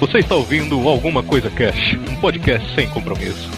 [0.00, 3.50] Você está ouvindo Alguma Coisa Cash, um podcast sem compromisso.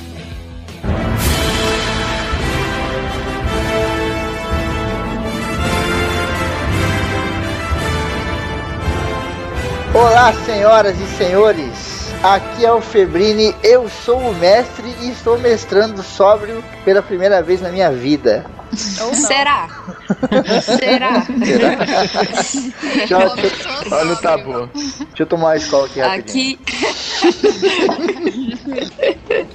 [9.92, 12.11] Olá, senhoras e senhores.
[12.22, 17.61] Aqui é o Febrini, eu sou o mestre e estou mestrando sóbrio pela primeira vez
[17.61, 18.47] na minha vida.
[19.14, 19.68] Será?
[20.62, 21.27] Será?
[21.28, 21.59] Eu-
[22.80, 24.70] deixa eu- Olha o tabu.
[24.73, 26.59] deixa eu tomar uma escola aqui rapidinho.
[26.62, 26.80] Aqui.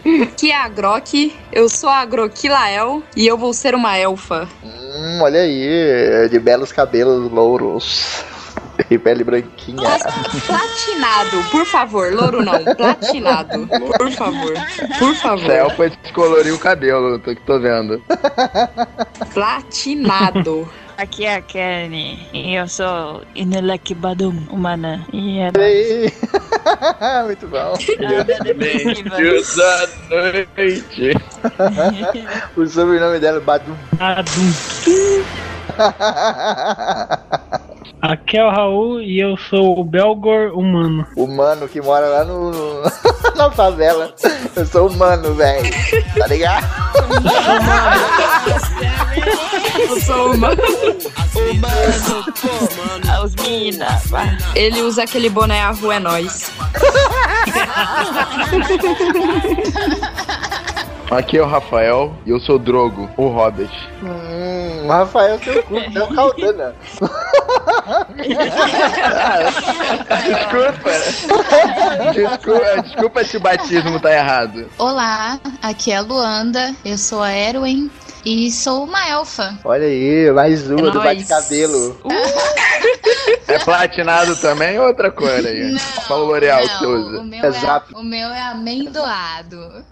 [0.23, 4.47] Aqui é a Grok, eu sou a Groquilael e eu vou ser uma elfa.
[4.63, 8.23] Hum, olha aí, de belos cabelos louros
[8.89, 9.81] e pele branquinha.
[10.45, 14.53] Platinado, por favor, louro não, platinado, por favor,
[14.99, 18.01] por favor, Céu foi descolorir o cabelo, tô que tô vendo.
[19.33, 20.69] platinado.
[20.97, 25.05] Aqui é a Kenny e eu sou Inelek Badum, humana.
[25.11, 25.51] E é.
[27.25, 27.73] Muito bom.
[29.17, 31.11] Deus da noite.
[32.55, 33.75] O sobrenome dela é Badum.
[33.99, 34.53] Adum.
[38.01, 41.05] Aqui é o Raul e eu sou o Belgor humano.
[41.15, 42.51] O mano que mora lá no,
[43.35, 44.13] na favela.
[44.55, 45.69] Eu sou humano, velho.
[46.17, 46.65] Tá ligado?
[49.79, 50.49] Eu sou uma.
[53.09, 54.05] Ah, Os meninas.
[54.07, 54.37] vai.
[54.55, 56.51] Ele usa aquele boné a rua é nós.
[61.11, 63.71] Aqui é o Rafael e eu sou o Drogo, o Hobbit.
[64.01, 66.73] Hum, Rafael, seu cu, não Caldana.
[70.25, 70.91] Desculpa.
[72.11, 72.81] desculpa.
[72.81, 74.67] Desculpa se o batismo tá errado.
[74.79, 77.91] Olá, aqui é a Luanda, eu sou a Erwin
[78.25, 79.57] e sou uma elfa.
[79.63, 81.99] Olha aí, mais uma É do bate-cabelo.
[83.47, 85.75] É platinado também ou outra cor aí?
[86.07, 87.19] Qual o L'Oreal que você Não, usa?
[87.19, 89.85] o meu É é, o meu é amendoado.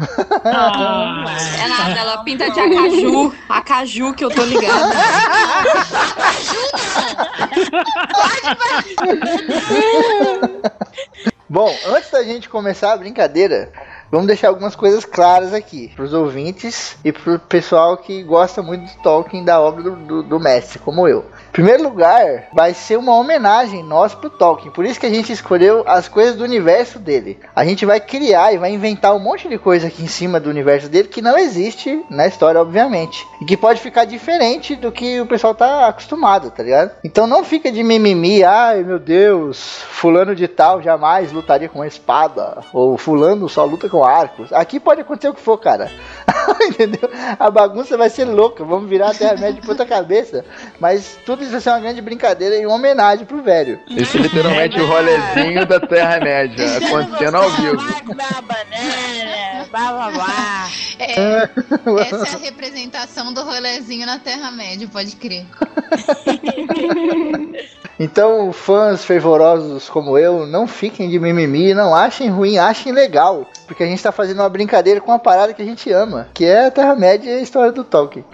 [0.43, 1.23] Ah,
[1.63, 4.89] É nada, ela pinta de acaju, acaju que eu tô ligada.
[11.49, 13.71] Bom, antes da gente começar a brincadeira,
[14.13, 19.01] vamos deixar algumas coisas claras aqui pros ouvintes e pro pessoal que gosta muito do
[19.01, 21.25] Tolkien da obra do, do, do mestre, como eu.
[21.53, 25.83] Primeiro lugar, vai ser uma homenagem nossa pro Tolkien, por isso que a gente escolheu
[25.85, 27.39] as coisas do universo dele.
[27.55, 30.49] A gente vai criar e vai inventar um monte de coisa aqui em cima do
[30.49, 35.21] universo dele que não existe na história, obviamente, e que pode ficar diferente do que
[35.21, 36.89] o pessoal tá acostumado, tá ligado?
[37.03, 42.63] Então não fica de mimimi, ai meu Deus, fulano de tal jamais lutaria com espada,
[42.73, 44.51] ou fulano só luta com arcos.
[44.51, 45.91] Aqui pode acontecer o que for, cara.
[46.67, 47.07] Entendeu?
[47.37, 50.43] A bagunça vai ser louca, vamos virar a Terra-média de ponta cabeça,
[50.79, 53.79] mas tudo isso vai ser uma grande brincadeira e uma homenagem pro velho.
[53.89, 57.77] Isso é literalmente o rolezinho da Terra-média, acontecendo ao vivo.
[58.15, 60.67] Da banana, blá blá blá.
[60.99, 61.49] É,
[62.01, 65.45] essa é a representação do rolezinho na Terra-média, pode crer.
[67.99, 73.47] Então, fãs fervorosos como eu, não fiquem de mimimi, não achem ruim, achem legal.
[73.67, 76.43] Porque a gente tá fazendo uma brincadeira com uma parada que a gente ama, que
[76.43, 78.25] é a Terra-média e a história do Tolkien.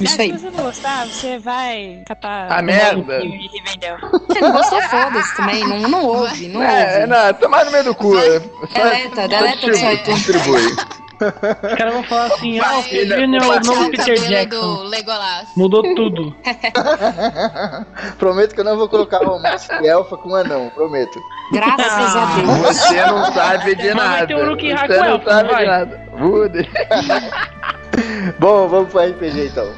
[0.00, 0.32] Isso Se aí.
[0.32, 3.20] você não gostar, você vai catar A merda.
[3.24, 3.96] e revendeu.
[4.26, 5.60] Você não gostou, foda-se também.
[5.68, 7.06] Não, não ouve, não É, ouve.
[7.06, 8.12] não, tomar no meio do cu.
[8.16, 10.14] Deleta, deleta aí tudo.
[10.14, 10.66] Distribui.
[11.14, 14.60] os caras vão falar assim: ah, o Febrini é o novo O Peter Jackson.
[14.60, 15.46] do Legolas.
[15.56, 16.34] Mudou tudo.
[18.18, 21.20] prometo que eu não vou colocar romance de elfa com anão, prometo.
[21.52, 22.58] Graças a Deus.
[22.78, 24.26] Você não sabe de Mas vai nada.
[24.26, 25.62] ter um Você não sabe vai.
[25.62, 26.08] de nada.
[26.16, 26.68] Mude.
[28.38, 29.72] Bom, vamos pro RPG então.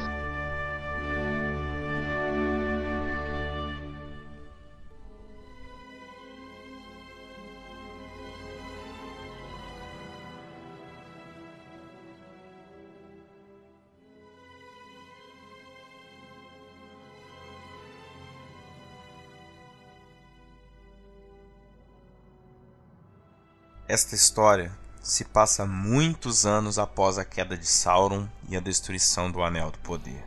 [23.89, 29.41] Esta história se passa muitos anos após a queda de Sauron e a destruição do
[29.41, 30.21] Anel do Poder.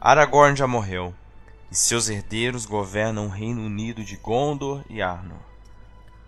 [0.00, 1.14] Aragorn já morreu,
[1.70, 5.38] e seus herdeiros governam o Reino Unido de Gondor e Arnor.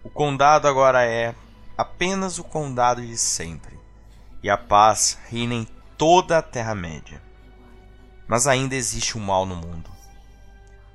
[0.05, 1.35] O condado agora é
[1.77, 3.77] apenas o condado de sempre,
[4.41, 5.67] e a paz reina em
[5.99, 7.21] toda a Terra-média.
[8.29, 9.91] Mas ainda existe o mal no mundo.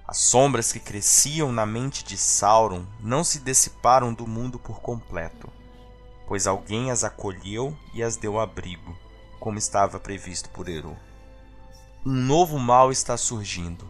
[0.07, 5.51] As sombras que cresciam na mente de Sauron não se dissiparam do mundo por completo,
[6.27, 8.95] pois alguém as acolheu e as deu abrigo,
[9.39, 10.95] como estava previsto por Eru.
[12.05, 13.89] Um novo mal está surgindo,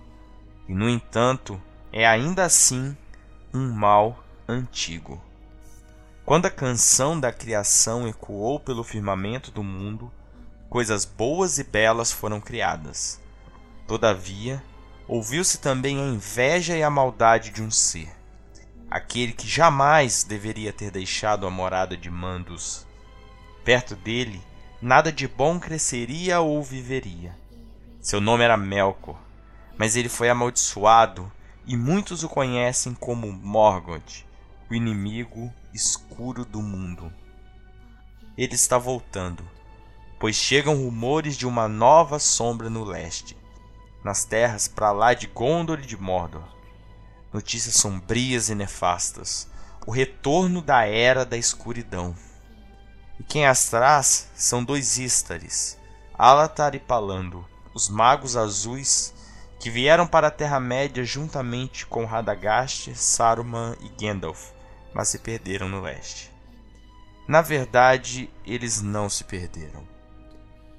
[0.67, 1.61] e no entanto,
[1.91, 2.95] é ainda assim
[3.53, 5.21] um mal antigo.
[6.25, 10.11] Quando a canção da criação ecoou pelo firmamento do mundo,
[10.69, 13.19] coisas boas e belas foram criadas.
[13.87, 14.61] Todavia,
[15.07, 18.09] ouviu-se também a inveja e a maldade de um ser,
[18.89, 22.85] aquele que jamais deveria ter deixado a morada de Mandos.
[23.63, 24.41] Perto dele,
[24.81, 27.37] nada de bom cresceria ou viveria.
[28.01, 29.19] Seu nome era Melkor,
[29.77, 31.31] mas ele foi amaldiçoado
[31.65, 34.25] e muitos o conhecem como Morgoth,
[34.69, 37.11] o inimigo escuro do mundo.
[38.37, 39.43] Ele está voltando,
[40.19, 43.35] pois chegam rumores de uma nova sombra no leste
[44.07, 46.43] nas terras para lá de Gondor e de Mordor.
[47.37, 49.47] Notícias sombrias e nefastas.
[49.85, 52.15] O retorno da era da escuridão.
[53.19, 55.77] E quem as traz são dois Ístares,
[56.17, 59.13] Alatar e Palando, os magos azuis
[59.59, 64.49] que vieram para a Terra-média juntamente com Radagast, Saruman e Gandalf,
[64.91, 66.31] mas se perderam no leste.
[67.27, 69.87] Na verdade, eles não se perderam.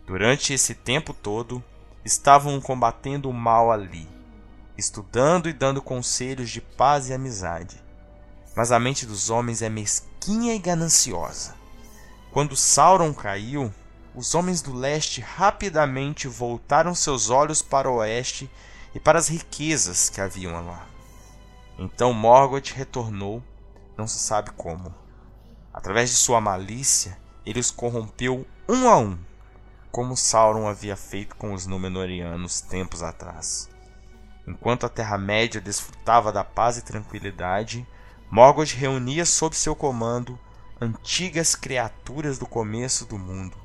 [0.04, 1.62] Durante esse tempo todo,
[2.04, 4.17] estavam combatendo o mal ali,
[4.78, 7.82] estudando e dando conselhos de paz e amizade.
[8.54, 11.54] Mas a mente dos homens é mesquinha e gananciosa.
[12.30, 13.74] Quando Sauron caiu,
[14.14, 18.48] os homens do leste rapidamente voltaram seus olhos para o oeste
[18.94, 20.86] e para as riquezas que haviam lá.
[21.78, 23.42] Então Morgoth retornou,
[23.96, 24.94] não se sabe como.
[25.74, 29.18] Através de sua malícia, ele os corrompeu um a um
[29.90, 33.68] como Sauron havia feito com os Númenóreanos tempos atrás.
[34.48, 37.86] Enquanto a Terra-média desfrutava da paz e tranquilidade,
[38.30, 40.38] Morgoth reunia sob seu comando
[40.80, 43.58] antigas criaturas do começo do mundo,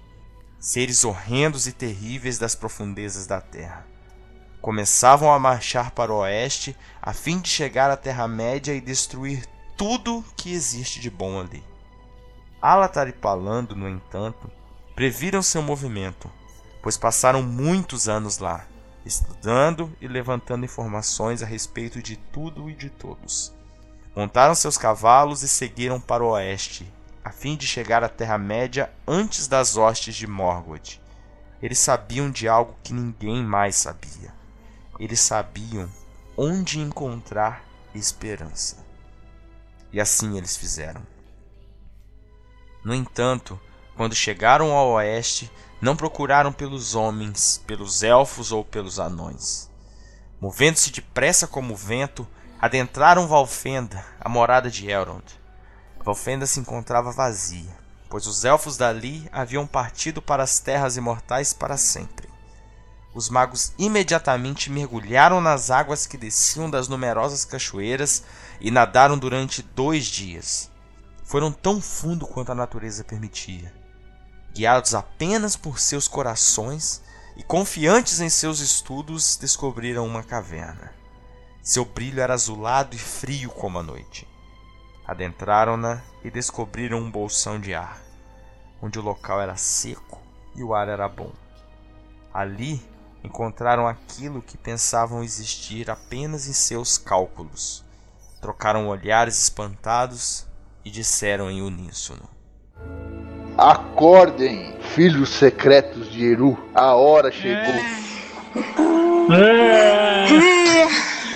[0.60, 3.88] seres horrendos e terríveis das profundezas da Terra.
[4.62, 9.46] Começavam a marchar para o oeste a fim de chegar à Terra-média e destruir
[9.78, 11.64] tudo que existe de bom ali.
[12.62, 14.52] Alatar e Palando, no entanto,
[14.94, 16.30] previram seu movimento,
[16.82, 18.66] pois passaram muitos anos lá,
[19.06, 23.54] estudando e levantando informações a respeito de tudo e de todos.
[24.16, 26.92] Montaram seus cavalos e seguiram para o oeste,
[27.24, 31.00] a fim de chegar à Terra-média antes das hostes de Morgoth.
[31.62, 34.34] Eles sabiam de algo que ninguém mais sabia.
[35.00, 35.90] Eles sabiam
[36.38, 37.64] onde encontrar
[37.96, 38.86] esperança.
[39.92, 41.02] E assim eles fizeram.
[42.84, 43.60] No entanto,
[43.96, 45.50] quando chegaram ao oeste,
[45.84, 49.70] não procuraram pelos homens, pelos elfos ou pelos anões.
[50.40, 52.26] Movendo-se depressa como o vento,
[52.58, 55.26] adentraram Valfenda, a morada de Elrond.
[56.02, 57.70] Valfenda se encontrava vazia,
[58.10, 62.30] pois os elfos dali haviam partido para as terras imortais para sempre.
[63.14, 68.24] Os magos imediatamente mergulharam nas águas que desciam das numerosas cachoeiras
[68.62, 70.72] e nadaram durante dois dias.
[71.26, 73.83] Foram tão fundo quanto a natureza permitia
[74.54, 77.02] guiados apenas por seus corações
[77.36, 80.94] e confiantes em seus estudos, descobriram uma caverna.
[81.62, 84.28] Seu brilho era azulado e frio como a noite.
[85.06, 88.00] Adentraram-na e descobriram um bolsão de ar,
[88.82, 90.22] onde o local era seco
[90.56, 91.32] e o ar era bom.
[92.34, 92.82] Ali
[93.24, 97.84] encontraram aquilo que pensavam existir apenas em seus cálculos.
[98.42, 100.46] Trocaram olhares espantados
[100.84, 102.28] e disseram em uníssono:
[103.58, 107.74] Acordem, filhos secretos de Eru, a hora chegou.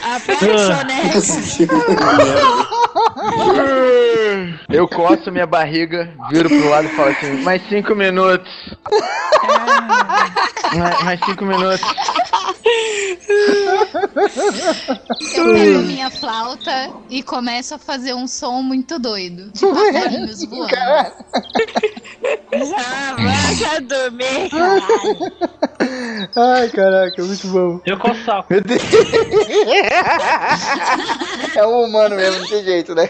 [0.03, 1.67] Apaixonete.
[4.69, 8.51] Eu coço minha barriga, viro pro lado e falo assim, mais cinco minutos.
[10.75, 11.81] mais, mais cinco minutos.
[15.35, 19.51] Eu pego minha flauta e começo a fazer um som muito doido.
[19.53, 20.73] De passarinhos voando.
[22.75, 25.33] Ah, vai dormir, caralho.
[26.35, 27.79] Ai, caraca, muito bom.
[27.85, 28.09] Eu com.
[28.49, 28.81] Meu Deus.
[31.55, 33.09] É um humano mesmo, não tem jeito, né?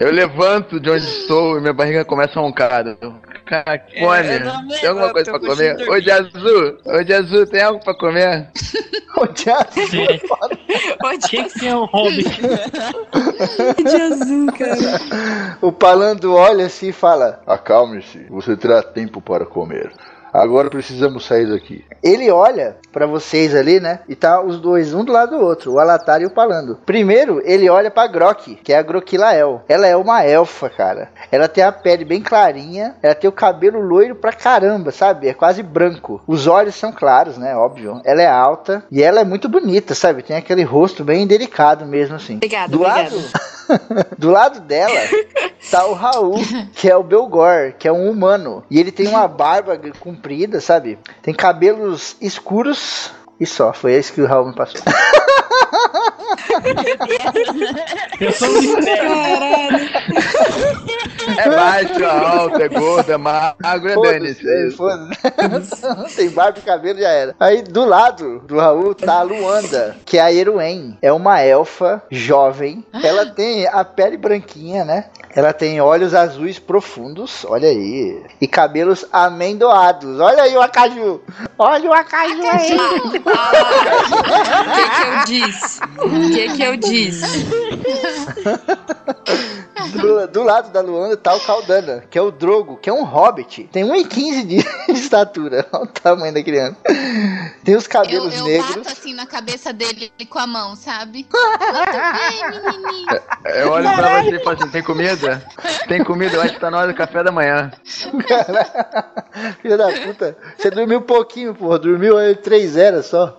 [0.00, 2.84] Eu levanto de onde estou e minha barriga começa a roncar.
[3.44, 5.88] Cara, que eu também, Tem alguma coisa pra comer?
[5.88, 8.48] Ô de azul, ô de azul, tem algo pra comer?
[9.16, 9.70] O diabo.
[11.28, 12.40] Quem que é o Hobbit?
[12.40, 15.56] de azul, cara.
[15.60, 19.90] O Palando olha assim e fala: Acalme-se, você terá tempo para comer.
[20.32, 21.84] Agora precisamos sair daqui.
[22.02, 24.00] Ele olha pra vocês ali, né?
[24.08, 26.78] E tá os dois, um do lado do outro, o Alatar e o Palando.
[26.86, 29.62] Primeiro, ele olha pra Grok, que é a Groquilael.
[29.68, 31.10] Ela é uma elfa, cara.
[31.30, 35.28] Ela tem a pele bem clarinha, ela tem o cabelo loiro pra caramba, sabe?
[35.28, 36.22] É quase branco.
[36.26, 37.56] Os olhos são claros, né?
[37.56, 38.00] Óbvio.
[38.04, 40.22] Ela é alta e ela é muito bonita, sabe?
[40.22, 42.36] Tem aquele rosto bem delicado mesmo, assim.
[42.36, 43.02] Obrigada, Do obrigada.
[43.14, 43.28] lado,
[44.18, 45.00] do lado dela
[45.70, 46.36] tá o Raul,
[46.72, 48.64] que é o Belgor, que é um humano.
[48.70, 50.98] E ele tem uma barba comprida, sabe?
[51.22, 53.72] Tem cabelos escuros e só.
[53.72, 54.80] Foi esse que o Raul me passou.
[58.20, 58.74] Eu sou um.
[58.84, 59.88] Caralho.
[61.38, 64.48] É baixo, é alto, é gordo, é magro, é dane-se.
[64.48, 66.16] é foda-se.
[66.16, 67.34] Tem barba e cabelo já era.
[67.38, 70.98] Aí do lado do Raul tá a Luanda, que é a Eruen.
[71.02, 72.84] É uma elfa jovem.
[73.02, 75.04] Ela tem a pele branquinha, né?
[75.36, 78.24] Ela tem olhos azuis profundos, olha aí.
[78.40, 80.18] E cabelos amendoados.
[80.18, 81.20] Olha aí o acaju.
[81.56, 82.76] Olha o acaju aí.
[83.38, 83.52] Ah,
[84.62, 85.80] O que que eu disse?
[85.98, 87.24] O que que eu disse?
[89.92, 93.04] Do, do lado da Luanda tá o Caldana, que é o Drogo, que é um
[93.04, 93.68] hobbit.
[93.72, 95.66] Tem 1,15 de, estatura.
[95.72, 96.76] Olha o tamanho da criança.
[97.64, 98.76] Tem os Eu, cabelos eu negros.
[98.76, 101.26] bato assim na cabeça dele com a mão, sabe?
[101.32, 103.08] Muito bem, menininho.
[103.44, 105.46] Eu olho pra você e falo assim: tem comida?
[105.86, 106.36] Tem comida?
[106.36, 107.70] Eu acho que tá na hora do café da manhã.
[109.62, 110.36] Filha da puta.
[110.56, 111.78] Você dormiu pouquinho, porra.
[111.78, 113.38] Dormiu aí 3 horas só.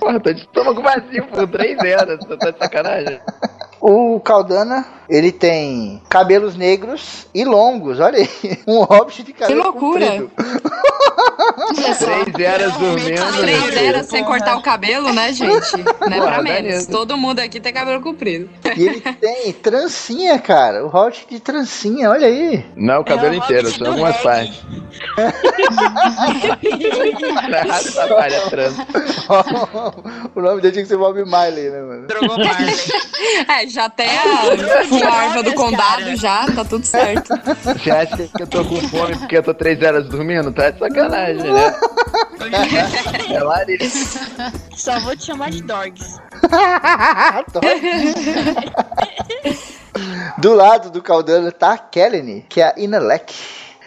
[0.00, 2.18] Porra, tô de estômago vazio por três horas.
[2.20, 3.20] Você tá de sacanagem?
[3.86, 8.00] O Caldana, ele tem cabelos negros e longos.
[8.00, 8.30] Olha aí.
[8.66, 10.06] Um hobbit de cabelo loucura.
[10.06, 10.30] comprido.
[11.76, 12.06] Olha só.
[12.32, 13.38] Três horas dormindo.
[13.40, 15.84] Três eras sem cortar o cabelo, né, gente?
[16.00, 16.86] Não é pra menos.
[16.86, 18.48] Todo mundo aqui tem cabelo comprido.
[18.74, 20.86] E ele tem trancinha, cara.
[20.86, 22.64] O hobbit de trancinha, olha aí.
[22.74, 24.62] Não, o cabelo É o inteiro, só algumas partes.
[30.34, 32.06] O nome dele tinha que ser Bob Marley, né, mano?
[32.06, 32.74] Drogou Marley.
[33.48, 34.56] É, já tem a
[34.88, 37.34] full arma do condado já, tá tudo certo.
[37.64, 40.50] Você acha que eu tô com fome porque eu tô três horas dormindo?
[40.52, 41.74] Tá de sacanagem, né?
[43.30, 44.52] É Larissa.
[44.76, 46.20] Só vou te chamar de Dogs.
[50.38, 53.32] Do lado do Caldana tá a Kelly, que é a Inelec.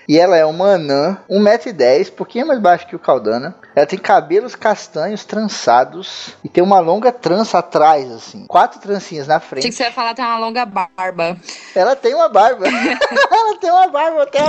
[0.08, 3.54] E ela é uma anã, 1,10m, pouquinho mais baixo que o Caldana.
[3.76, 8.48] Ela tem cabelos castanhos trançados e tem uma longa trança atrás, assim.
[8.48, 9.68] Quatro trancinhas na Achei frente.
[9.68, 11.36] que você ia falar tem uma longa barba.
[11.76, 12.66] Ela tem uma barba.
[12.72, 14.40] ela tem uma barba até,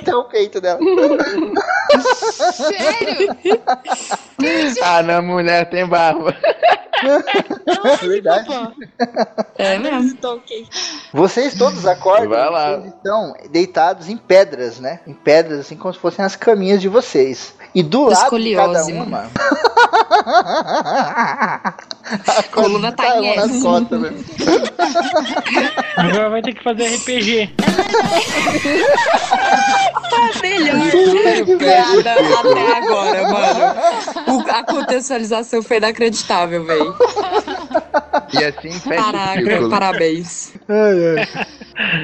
[0.00, 0.80] até o peito dela.
[2.52, 3.36] Sério?
[4.82, 6.34] Ah, não, mulher tem barba.
[7.00, 8.48] É verdade.
[9.56, 10.16] É mesmo.
[10.16, 10.66] Tô ok.
[11.12, 12.76] Vocês todos acordam Vai lá.
[12.76, 14.87] vocês estão deitados em pedras, né?
[15.06, 17.54] Em pedras, assim como se fossem as caminhas de vocês.
[17.74, 19.30] E do lado de cada uma.
[22.26, 23.62] A coluna tá em nas S.
[23.62, 24.16] costas, velho.
[25.96, 27.50] Agora vai ter que fazer RPG.
[30.42, 34.38] Melhor piada até agora, mano.
[34.44, 36.94] O- a contextualização foi inacreditável, velho.
[38.32, 39.70] E assim fecha Caraca, círculo.
[39.70, 40.52] parabéns.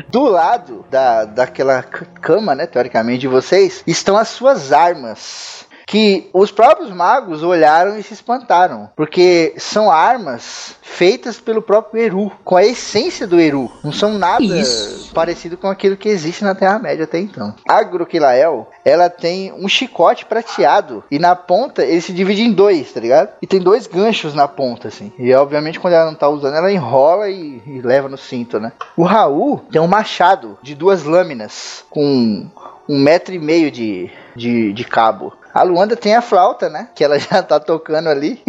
[0.09, 5.64] Do lado da, daquela cama, né, teoricamente, de vocês, estão as suas armas.
[5.95, 8.91] Que os próprios magos olharam e se espantaram.
[8.97, 13.71] Porque são armas feitas pelo próprio Eru, com a essência do Eru.
[13.85, 15.13] Não são nada Isso.
[15.15, 17.55] parecido com aquilo que existe na Terra-média até então.
[17.69, 21.05] A Groquilael, ela tem um chicote prateado.
[21.09, 23.29] E na ponta ele se divide em dois, tá ligado?
[23.41, 25.13] E tem dois ganchos na ponta, assim.
[25.17, 28.73] E obviamente quando ela não tá usando, ela enrola e, e leva no cinto, né?
[28.97, 32.49] O Raul tem um machado de duas lâminas com
[32.89, 35.37] um metro e meio de, de, de cabo.
[35.53, 36.89] A Luanda tem a flauta, né?
[36.95, 38.43] Que ela já tá tocando ali.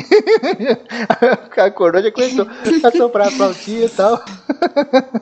[1.58, 2.48] Acordou, já começou
[2.84, 4.20] a soprar a flautinha e tal.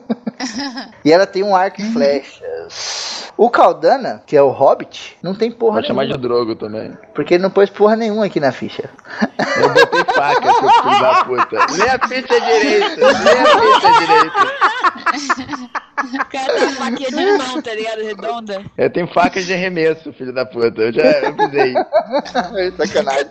[1.04, 3.03] e ela tem um arco e flechas.
[3.36, 6.16] O Caldana, que é o Hobbit, não tem porra chamar nenhuma.
[6.16, 6.96] de drogo também.
[7.14, 8.88] Porque ele não pôs porra nenhuma aqui na ficha.
[9.56, 11.66] Eu botei faca, seu filho da puta.
[11.72, 13.06] Lê a ficha direita.
[13.06, 14.54] Lê a ficha direita.
[16.04, 18.02] O cara tem uma faquinha de mão, tá ligado?
[18.02, 18.64] Redonda.
[18.76, 20.82] Eu tenho facas de arremesso, filho da puta.
[20.82, 21.74] Eu já eu pisei.
[22.76, 23.30] Sacanagem.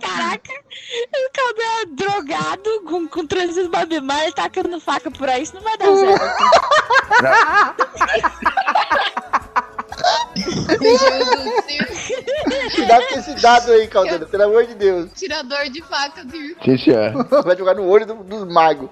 [0.00, 0.52] Caraca,
[1.14, 5.76] o cara é drogado com, com transição Babimar tacando faca por aí, isso não vai
[5.76, 6.38] dar certo.
[7.20, 8.87] Céu.
[12.74, 15.10] Cuidado com esse dado aí, Caldana, pelo amor de Deus.
[15.14, 16.22] Tirador de faca?
[16.64, 17.26] Sim, senhor.
[17.44, 18.88] Vai jogar no olho do- dos magos.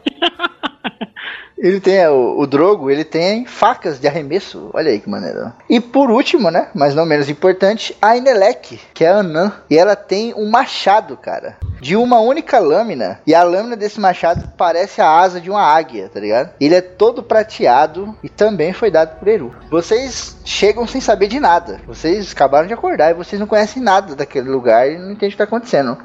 [1.59, 4.71] Ele tem é, o, o Drogo, ele tem facas de arremesso.
[4.75, 5.53] Olha aí que maneiro.
[5.71, 6.69] E por último, né?
[6.75, 9.53] Mas não menos importante, a Inelec, que é a Anã.
[9.71, 11.57] E ela tem um machado, cara.
[11.81, 13.21] De uma única lâmina.
[13.27, 16.51] E a lâmina desse machado parece a asa de uma águia, tá ligado?
[16.61, 19.55] Ele é todo prateado e também foi dado por Eru.
[19.71, 21.81] Vocês chegam sem saber de nada.
[21.87, 25.33] Vocês acabaram de acordar e vocês não conhecem nada daquele lugar e não entendem o
[25.33, 25.97] que tá acontecendo.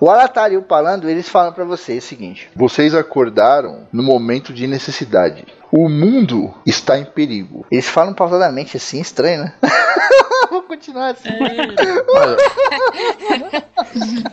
[0.00, 4.52] O Alatar e o Palando, eles falam pra vocês o seguinte: Vocês acordaram no momento
[4.52, 5.44] de necessidade.
[5.70, 7.64] O mundo está em perigo.
[7.70, 9.54] Eles falam pausadamente assim, estranho, né?
[10.50, 11.28] Vou continuar assim.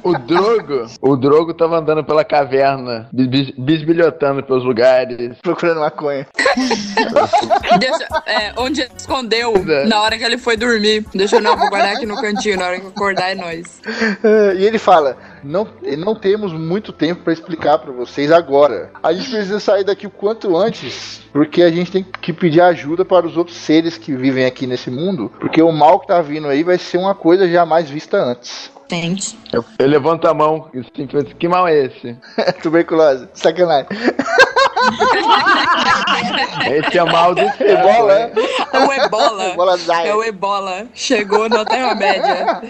[0.04, 5.38] O Drogo, o Drogo tava andando pela caverna, bis- bisbilhotando pelos lugares.
[5.44, 6.26] Procurando maconha.
[7.80, 9.54] Deixa, é, onde ele escondeu
[9.88, 11.06] na hora que ele foi dormir.
[11.14, 12.58] Deixa eu não, vou guardar aqui no cantinho.
[12.58, 13.80] Na hora que acordar é nóis.
[14.24, 15.66] Ah, E ele fala: Não,
[15.98, 18.92] não temos muito tempo para explicar para vocês agora.
[19.02, 23.06] A gente precisa sair daqui o quanto antes, porque a gente tem que pedir ajuda
[23.06, 26.48] para os outros seres que vivem aqui nesse mundo, porque o mal que tá vindo
[26.48, 28.77] aí vai ser uma coisa jamais vista antes.
[28.90, 29.38] Gente.
[29.52, 32.18] Eu, eu levanto a mão e assim, penso, que mal é esse?
[32.64, 33.88] Tuberculose, sacanagem.
[36.66, 37.42] Esse é mal do.
[37.42, 38.32] Ebola, né?
[38.74, 39.50] É o ebola.
[39.50, 39.78] Ebola.
[40.06, 40.88] É o ebola.
[40.94, 42.62] Chegou na Terra-média.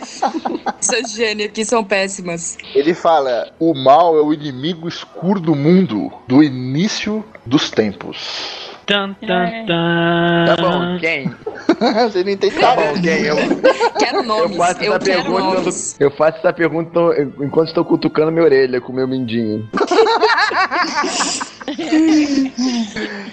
[0.79, 2.57] Essas gênios aqui são péssimas.
[2.73, 8.76] Ele fala: O mal é o inimigo escuro do mundo, do início dos tempos.
[8.87, 10.45] Tan, tan, tan.
[10.47, 11.29] Tá bom, quem?
[12.09, 13.23] Você não entende Tá bom, quem?
[13.25, 13.35] Eu,
[13.99, 14.55] Quero eu nomes.
[14.57, 15.95] faço Eu, essa quero pergunta, nomes.
[15.99, 16.99] eu faço essa pergunta
[17.41, 19.69] enquanto estou cutucando minha orelha com o meu mindinho.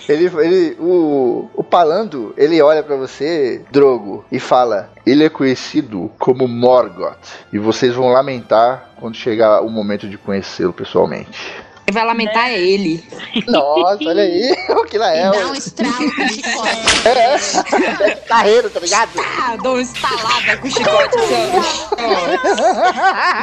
[0.09, 6.11] Ele, ele, o, o Palando, ele olha pra você, Drogo, e fala: Ele é conhecido
[6.19, 7.17] como Morgoth,
[7.53, 11.55] e vocês vão lamentar quando chegar o momento de conhecê-lo pessoalmente.
[11.87, 13.05] Quem vai lamentar é ele.
[13.47, 15.31] Nossa, olha aí, o que lá é.
[15.31, 17.09] dá um estralo com chicote.
[17.09, 19.11] É, carreiro, tá ligado?
[19.19, 21.53] Ah, dou uma estalada com o chicote assim.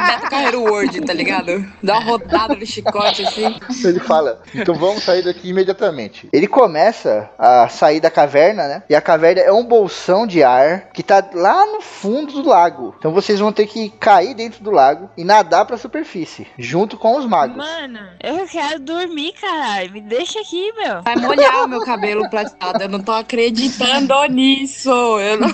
[0.06, 1.64] Beto Carreiro Word, tá ligado?
[1.82, 3.60] Dá uma rodada no chicote assim.
[3.84, 4.42] Ele fala.
[4.54, 6.28] Então vamos sair daqui imediatamente.
[6.32, 8.82] Ele começa a sair da caverna, né?
[8.88, 12.94] E a caverna é um bolsão de ar que tá lá no fundo do lago.
[12.98, 17.16] Então vocês vão ter que cair dentro do lago e nadar pra superfície, junto com
[17.16, 17.56] os magos.
[17.56, 19.92] Mano, eu quero dormir, caralho.
[19.92, 21.02] Me deixa aqui, meu.
[21.02, 22.82] Vai molhar o meu cabelo prateado.
[22.82, 24.90] Eu não tô acreditando nisso.
[24.90, 25.50] Eu não...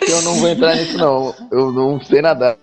[0.00, 1.34] Eu não vou entrar nisso, não.
[1.50, 2.56] Eu não sei nadar.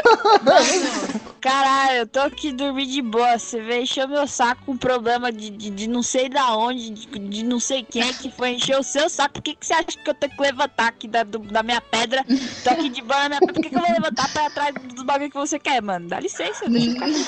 [1.40, 3.38] Caralho, eu tô aqui dormindo de boa.
[3.38, 6.90] Você veio encher o meu saco com problema de, de, de não sei da onde,
[6.90, 9.34] de, de não sei quem é que foi encher o seu saco.
[9.34, 11.80] Por que, que você acha que eu tenho que levantar aqui da, do- da minha
[11.80, 12.24] pedra?
[12.62, 13.54] Tô aqui de boa na minha pedra.
[13.54, 16.08] Por que, que eu vou levantar pra atrás dos bagulho que você quer, mano?
[16.08, 17.26] Dá licença, deixa eu ficar aqui.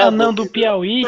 [0.00, 1.04] Anão do Piauí.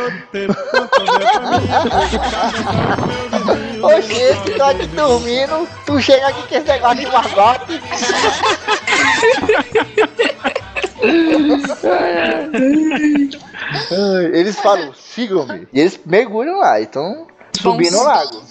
[3.82, 7.80] Oxe, esse tô aqui dormindo, tu chega aqui com esse negócio de margote.
[14.32, 15.66] Eles falam, sigam-me.
[15.72, 17.26] E eles mergulham lá, então
[17.60, 18.42] subindo no lago.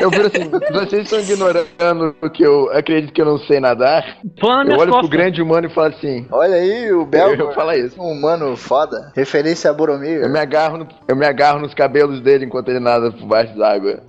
[0.00, 4.18] Eu viro assim, vocês estão ignorando que eu acredito que eu não sei nadar.
[4.42, 5.10] Na Eu olho pro costas.
[5.10, 6.26] grande humano e falo assim.
[6.30, 7.54] Olha aí, o Eu, Belgor.
[7.54, 8.00] falo isso.
[8.00, 9.12] Um humano foda.
[9.16, 10.20] Referência a Boromir.
[10.22, 13.56] Eu me, agarro no- eu me agarro nos cabelos dele enquanto ele nada por baixo
[13.56, 14.00] d'água.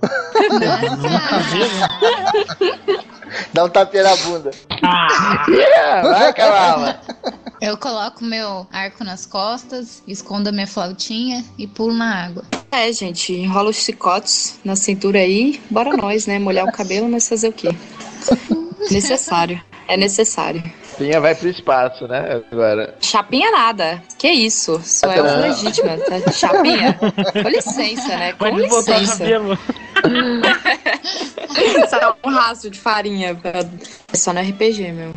[3.52, 4.50] Dá um tapinha na bunda.
[5.48, 6.94] Yeah, vai, cavalo!
[7.60, 12.44] Eu coloco meu arco nas costas, escondo a minha flautinha e pulo na água.
[12.72, 15.60] É, gente, enrola os chicotes na cintura aí.
[15.70, 16.38] Bora nós, né?
[16.38, 17.68] Molhar o cabelo, mas fazer o quê?
[18.90, 19.60] Necessário.
[19.86, 20.62] É necessário.
[20.96, 22.40] Pinha vai pro espaço, né?
[22.52, 22.94] Agora.
[23.00, 24.02] Chapinha nada.
[24.16, 24.80] Que isso?
[24.84, 25.96] Sou elfa legítima.
[25.96, 26.30] tá?
[26.32, 26.94] Chapinha?
[27.42, 28.32] Com licença, né?
[28.32, 29.24] Com Pode licença.
[31.88, 33.34] Só um rastro de farinha.
[33.34, 33.50] pra-
[34.12, 35.12] É só no RPG, meu.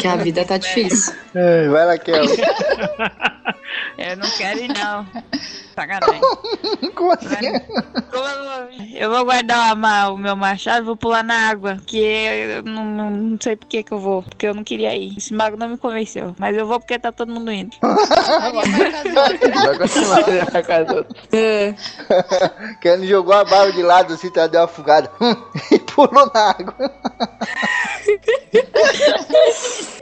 [0.00, 1.14] Que a vida tá difícil.
[1.34, 2.24] Ai, Vai lá, Kel.
[3.98, 5.06] Eu não quero ir, não.
[5.74, 6.20] Sacanagem.
[6.94, 7.52] Como assim?
[8.94, 9.74] Eu vou- guardar
[10.12, 11.76] o meu machado e vou pular na água.
[11.86, 14.22] Que eu não, não, não sei por que que eu vou.
[14.22, 15.16] Porque eu não queria ir.
[15.18, 16.34] Esse mago não me convenceu.
[16.38, 17.70] Mas eu vou porque tá todo mundo indo.
[17.82, 20.20] Vai continuar
[20.54, 21.06] a casa.
[21.32, 21.74] É.
[22.84, 25.10] Ele jogou a barra de lado assim, tá, deu uma fugada.
[25.70, 26.74] e pulou na água.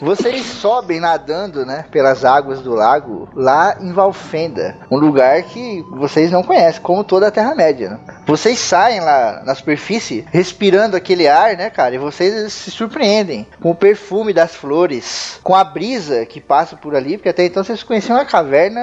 [0.00, 6.30] Vocês sobem nadando, né, pelas águas do lago, lá em Valfenda, um lugar que vocês
[6.30, 7.90] não conhecem, como toda a Terra-média.
[7.90, 8.00] Né?
[8.26, 13.70] Vocês saem lá na superfície, respirando aquele ar, né, cara, e vocês se surpreendem com
[13.70, 17.82] o perfume das flores, com a brisa que passa por ali, porque até então vocês
[17.82, 18.80] conheciam a caverna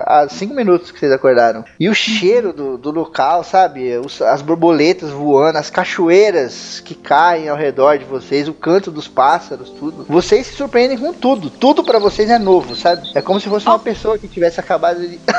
[0.00, 1.64] há cinco minutos que vocês acordaram.
[1.78, 3.96] E o cheiro do, do local, sabe?
[3.98, 9.08] Os- as borboletas voando, as cachoeiras que caem ao redor de vocês, o canto dos
[9.08, 9.95] pássaros, tudo.
[10.08, 11.50] Vocês se surpreendem com tudo.
[11.50, 13.02] Tudo pra vocês é novo, sabe?
[13.14, 15.18] É como se fosse uma pessoa que tivesse acabado de.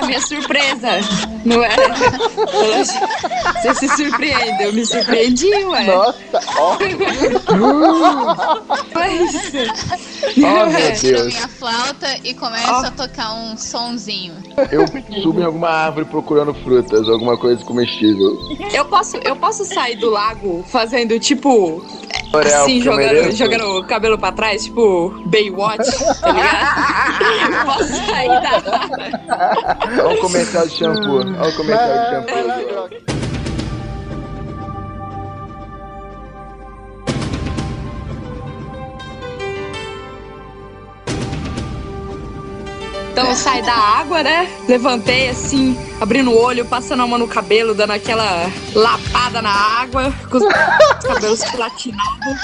[0.00, 0.88] A minha surpresa,
[1.44, 1.70] não é?
[3.62, 5.84] Você se surpreende, eu me surpreendi, ué.
[5.84, 6.18] Nossa,
[6.58, 6.76] ó.
[8.94, 9.52] Mas,
[10.36, 10.90] Oh, meu é.
[10.92, 11.26] Deus.
[11.26, 14.34] minha flauta e começo a tocar um sonzinho.
[14.70, 14.84] Eu
[15.22, 18.38] subo em alguma árvore procurando frutas, alguma coisa comestível.
[18.72, 21.81] Eu posso, eu posso sair do lago fazendo tipo
[22.32, 25.86] Orel, assim, jogando, jogando o cabelo pra trás, tipo Baywatch,
[26.20, 27.66] tá ligado?
[27.66, 31.18] Posso sair da Olha o comercial de shampoo.
[31.18, 33.22] Olha o comercial de shampoo.
[43.12, 44.48] Então eu saí da água, né?
[44.66, 50.12] Levantei assim, abrindo o olho, passando a mão no cabelo, dando aquela lapada na água,
[50.28, 50.44] com os
[51.06, 52.40] cabelos platinados.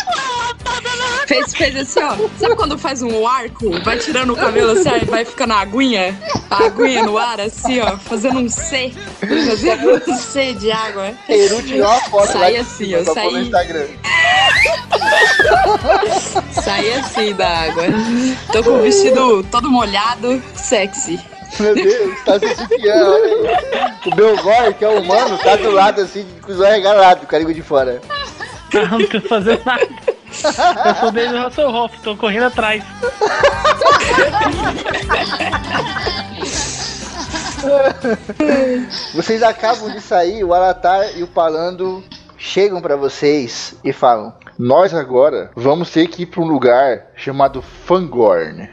[1.26, 2.16] Fez, fez assim, ó.
[2.38, 3.80] Sabe quando faz um arco?
[3.82, 6.16] Vai tirando o cabelo assim, aí vai ficando a aguinha?
[6.48, 8.92] A aguinha no ar, assim, ó, fazendo um C.
[9.18, 11.12] Fazendo um C de água.
[11.26, 13.42] Peru tirou uma foto Saí de assim, pra pôr no saí.
[13.42, 13.86] Instagram.
[16.52, 17.84] Saí assim da água.
[18.52, 21.18] Tô com o vestido todo molhado, sexy.
[21.60, 23.98] Meu Deus, tá se sutiã, olha aí.
[24.06, 27.54] O Belgor, que é o humano, tá do lado assim, com os olhos regalados, língua
[27.54, 28.00] de fora.
[28.74, 29.88] Ah, não tô fazendo nada.
[30.84, 32.84] Eu sou desde o Hasselhoff, tô correndo atrás.
[39.14, 42.04] Vocês acabam de sair, o Alatar e o Palando
[42.36, 47.60] chegam pra vocês e falam: Nós agora vamos ter que ir pra um lugar chamado
[47.60, 48.68] Fangorn.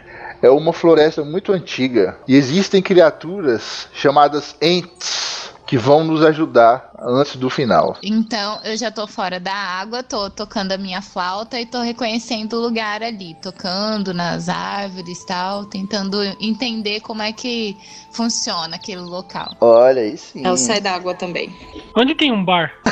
[0.46, 7.36] É uma floresta muito antiga e existem criaturas chamadas Ents que vão nos ajudar antes
[7.36, 7.98] do final.
[8.04, 12.54] Então eu já tô fora da água, tô tocando a minha flauta e tô reconhecendo
[12.58, 17.76] o lugar ali, tocando nas árvores e tal, tentando entender como é que
[18.12, 19.56] funciona aquele local.
[19.60, 20.46] Olha aí sim.
[20.46, 21.52] Eu saí da água também.
[21.98, 22.72] Onde tem um bar?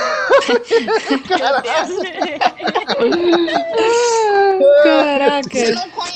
[4.84, 5.50] Caraca.
[5.50, 6.13] Você não conhece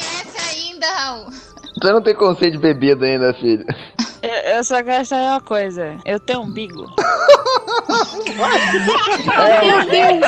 [0.90, 1.26] Raul?
[1.82, 3.66] Você não tem conceito de bebida ainda, filho.
[4.22, 5.98] Eu, eu só quero saber uma coisa.
[6.06, 6.88] Eu tenho umbigo.
[9.64, 10.26] Meu Deus.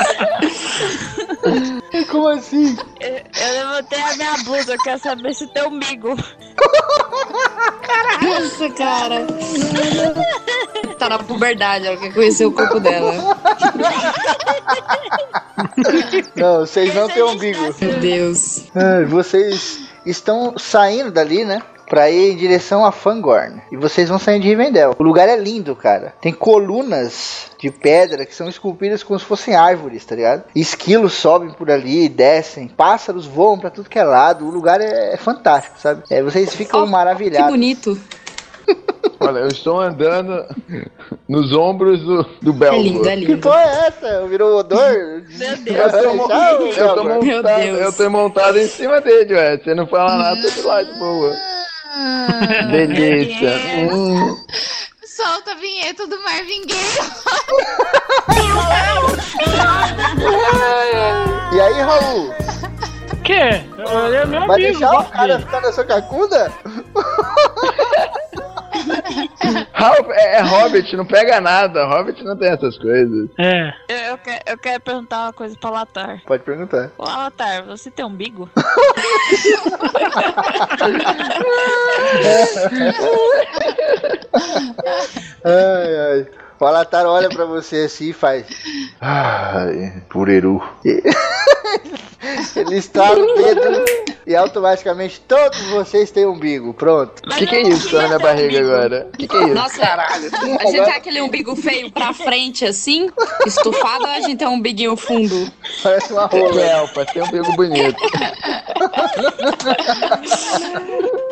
[2.08, 2.76] Como assim?
[3.00, 6.16] Eu, eu levantei a minha blusa, eu quero saber se tem umbigo.
[8.22, 9.26] Nossa, cara.
[10.98, 13.12] Tá na puberdade, ela quer conhecer o corpo dela.
[16.36, 17.74] Não, vocês não têm umbigo.
[17.80, 18.64] Meu Deus.
[18.74, 21.62] Ai, Vocês estão saindo dali, né?
[21.88, 23.60] Pra ir em direção a Fangorn.
[23.72, 24.94] E vocês vão saindo de Rivendell.
[24.96, 26.14] O lugar é lindo, cara.
[26.20, 30.44] Tem colunas de pedra que são esculpidas como se fossem árvores, tá ligado?
[30.54, 32.68] Esquilos sobem por ali, descem.
[32.68, 34.46] Pássaros voam pra tudo que é lado.
[34.46, 36.04] O lugar é, é fantástico, sabe?
[36.08, 37.50] É, vocês ficam Que maravilhados.
[37.50, 37.98] bonito.
[39.20, 40.46] Olha, eu estou andando
[41.28, 42.82] nos ombros do, do É Belgo.
[42.82, 43.40] lindo, é Que lindo.
[43.42, 44.26] porra é essa?
[44.26, 44.78] Virou odor?
[44.80, 45.92] Meu Deus.
[46.76, 47.04] Eu tô, tô.
[47.04, 49.58] Meu montado, eu tô montado em cima dele, ué.
[49.58, 51.36] Você não fala nada, tô de lá de boa.
[51.92, 53.50] Ah, Delícia.
[53.92, 54.36] Hum.
[55.04, 58.00] solta a vinheta do Marvin Gaye.
[61.52, 62.34] E aí, Raul?
[63.24, 63.32] Que?
[63.32, 64.78] Ele é meu Vai amigo.
[64.78, 66.52] deixar o cara ficar na sua cacunda?
[69.72, 71.86] Ralph, é, é Hobbit, não pega nada.
[71.86, 73.28] Hobbit não tem essas coisas.
[73.38, 73.72] É.
[73.88, 76.22] Eu, eu, quero, eu quero perguntar uma coisa pra Latar.
[76.26, 76.90] Pode perguntar.
[76.98, 78.48] Ô, Latar, você tem umbigo?
[85.44, 86.26] Ai, ai.
[86.60, 88.46] O Alatar olha pra você assim e faz.
[89.00, 90.62] Ai, pureru.
[92.54, 93.82] Ele estrala o dedo
[94.26, 96.74] e automaticamente todos vocês têm umbigo.
[96.74, 97.22] Pronto.
[97.26, 99.08] O que, que é isso na minha barriga agora?
[99.12, 99.54] O que, que é isso?
[99.54, 103.08] Nossa, a gente tem aquele umbigo feio pra frente, assim,
[103.46, 105.50] estufado, ou a gente tem um umbiguinho fundo?
[105.82, 106.60] Parece uma rola.
[106.60, 107.06] é, Elpa?
[107.06, 107.96] Tem um bico bonito.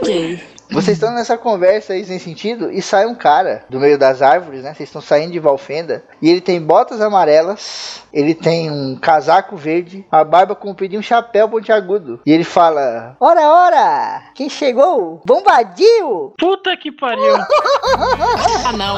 [0.00, 0.57] Ok.
[0.70, 4.62] Vocês estão nessa conversa aí sem sentido e sai um cara do meio das árvores,
[4.62, 4.74] né?
[4.74, 10.04] Vocês estão saindo de Valfenda e ele tem botas amarelas, ele tem um casaco verde,
[10.12, 12.20] uma barba comprida e um chapéu pontiagudo.
[12.26, 14.22] E ele fala: Ora, ora!
[14.34, 15.20] Quem chegou?
[15.24, 16.32] Bombadio!
[16.38, 17.36] Puta que pariu.
[18.66, 18.96] Ah, não.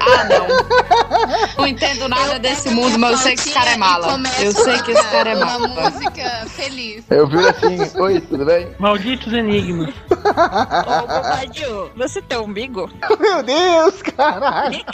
[0.00, 1.56] Ah, não.
[1.58, 4.18] Não entendo nada desse mundo, mas eu sei que esse cara é mala.
[4.40, 5.90] Eu sei que esse cara é Uma mala.
[5.90, 7.04] música feliz.
[7.10, 8.68] Eu vi assim, oi, tudo bem?
[8.78, 9.94] Malditos enigmas.
[10.10, 12.88] Ô, Bobadio, você tem umbigo?
[13.20, 14.84] Meu Deus, caralho!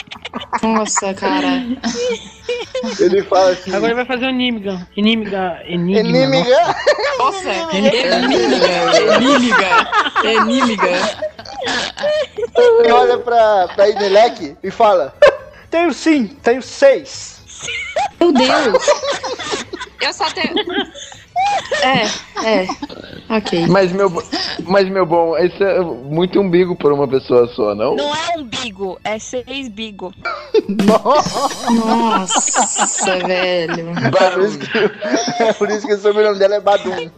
[0.63, 1.63] Nossa, cara.
[3.01, 4.87] Ele fala assim: Agora ele vai fazer o Enimiga.
[4.97, 5.61] Enimiga.
[5.65, 6.03] Enigma.
[6.03, 6.09] nossa.
[6.09, 6.77] Inimiga.
[7.19, 9.89] Nossa, enímiga, enímiga,
[10.25, 10.91] enímiga.
[12.57, 15.15] Ele olha pra, pra Inelec e fala:
[15.71, 17.37] Tenho sim, tenho seis.
[18.21, 18.87] Meu Deus.
[20.01, 20.55] Eu só tenho...
[21.83, 22.05] É,
[22.45, 22.67] é.
[23.29, 23.67] Ok.
[23.69, 24.11] Mas meu,
[24.65, 27.97] mas meu bom, isso é muito umbigo por uma pessoa só, não?
[27.97, 30.15] Não é umbigo, é seis bigo.
[31.77, 33.91] Nossa, velho.
[33.91, 34.79] É por isso que,
[35.43, 36.97] é por isso que o sobrenome dela é Badum.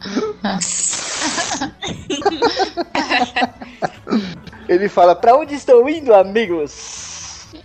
[4.68, 7.17] Ele fala: Pra onde estão indo, amigos?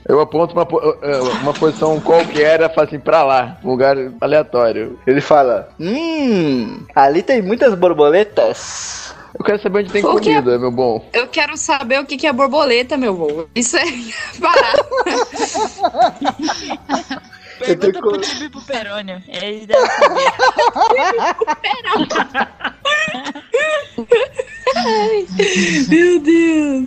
[0.08, 0.68] Eu aponto uma,
[1.42, 5.00] uma posição qualquer e falo assim, pra lá, um lugar aleatório.
[5.08, 9.14] Ele fala: Hum, ali tem muitas borboletas.
[9.38, 10.08] Eu quero saber onde tem quê?
[10.08, 11.04] comida, meu bom.
[11.12, 13.48] Eu quero saber o que que é borboleta, meu vô.
[13.56, 13.84] Isso é
[14.40, 14.86] barato.
[17.68, 19.24] Eu tenho Pergunta pro Tibi e pro Perônio.
[19.28, 20.34] Eles devem saber.
[25.90, 26.86] Meu Deus.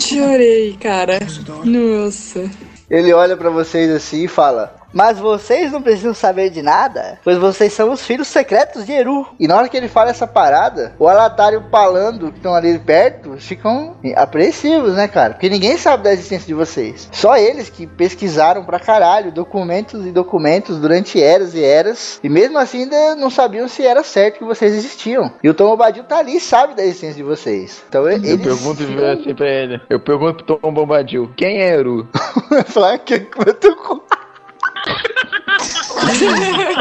[0.00, 1.18] Chorei, cara.
[1.64, 2.50] Nossa.
[2.90, 7.38] Ele olha pra vocês assim e fala: Mas vocês não precisam saber de nada, pois
[7.38, 9.26] vocês são os filhos secretos de Eru.
[9.38, 12.54] E na hora que ele fala essa parada, o Alatário e o Palando, que estão
[12.54, 15.34] ali perto, ficam apreensivos, né, cara?
[15.34, 17.08] Porque ninguém sabe da existência de vocês.
[17.12, 22.20] Só eles que pesquisaram pra caralho documentos e documentos durante eras e eras.
[22.22, 25.32] E mesmo assim ainda não sabiam se era certo que vocês existiam.
[25.42, 27.82] E o Tom Bobadil tá ali e sabe da existência de vocês.
[27.88, 28.40] Então Eu eles.
[28.40, 29.80] pergunto assim pra ele.
[29.88, 32.08] Eu pergunto pro Tom Bombadil, quem é Eru?
[32.66, 34.00] falar que eu tô com.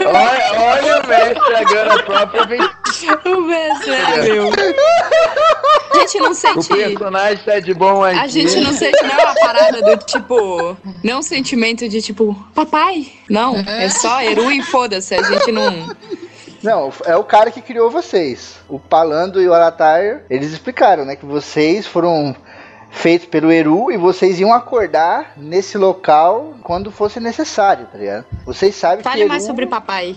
[0.07, 2.69] Olha, olha o mestre agora a própria vez.
[3.25, 4.49] O mestre é meu.
[5.93, 6.67] A gente não O sente.
[6.67, 8.19] personagem tá de bom aqui.
[8.19, 10.77] A gente não sente não é uma parada do tipo.
[11.03, 13.11] Não um sentimento de tipo, papai.
[13.29, 15.15] Não, é só Eru e foda-se.
[15.15, 15.95] A gente não.
[16.63, 18.55] Não, é o cara que criou vocês.
[18.69, 21.15] O Palando e o Alatar, eles explicaram, né?
[21.15, 22.35] Que vocês foram
[22.91, 28.25] feitos pelo Eru e vocês iam acordar nesse local quando fosse necessário, tá ligado?
[28.45, 29.29] Vocês sabem que Fale Eru...
[29.29, 30.15] mais sobre papai.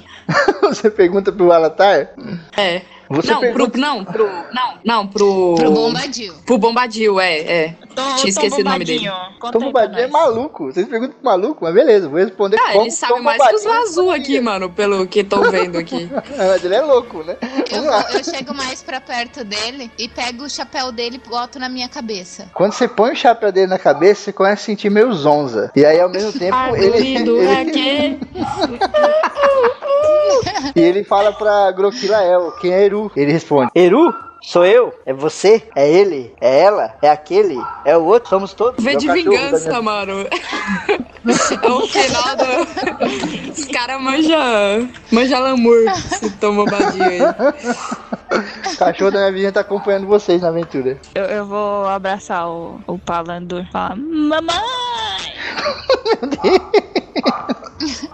[0.60, 2.10] Você pergunta pro Alatar?
[2.56, 2.82] É.
[3.11, 3.71] Você não, pergunta...
[3.71, 4.27] pro, não, pro.
[4.53, 5.55] Não, não, pro.
[5.57, 6.35] Pro Bombadil.
[6.47, 7.77] Pro Bombadil, é, é.
[7.95, 9.11] Tom, Tinha esquecido o nome dele.
[9.53, 10.73] Tom Bombadil é maluco.
[10.73, 13.62] Vocês perguntam pro maluco, mas beleza, vou responder Ah, ele sabe Tom mais que os
[13.62, 16.09] Bombadil Vazu aqui, mano, pelo que tô vendo aqui.
[16.37, 17.37] Mas ele é louco, né?
[17.71, 21.69] Eu, eu chego mais pra perto dele e pego o chapéu dele e boto na
[21.69, 22.49] minha cabeça.
[22.55, 25.71] Quando você põe o chapéu dele na cabeça, você começa a sentir meio zonza.
[25.75, 28.19] E aí, ao mesmo tempo, ele, Arduino ele.
[30.75, 33.11] E ele fala pra Groquilael, quem é Eru?
[33.16, 34.14] Ele responde: Eru?
[34.42, 34.92] Sou eu?
[35.07, 35.66] É você?
[35.74, 36.35] É ele?
[36.38, 36.94] É ela?
[37.00, 37.57] É aquele?
[37.83, 38.28] É o outro?
[38.28, 38.85] Somos todos?
[38.85, 40.20] V É o de vingança, minha- mano.
[40.20, 43.50] É o final do.
[43.50, 44.90] Os caras manjam.
[45.11, 45.90] Manja lamour.
[45.96, 47.20] Se toma badinho aí.
[47.22, 50.98] O cachorro da minha vizinha tá acompanhando vocês na aventura.
[51.14, 54.50] Eu, eu vou abraçar o, o Palandur e falar: Mamãe!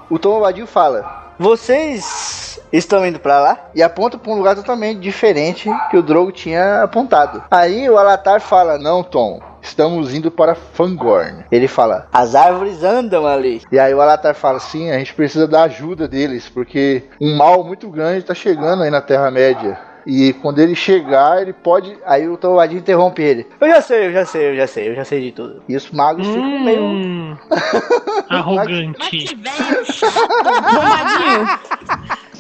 [0.09, 3.71] O Tom Bobadil fala: Vocês estão indo pra lá?
[3.75, 7.43] E aponta pra um lugar totalmente diferente que o Drogo tinha apontado.
[7.51, 9.41] Aí o Alatar fala: Não, Tom.
[9.63, 11.45] Estamos indo para Fangorn.
[11.53, 13.61] Ele fala: As árvores andam ali.
[13.71, 17.63] E aí o Alatar fala: Sim, a gente precisa da ajuda deles, porque um mal
[17.63, 19.79] muito grande tá chegando aí na Terra-média.
[20.07, 21.95] E quando ele chegar, ele pode.
[22.07, 24.89] Aí o Tom Bobadil interrompe ele: Eu já sei, eu já sei, eu já sei,
[24.89, 25.63] eu já sei de tudo.
[25.69, 26.81] E os magos ficam meio.
[28.31, 29.11] Hum, Mas arrogante.
[29.11, 30.21] que velho chato!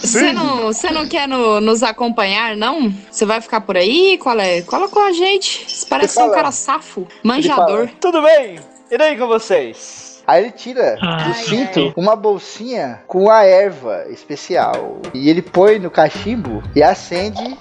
[0.00, 2.92] Você não, você não quer no- nos acompanhar, não?
[3.10, 4.16] Você vai ficar por aí?
[4.18, 4.62] Qual é?
[4.62, 5.70] Cola com a gente.
[5.70, 7.88] Você parece ser um cara safo, manjador.
[8.00, 8.58] Tudo bem,
[8.90, 10.22] irei com vocês.
[10.26, 15.00] Aí ele tira Ai, do cinto uma bolsinha com a erva especial.
[15.12, 17.58] E ele põe no cachimbo e acende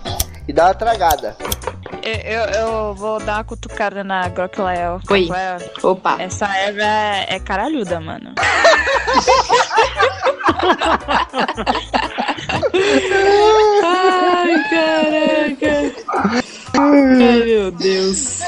[0.48, 1.36] e dá uma tragada.
[2.04, 5.00] Eu, eu, vou dar uma cutucada na Groklael.
[5.10, 5.28] Oi.
[5.84, 6.16] Opa.
[6.20, 8.34] Essa erva é, é caralhuda, mano.
[13.84, 15.92] Ai, caraca.
[17.78, 18.40] Deus.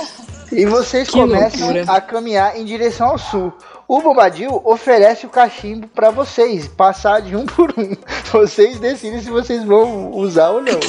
[0.52, 1.86] E vocês Que começam loucura.
[1.96, 3.54] a caminhar em direção ao sul.
[3.88, 7.96] O Bombadil oferece o cachimbo pra vocês, passar de um por um.
[8.32, 10.80] Vocês decidem se vocês vão usar ou não.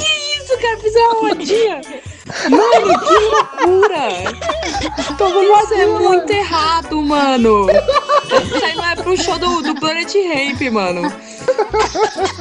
[0.42, 1.80] Isso, cara, fiz uma rodinha.
[2.50, 3.14] Mano, que
[3.70, 4.08] loucura.
[5.62, 7.66] Isso é muito errado, mano.
[7.70, 11.12] Isso aí não é pro show do, do Planet Ramp, mano.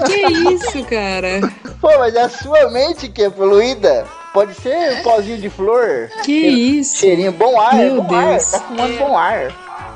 [0.08, 1.42] Que isso, cara?
[1.80, 4.06] Pô, mas a sua mente que é poluída.
[4.34, 6.10] Pode ser um pozinho de flor.
[6.24, 7.00] Que isso?
[7.00, 8.30] Cheirinho, bom ar, Meu bom ar.
[8.30, 8.52] Deus.
[8.52, 9.52] Tá fumando bom ar.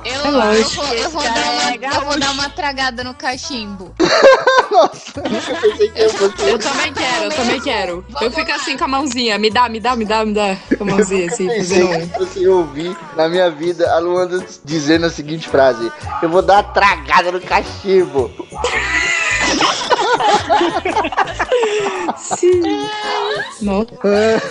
[0.05, 0.17] Eu, É
[0.59, 3.95] eu, vou, eu, vou dar uma, é eu vou dar uma tragada no cachimbo.
[4.69, 6.47] Nossa, nunca pensei que eu fosse.
[6.47, 8.05] Eu também quero, eu também quero.
[8.21, 9.39] Eu fico assim com a mãozinha.
[9.39, 10.55] Me dá, me dá, me dá, me dá.
[10.77, 12.07] Com a mãozinha assim, fazendo um.
[12.19, 15.91] você ouvir na minha vida a Luanda dizendo a seguinte frase:
[16.21, 18.31] Eu vou dar uma tragada no cachimbo.
[22.17, 22.61] Sim.
[23.61, 24.41] Nossa.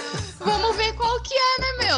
[0.41, 1.54] Vamos ver qual que é?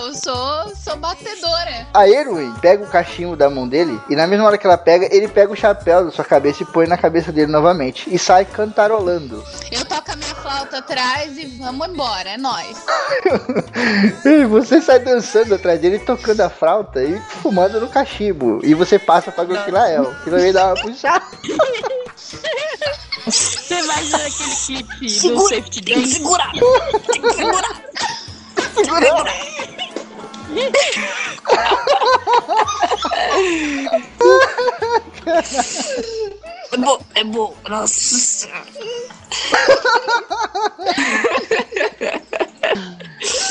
[0.07, 1.89] Eu sou, sou batedora.
[1.93, 5.13] A Erwin pega o cachimbo da mão dele e na mesma hora que ela pega,
[5.13, 8.45] ele pega o chapéu da sua cabeça e põe na cabeça dele novamente e sai
[8.45, 9.45] cantarolando.
[9.73, 12.85] Eu toco a minha flauta atrás e vamos embora, é nóis.
[14.25, 18.61] E você sai dançando atrás dele, tocando a flauta e fumando no cachimbo.
[18.63, 21.25] E você passa pra Groquilael, que vai dar uma puxada.
[23.27, 26.15] Você imagina aquele clipe do Safety Dance?
[26.15, 26.53] segurar.
[26.53, 27.87] Tem que segurar.
[36.73, 37.55] É bom, é bom.
[37.69, 38.67] Nossa senhora.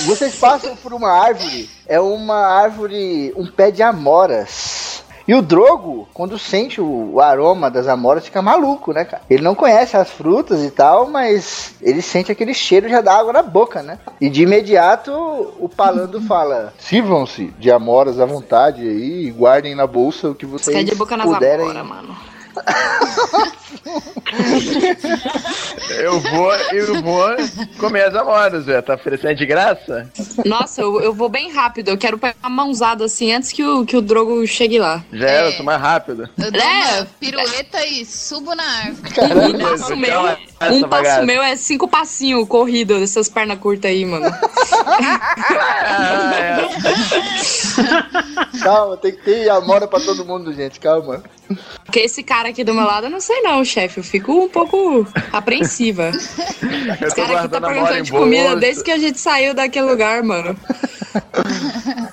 [0.05, 4.84] Vocês passam por uma árvore, é uma árvore, um pé de amoras.
[5.27, 9.23] E o Drogo, quando sente o, o aroma das amoras, fica maluco, né, cara?
[9.29, 13.33] Ele não conhece as frutas e tal, mas ele sente aquele cheiro já dá água
[13.33, 13.97] na boca, né?
[14.21, 15.11] E de imediato
[15.59, 20.45] o Palando fala: Sirvam-se de amoras à vontade aí e guardem na bolsa o que
[20.45, 21.73] vocês Cai de boca nas puderem.
[21.83, 22.15] mano.
[25.99, 27.25] Eu vou, eu vou
[27.79, 28.81] comer as amoras, velho.
[28.83, 30.09] Tá oferecendo de graça?
[30.45, 31.89] Nossa, eu, eu vou bem rápido.
[31.89, 35.03] Eu quero pegar uma mãozada assim antes que o, que o Drogo chegue lá.
[35.13, 35.53] Já era, É.
[35.53, 36.29] eu tô mais rápido.
[36.37, 36.97] Eu dou É.
[36.99, 39.13] uma pirueta e subo na árvore.
[39.13, 40.39] Caramba, Um passo meu, essa
[40.73, 41.21] um passo bagaça.
[41.25, 44.25] meu é cinco passinhos corrido dessas pernas curtas aí, mano.
[44.85, 46.65] Ah, é.
[48.63, 51.23] Calma, tem que ter amora pra todo mundo, gente, calma.
[51.83, 53.99] Porque esse cara aqui do meu lado, eu não sei não, chefe.
[53.99, 56.11] Eu fico um pouco apreensiva.
[57.01, 60.57] Esse cara aqui tá perguntando de comida desde que a gente saiu daquele lugar, mano.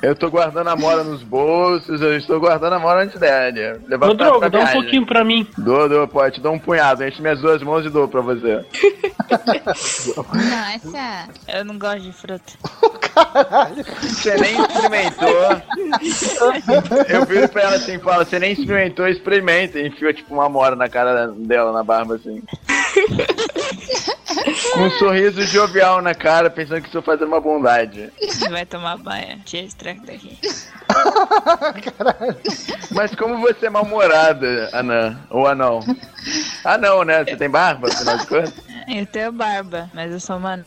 [0.03, 3.53] Eu tô guardando a mora nos bolsos, eu estou guardando a mora antes dela.
[3.87, 5.47] Levar Ô, Drogo, dá um pouquinho pra mim.
[5.57, 7.05] Dou, dou, pode, te dou um punhado.
[7.05, 8.65] Enche minhas duas mãos e dou pra você.
[10.17, 11.29] Nossa.
[11.49, 12.53] Eu não gosto de fruta.
[14.03, 15.29] Você nem experimentou.
[17.09, 19.79] Eu viro pra ela assim e falo, você nem experimentou, experimenta.
[19.79, 22.43] E enfia tipo uma mora na cara dela, na barba assim.
[24.73, 28.11] Com um sorriso jovial na cara, pensando que estou fazendo uma bondade.
[28.21, 29.40] Você vai tomar banho.
[29.44, 30.38] Tira esse treco daqui.
[32.92, 35.81] Mas como você é mal-humorada, Anã, ou Anão?
[36.64, 37.24] Ah não, né?
[37.24, 38.55] Você tem barba, afinal de contas?
[38.88, 40.64] Eu tenho barba, mas eu sou humano.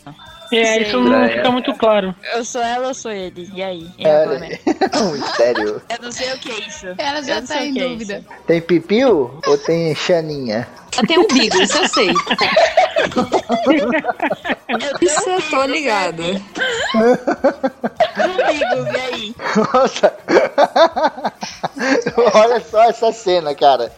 [0.52, 2.14] É, isso não fica muito claro.
[2.34, 3.50] Eu sou ela ou sou ele?
[3.54, 3.86] E aí?
[3.98, 4.48] E É, agora?
[5.02, 5.82] um mistério.
[5.88, 6.86] Eu não sei o que é isso.
[6.98, 8.24] Ela já Eu tá em é dúvida.
[8.46, 10.66] Tem pipiu ou tem chaninha?
[10.96, 12.08] Eu tenho um bigo, isso eu sei.
[14.68, 16.22] Eu Isso eu tô ligado.
[16.92, 19.34] comigo, e aí?
[19.74, 20.14] Nossa!
[22.34, 23.92] Olha só essa cena, cara.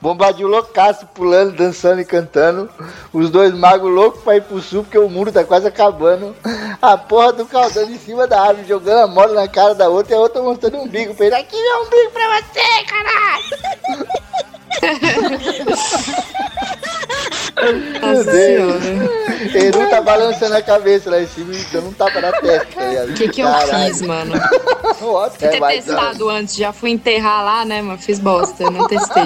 [0.00, 2.68] Bombadil loucaço, pulando, dançando e cantando.
[3.12, 6.34] Os dois magos loucos pra ir pro sul, porque o muro tá quase acabando.
[6.80, 10.14] A porra do caldão em cima da árvore, jogando a mola na cara da outra
[10.14, 11.34] e a outra mostrando um umbigo pra ele.
[11.34, 13.42] Aqui é um umbigo pra você, caralho!
[18.00, 18.82] Nossa Deus.
[18.82, 19.12] senhora.
[19.54, 23.04] Eru tá balançando a cabeça lá em cima e dando um tapa na testa, tá?
[23.04, 23.84] O que, que eu Caralho.
[23.94, 24.32] fiz, mano?
[25.02, 25.38] Ótimo.
[25.50, 29.24] Ter É, testado antes, já fui enterrar lá, né, mas fiz bosta, não testei.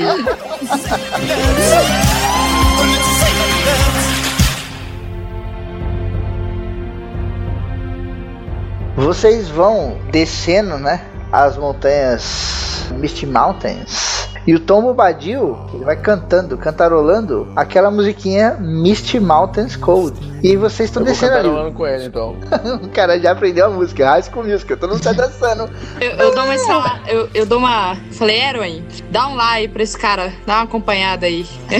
[8.96, 11.04] Vocês vão descendo, né?
[11.30, 14.28] As montanhas Misty Mountains.
[14.46, 20.16] E o Tom Bobadil, ele vai cantando, cantarolando aquela musiquinha Misty Mountains Cold.
[20.42, 21.42] E vocês estão descendo ali.
[21.42, 22.36] cantarolando com ele, então.
[22.82, 25.68] o cara já aprendeu a música, High School Musical, todo mundo tá dançando.
[26.00, 27.96] Eu, eu dou uma eu, eu dou uma.
[28.12, 31.46] Falei, Erwin, dá um like pra esse cara, dá uma acompanhada aí.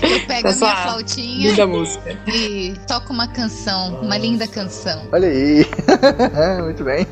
[0.00, 2.16] Eu pego a minha flautinha Linda música.
[2.26, 5.02] e toco uma canção, uma linda canção.
[5.12, 5.66] Olha aí.
[6.62, 7.06] Muito bem.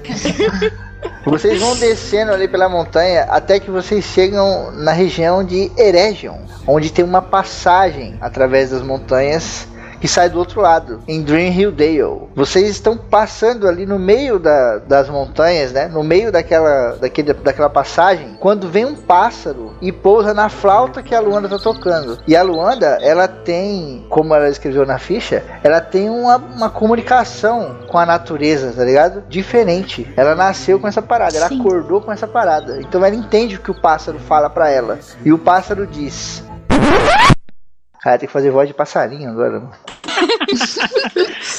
[1.24, 6.36] Vocês vão descendo ali pela montanha até que vocês chegam na região de Eregion,
[6.66, 9.66] onde tem uma passagem através das montanhas
[10.00, 12.28] que sai do outro lado, em Dream Hill Dale.
[12.34, 15.88] Vocês estão passando ali no meio da- das montanhas, né?
[15.88, 21.14] No meio daquela, daquele, daquela passagem, quando vem um pássaro e pousa na flauta que
[21.14, 22.18] a Luanda tá tocando.
[22.26, 27.76] E a Luanda, ela tem, como ela escreveu na ficha, ela tem uma, uma comunicação
[27.88, 29.22] com a natureza, tá ligado?
[29.28, 30.12] Diferente.
[30.16, 31.60] Ela nasceu com essa parada, ela Sim.
[31.60, 32.78] acordou com essa parada.
[32.80, 34.98] Então ela entende o que o pássaro fala pra ela.
[35.24, 36.42] E o pássaro diz.
[38.02, 39.60] Cara, tem que fazer voz de passarinho agora.
[39.60, 39.72] mano.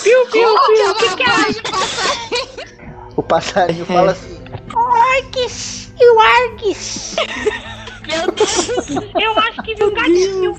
[0.03, 2.77] Piu, piu, piu, que que é?
[3.15, 4.37] O passarinho fala assim.
[4.73, 7.15] Orques e o Arques.
[8.07, 8.89] Meu Deus.
[9.21, 10.55] Eu acho que viu um gatinho.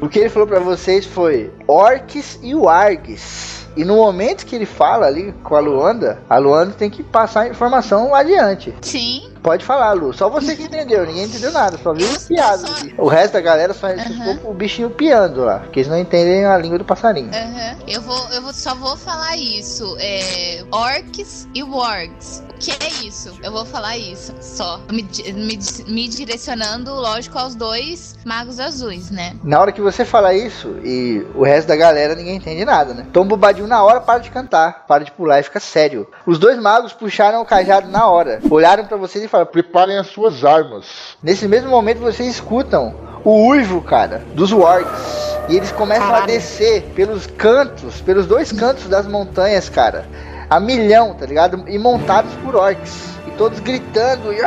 [0.00, 3.66] O que ele falou pra vocês foi orques e wargs.
[3.76, 7.42] E no momento que ele fala ali com a Luanda, a Luanda tem que passar
[7.42, 8.74] a informação adiante.
[8.80, 9.30] Sim.
[9.42, 10.12] Pode falar, Lu.
[10.12, 11.06] Só você que entendeu.
[11.06, 11.78] Ninguém entendeu nada.
[11.78, 12.64] Só viu o piado.
[12.98, 15.60] O resto da galera só ficou o bichinho piando lá.
[15.60, 17.30] Porque eles não entendem a língua do passarinho.
[17.32, 17.78] Aham.
[17.86, 19.96] Eu, vou, eu vou, só vou falar isso.
[19.98, 22.42] É, orcs e wargs.
[22.50, 23.32] O que é isso?
[23.42, 24.80] Eu vou falar isso só.
[24.90, 29.34] Me, me, me direcionando, lógico, aos dois magos azuis, né?
[29.42, 33.06] Na hora que você fala isso, e o resto da galera ninguém entende nada, né?
[33.12, 36.06] Tom Bobadinho na hora para de cantar, para de pular e fica sério.
[36.26, 40.08] Os dois magos puxaram o cajado na hora, olharam pra vocês e falaram: Preparem as
[40.08, 41.16] suas armas.
[41.22, 45.30] Nesse mesmo momento vocês escutam o uivo, cara, dos wargs.
[45.48, 46.26] E eles começam a Caralho.
[46.26, 50.06] descer pelos cantos, pelos dois cantos das montanhas, cara.
[50.48, 51.64] A milhão, tá ligado?
[51.68, 53.10] E montados por orcs.
[53.26, 54.32] E todos gritando.
[54.32, 54.38] E...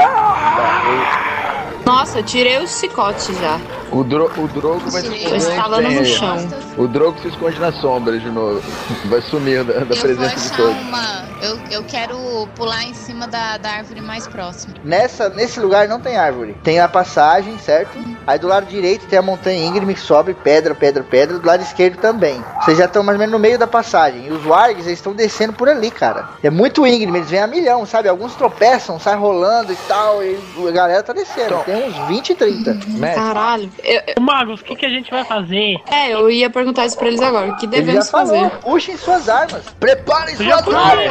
[1.86, 3.60] Nossa, eu tirei o cicote já.
[3.94, 6.00] O, dro o Drogo vai se esconder.
[6.00, 6.38] no chão.
[6.78, 8.62] O Drogo se esconde na sombra de novo.
[9.06, 10.82] Vai sumir da, da presença de todos.
[10.82, 11.24] uma.
[11.44, 12.18] Eu, eu quero
[12.56, 14.74] pular em cima da, da árvore mais próxima.
[14.84, 16.56] Nessa, nesse lugar não tem árvore.
[16.64, 17.98] Tem a passagem, certo?
[18.26, 21.38] Aí do lado direito tem a montanha íngreme que sobe pedra, pedra, pedra.
[21.38, 22.44] Do lado esquerdo também.
[22.64, 24.28] Vocês já estão mais ou menos no meio da passagem.
[24.28, 26.30] E os wargs eles estão descendo por ali, cara.
[26.41, 28.08] É muito íngreme, eles vêm a milhão, sabe?
[28.08, 30.24] Alguns tropeçam, saem rolando e tal.
[30.24, 31.48] E a galera tá descendo.
[31.48, 31.64] Então.
[31.64, 32.74] Tem uns 20, 30.
[32.74, 33.70] Mestre, Caralho.
[33.84, 35.76] Eu- Magos, o que, que a gente vai fazer?
[35.92, 37.52] é, eu ia perguntar isso pra eles agora.
[37.52, 38.50] O que Ele já devemos fazer?
[38.62, 39.64] Puxem suas armas.
[39.80, 41.10] Preparem suas armas.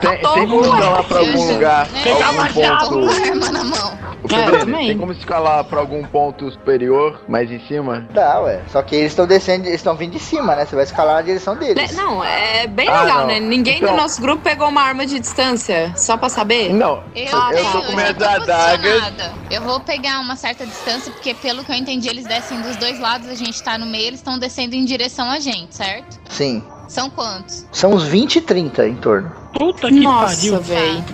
[0.00, 1.88] Tem, tô tem como escalar pra algum lugar?
[1.88, 2.00] né?
[2.02, 2.38] Pegar Algum.
[2.46, 2.98] Tô com ponto.
[2.98, 3.98] uma arma na mão.
[4.30, 8.06] É, tem como escalar pra algum ponto superior, mais em cima?
[8.14, 8.60] Tá, ué.
[8.68, 10.66] Só que eles estão descendo, eles estão vindo de cima, né?
[10.66, 11.96] Você vai escalar na direção Né, deles.
[11.96, 13.26] Não, é bem Ah, legal, não.
[13.28, 13.40] né?
[13.40, 16.72] Ninguém Então- do nosso grupo pegou uma arma de distância, só pra saber.
[16.72, 17.02] Não.
[17.16, 17.78] Eu, Ah, tenho, tá.
[17.78, 18.76] eu com tô adagas.
[18.92, 19.32] posicionada.
[19.50, 22.98] Eu vou pegar uma certa distância, porque pelo que eu entendi, eles descem dos dois
[22.98, 26.18] lados, a gente tá no meio, eles estão descendo em direção a gente, certo?
[26.28, 26.62] Sim.
[26.88, 27.66] São quantos?
[27.72, 29.30] São uns 20 e 30 em torno.
[29.52, 30.60] Puta que Nossa, pariu.
[30.60, 31.04] véi.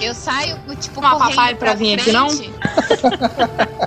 [0.00, 2.30] Eu saio, tipo, Uma papai pra vir aqui, não?
[2.30, 2.52] frente.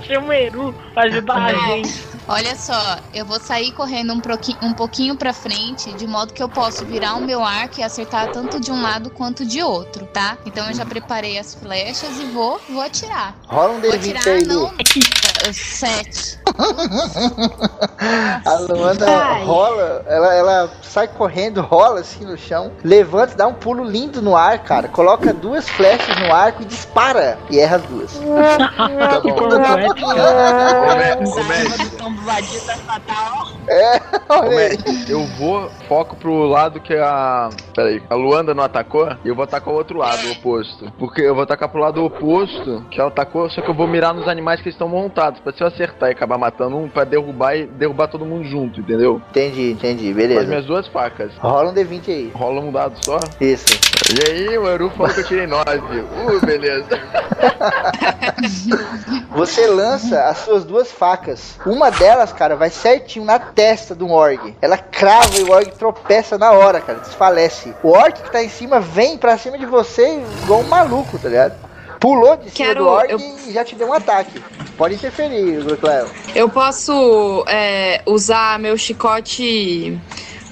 [0.06, 2.14] Chama o Eru pra ajudar a gente.
[2.26, 6.42] Olha só, eu vou sair correndo um, proqui- um pouquinho pra frente, de modo que
[6.42, 10.06] eu posso virar o meu arco e acertar tanto de um lado quanto de outro,
[10.06, 10.38] tá?
[10.46, 13.34] Então eu já preparei as flechas e vou, vou atirar.
[13.46, 14.72] Rola um Vou D20 atirar, aí, não...
[15.52, 16.38] Sete.
[18.44, 19.44] A Luanda Ai.
[19.44, 24.36] rola, ela, ela sai correndo, rola assim no chão, levanta, dá um pulo lindo no
[24.36, 24.88] ar, cara.
[24.88, 27.38] Coloca duas flechas no arco e dispara.
[27.50, 28.20] E erra as duas.
[29.04, 29.34] Tá bom.
[32.84, 33.48] fatal.
[34.28, 37.50] Olha eu vou, foco pro lado que a.
[37.74, 40.92] Peraí, a Luanda não atacou e eu vou atacar o outro lado, o oposto.
[40.98, 44.14] Porque eu vou atacar pro lado oposto que ela atacou, só que eu vou mirar
[44.14, 45.40] nos animais que estão montados.
[45.40, 48.80] Pra se eu acertar e acabar matando um, pra derrubar e derrubar todo mundo junto,
[48.80, 49.20] entendeu?
[49.30, 50.46] Entendi, entendi, Com as beleza.
[50.46, 51.32] minhas duas facas.
[51.38, 52.32] Rola um D20 aí.
[52.34, 53.18] Rola um dado só.
[53.40, 53.66] Isso.
[54.12, 55.63] E aí, o Eru falou que eu tirei 9.
[55.66, 56.86] Uh, beleza.
[59.30, 61.58] Você lança as suas duas facas.
[61.64, 64.54] Uma delas, cara, vai certinho na testa do org.
[64.60, 66.98] Ela crava e o org tropeça na hora, cara.
[67.00, 67.74] Desfalece.
[67.82, 71.28] O org que tá em cima vem pra cima de você igual um maluco, tá
[71.28, 71.54] ligado?
[71.98, 74.42] Pulou de cima Quero- do org eu- e já te deu um ataque.
[74.76, 76.06] Pode interferir, Cleo.
[76.34, 79.98] Eu posso é, usar meu chicote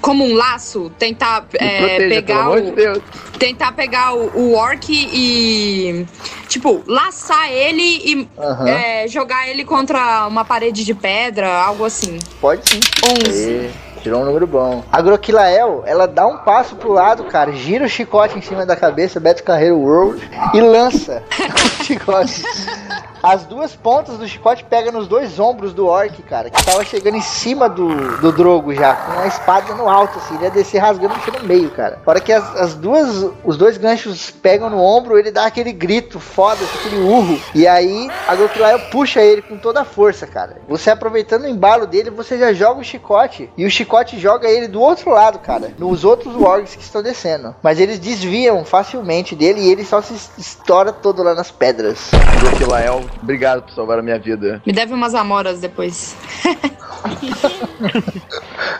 [0.03, 2.99] como um laço, tentar é, Proteja, pegar de o, Deus.
[3.39, 6.05] tentar pegar o, o orc e
[6.49, 8.67] tipo laçar ele e Aham.
[8.67, 12.19] é, jogar ele contra uma parede de pedra, algo assim.
[12.41, 12.81] Pode sim.
[13.25, 13.49] 11.
[13.49, 13.69] Aê,
[14.01, 14.83] tirou um número bom.
[14.91, 18.75] A Groquilael, ela dá um passo pro lado, cara, gira o chicote em cima da
[18.75, 20.21] cabeça, Beto Carreiro World,
[20.53, 21.23] e lança
[21.79, 22.43] o chicote.
[23.23, 27.15] As duas pontas do chicote pegam nos dois ombros do orc, cara, que tava chegando
[27.15, 30.79] em cima do, do Drogo já, com a espada no alto, assim, ele ia descer
[30.79, 32.01] rasgando o no meio, cara.
[32.05, 35.71] A hora que as, as duas, os dois ganchos pegam no ombro, ele dá aquele
[35.71, 40.57] grito foda, aquele urro, e aí a Groquilael puxa ele com toda a força, cara.
[40.67, 44.67] Você aproveitando o embalo dele, você já joga o chicote, e o chicote joga ele
[44.67, 47.55] do outro lado, cara, nos outros orcs que estão descendo.
[47.63, 52.11] Mas eles desviam facilmente dele e ele só se estoura todo lá nas pedras.
[52.41, 54.61] Groquilael, obrigado por salvar a minha vida.
[54.65, 56.15] Me deve umas amoras depois.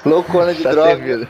[0.05, 0.89] Loucona de Tá droga.
[0.95, 1.27] servido.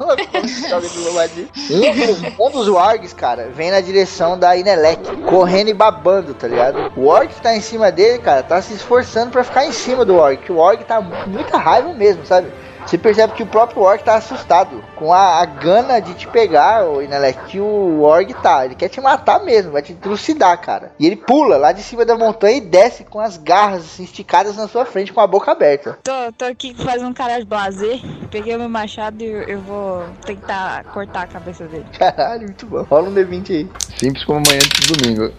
[0.00, 0.06] Um,
[2.06, 6.92] dos, um dos wargs, cara, vem na direção da Inelec, correndo e babando, tá ligado?
[6.96, 10.04] O orc que tá em cima dele, cara, tá se esforçando pra ficar em cima
[10.04, 10.50] do orc.
[10.50, 12.48] O orc tá com muita raiva mesmo, sabe?
[12.86, 16.84] Você percebe que o próprio orc tá assustado com a, a gana de te pegar,
[16.84, 18.64] o Inelec, que o orc tá.
[18.64, 20.92] Ele quer te matar mesmo, vai te trucidar, cara.
[20.98, 24.56] E ele pula lá de cima da montanha e desce com as garras assim, esticadas
[24.56, 25.98] na sua frente, com a boca aberta.
[26.02, 28.00] Tô, tô aqui fazendo um cara de blazer.
[28.30, 31.86] Peguei o meu machado e eu, eu vou tentar cortar a cabeça dele.
[31.98, 32.82] Caralho, muito bom.
[32.82, 33.70] Rola um D20 aí.
[33.98, 35.32] Simples como amanhã de domingo.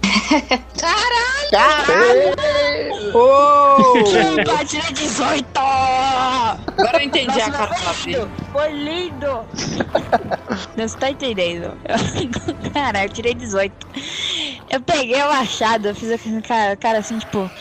[3.13, 3.93] Oh!
[3.93, 5.45] Desculpa, tirei 18!
[5.55, 8.33] Agora eu entendi a Nossa, cara foi lindo!
[8.51, 9.49] Foi lindo!
[10.75, 11.79] Não você tá entendendo.
[12.73, 13.75] Cara, eu tirei 18.
[14.69, 17.51] Eu peguei o machado, eu fiz aquele cara, cara assim, tipo.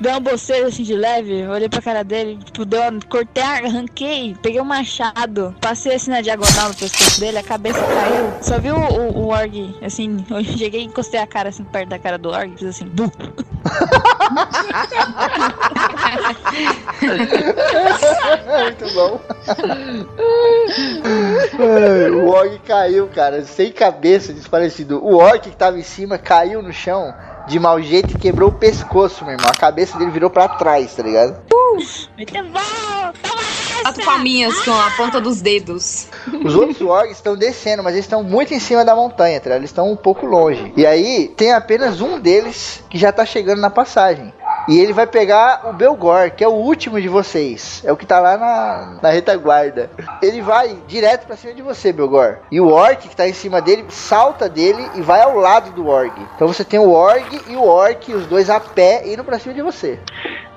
[0.00, 4.58] Deu uma boceira assim de leve, olhei pra cara dele, tipo, deu cortei, arranquei, peguei
[4.58, 8.32] o machado, passei assim na diagonal no pescoço dele, a cabeça caiu.
[8.40, 11.90] Só vi o, o, o org, assim, eu cheguei e encostei a cara assim perto
[11.90, 13.10] da cara do org, fiz assim, bum.
[18.58, 19.20] Muito bom.
[22.24, 25.04] O orc caiu, cara, sem cabeça, desparecido.
[25.04, 27.14] O orc que tava em cima caiu no chão
[27.46, 29.50] de mau jeito e quebrou o pescoço, meu irmão.
[29.50, 31.36] A cabeça dele virou pra trás, tá ligado?
[32.16, 32.60] Muito bom!
[33.82, 36.06] Quatro palminhas com a ponta dos dedos.
[36.44, 39.60] Os outros orcs estão descendo, mas eles estão muito em cima da montanha, tá ligado?
[39.60, 40.72] Eles estão um pouco longe.
[40.76, 44.32] E aí tem apenas um deles que já tá chegando na passagem.
[44.70, 47.82] E ele vai pegar o Belgor, que é o último de vocês.
[47.84, 49.90] É o que tá lá na, na retaguarda.
[50.22, 52.38] Ele vai direto pra cima de você, Belgor.
[52.52, 55.88] E o Orc que tá em cima dele salta dele e vai ao lado do
[55.88, 56.16] Orc.
[56.36, 59.54] Então você tem o Orc e o Orc, os dois a pé, indo pra cima
[59.54, 59.98] de você.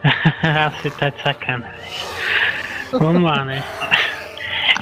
[0.78, 1.80] Você tá de sacanagem.
[2.92, 3.64] Vamos lá, né?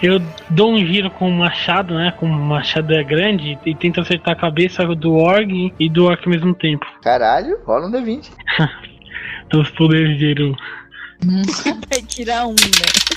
[0.02, 0.20] Eu
[0.50, 2.12] dou um giro com o machado, né?
[2.20, 6.26] Como o machado é grande, e tento acertar a cabeça do Org e do Orc
[6.26, 6.86] ao mesmo tempo.
[7.04, 8.32] Caralho, rola um D20.
[9.52, 10.56] Dos poderes de Eru.
[11.90, 13.12] Vai tirar um, né?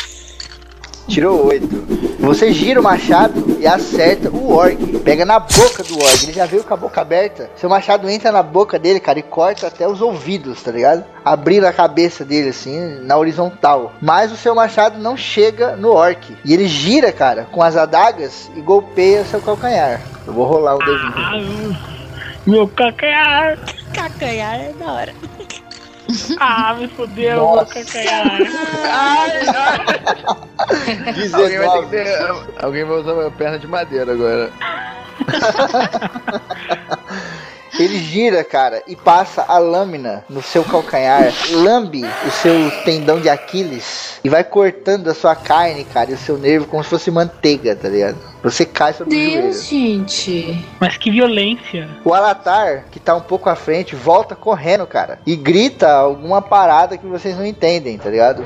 [1.07, 2.17] Tirou 8.
[2.21, 4.77] Você gira o machado e acerta o orc.
[5.01, 6.25] Pega na boca do orc.
[6.25, 7.51] Ele já veio com a boca aberta.
[7.57, 11.05] Seu machado entra na boca dele, cara, e corta até os ouvidos, tá ligado?
[11.23, 13.93] Abrindo a cabeça dele, assim, na horizontal.
[14.01, 16.35] Mas o seu machado não chega no orc.
[16.45, 20.01] E ele gira, cara, com as adagas e golpeia seu calcanhar.
[20.27, 21.13] Eu vou rolar o D20.
[21.17, 21.95] Ah,
[22.47, 23.59] meu calcanhar!
[23.93, 25.15] Cacanhar é da hora.
[26.39, 26.87] Ah, me
[27.37, 27.65] Nossa.
[27.67, 28.39] calcanhar!
[31.35, 31.89] Alguém vai ter que 19.
[31.89, 32.63] ter.
[32.63, 34.53] Alguém vai usar uma perna de madeira agora.
[37.79, 43.29] Ele gira, cara, e passa a lâmina no seu calcanhar, lambe o seu tendão de
[43.29, 47.11] Aquiles e vai cortando a sua carne, cara, e o seu nervo como se fosse
[47.11, 48.17] manteiga, tá ligado?
[48.43, 49.43] Você cai sobre o joelho.
[49.43, 50.65] Deus, gente.
[50.79, 51.89] Mas que violência!
[52.05, 56.99] O Alatar, que tá um pouco à frente, volta correndo, cara, e grita alguma parada
[56.99, 58.45] que vocês não entendem, tá ligado?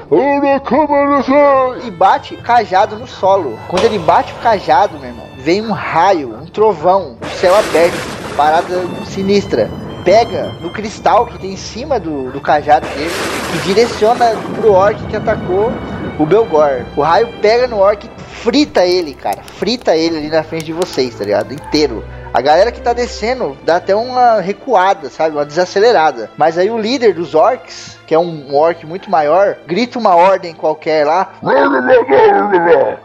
[1.84, 3.58] E bate o cajado no solo.
[3.68, 7.98] Quando ele bate o cajado, meu irmão, vem um raio, um trovão, o céu aberto,
[8.38, 9.68] parada sinistra.
[10.04, 13.10] Pega no cristal que tem em cima do, do cajado dele
[13.56, 15.72] e direciona pro orc que atacou
[16.18, 16.84] o Belgor.
[16.96, 19.42] O raio pega no orc e frita ele, cara.
[19.42, 21.52] Frita ele ali na frente de vocês, tá ligado?
[21.52, 22.04] Inteiro.
[22.32, 25.34] A galera que tá descendo dá até uma recuada, sabe?
[25.34, 26.30] Uma desacelerada.
[26.38, 30.54] Mas aí o líder dos orcs, que é um orc muito maior, grita uma ordem
[30.54, 31.34] qualquer lá.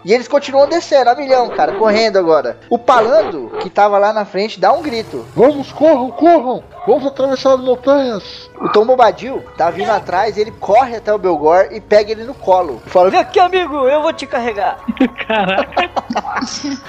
[0.05, 2.57] E eles continuam descendo, a milhão, cara, correndo agora.
[2.69, 5.25] O Palando, que tava lá na frente, dá um grito.
[5.35, 6.63] Vamos, corram, corram!
[6.85, 8.49] Vamos atravessar as montanhas.
[8.59, 12.33] O Tom Bobadil tá vindo atrás, ele corre até o Belgor e pega ele no
[12.33, 12.81] colo.
[12.87, 14.79] Fala, vem aqui, amigo, eu vou te carregar.
[15.27, 15.89] Caraca.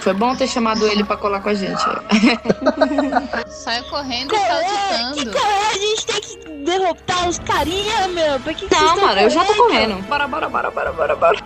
[0.00, 1.82] Foi bom ter chamado ele pra colar com a gente.
[3.48, 5.32] Saiu correndo e Que saltitando.
[5.32, 8.40] correr, a gente tem que derrotar os carinha, meu.
[8.40, 10.02] Por que que Não, mano, eu já tô correndo?
[10.08, 11.38] Bora, bora, bora, bora, bora, bora.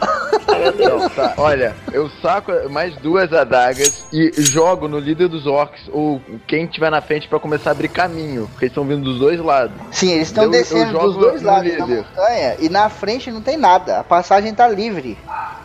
[0.48, 1.02] Ai, meu Deus.
[1.02, 6.20] Eu sa- Olha, eu saco mais duas adagas e jogo no líder dos orcs ou
[6.46, 9.40] quem tiver na frente pra começar a abrir caminho, porque eles estão vindo dos dois
[9.40, 9.76] lados.
[9.90, 13.98] Sim, eles estão descendo dos dois lados da montanha e na frente não tem nada.
[13.98, 15.18] A passagem tá livre.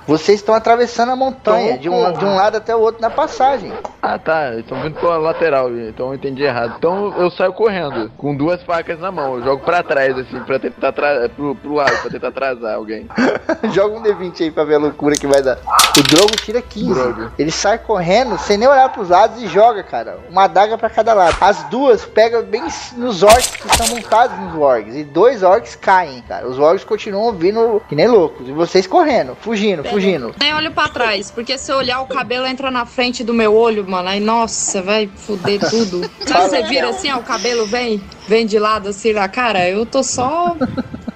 [0.08, 3.10] Vocês estão atravessando a montanha Então, de um, de um lado até o outro na
[3.10, 3.72] passagem.
[4.02, 6.76] Ah tá, eles estão vindo pela lateral, então eu entendi errado.
[6.78, 10.60] Então eu saio correndo, com duas facas na mão, eu jogo pra trás, assim, pra
[10.60, 13.08] tentar tra pro, pro lado, pra tentar atrasar alguém.
[13.72, 15.58] Joga um D20 aí pra ver a loucura que vai dar.
[15.98, 16.94] O Drogo tira 15.
[16.94, 17.32] Drogo.
[17.38, 20.18] Ele sai correndo sem nem olhar pros lados e joga, cara.
[20.30, 21.38] Uma adaga pra cada lado.
[21.40, 22.64] As duas pegam bem
[22.98, 24.96] nos orcs que estão montados nos orcs.
[24.96, 26.48] E dois orcs caem, cara.
[26.48, 28.48] Os orcs continuam vindo que nem loucos.
[28.48, 30.36] E vocês correndo, fugindo, fugindo.
[30.40, 33.56] Nem olho pra trás, porque se eu olhar o cabelo entra na frente do meu
[33.56, 34.10] olho, mano.
[34.10, 36.10] Aí, nossa, vai fuder tudo.
[36.26, 39.68] Sabe, você vira assim, ó, o cabelo vem, vem de lado assim na cara.
[39.68, 40.56] Eu tô só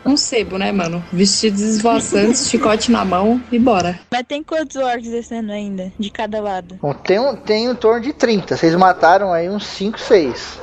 [0.06, 1.04] um sebo, né, mano?
[1.12, 4.00] Vestidos esvoaçantes, chicote na mão e bora.
[4.10, 5.92] Mas tem quantos orcs descendo ainda?
[6.00, 6.76] De cada lado.
[6.82, 8.56] Bom, tem, um, tem em torno de 30.
[8.56, 10.60] Vocês mataram aí uns 5, 6.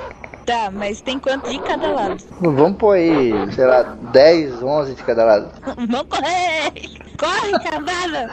[0.46, 2.22] Tá, mas tem quantos de cada lado?
[2.40, 5.50] Vamos pôr aí, sei lá, 10, 11 de cada lado.
[5.76, 6.72] Vamos correr!
[7.16, 7.52] Corre!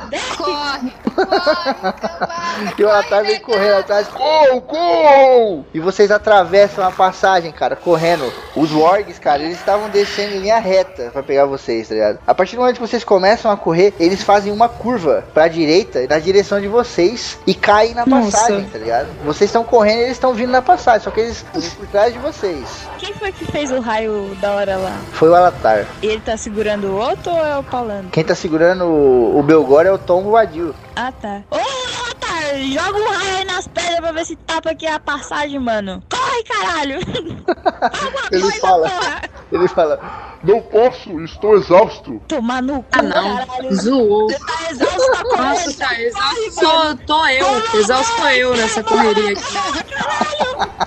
[0.10, 0.38] Desce!
[0.38, 4.08] Corre, corre, E o Alatar vem correndo atrás.
[4.08, 5.66] Gol, gol!
[5.74, 8.32] E vocês atravessam a passagem, cara, correndo.
[8.56, 12.20] Os wargs, cara, eles estavam descendo em linha reta pra pegar vocês, tá ligado?
[12.26, 16.06] A partir do momento que vocês começam a correr, eles fazem uma curva pra direita,
[16.08, 18.32] na direção de vocês, e caem na Nossa.
[18.32, 19.08] passagem, tá ligado?
[19.24, 22.14] Vocês estão correndo e eles estão vindo na passagem, só que eles estão por trás
[22.14, 22.88] de vocês.
[22.98, 24.98] Quem foi que fez o raio da hora lá?
[25.14, 25.86] Foi o Alatar.
[26.02, 28.10] E ele tá segurando o outro ou é o Palando?
[28.10, 30.74] Quem tá segurando o, o Belgor é o Tom Boadil.
[30.96, 31.42] Ah, tá.
[31.50, 35.58] Ô, Otar, joga um raio aí nas pedras pra ver se tapa aqui a passagem,
[35.60, 36.04] mano.
[36.10, 36.96] Corre, caralho!
[37.82, 38.90] Alguma Ele coisa, fala.
[38.90, 39.22] porra!
[39.52, 42.22] Ele fala: Não posso, estou exausto.
[42.28, 43.38] Tomar no cu, Ah, não.
[43.38, 43.76] caralho.
[43.76, 44.30] Zoou.
[44.30, 45.48] Você tá exausto, tá correndo.
[45.48, 46.52] Nossa, tá exausto.
[46.54, 47.80] Sou, tô eu.
[47.80, 49.42] Exausto sou eu nessa correria aqui.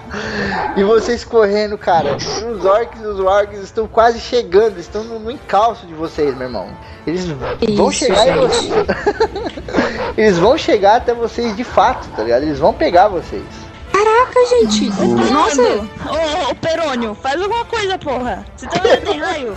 [0.77, 2.17] E vocês correndo, cara.
[2.17, 6.47] Os orcs e os wargs estão quase chegando, estão no, no encalço de vocês, meu
[6.49, 6.69] irmão.
[7.07, 8.69] Eles vão Isso, chegar em gente.
[8.69, 8.87] vocês.
[10.17, 12.43] Eles vão chegar até vocês de fato, tá ligado?
[12.43, 13.45] Eles vão pegar vocês.
[13.93, 14.91] Caraca, gente.
[15.33, 15.63] Nossa.
[15.63, 18.45] Ô, ô, Perônio, faz alguma coisa, porra.
[18.57, 19.55] Você tá vendo que tem raio?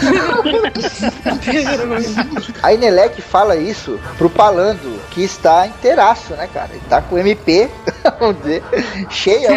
[2.62, 6.70] A Inelec fala isso pro Palando, que está inteiraço, né, cara?
[6.72, 7.68] Ele tá com MP,
[8.18, 8.62] vamos dizer,
[9.10, 9.54] cheião.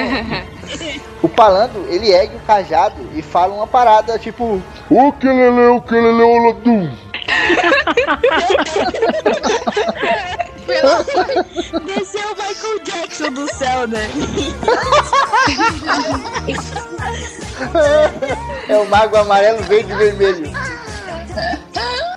[1.21, 5.79] O Palando, ele ergue o cajado e fala uma parada tipo: O que lele, o
[5.81, 6.91] que lele,
[13.63, 14.09] céu, né?
[18.67, 20.51] É o mago amarelo, verde e vermelho.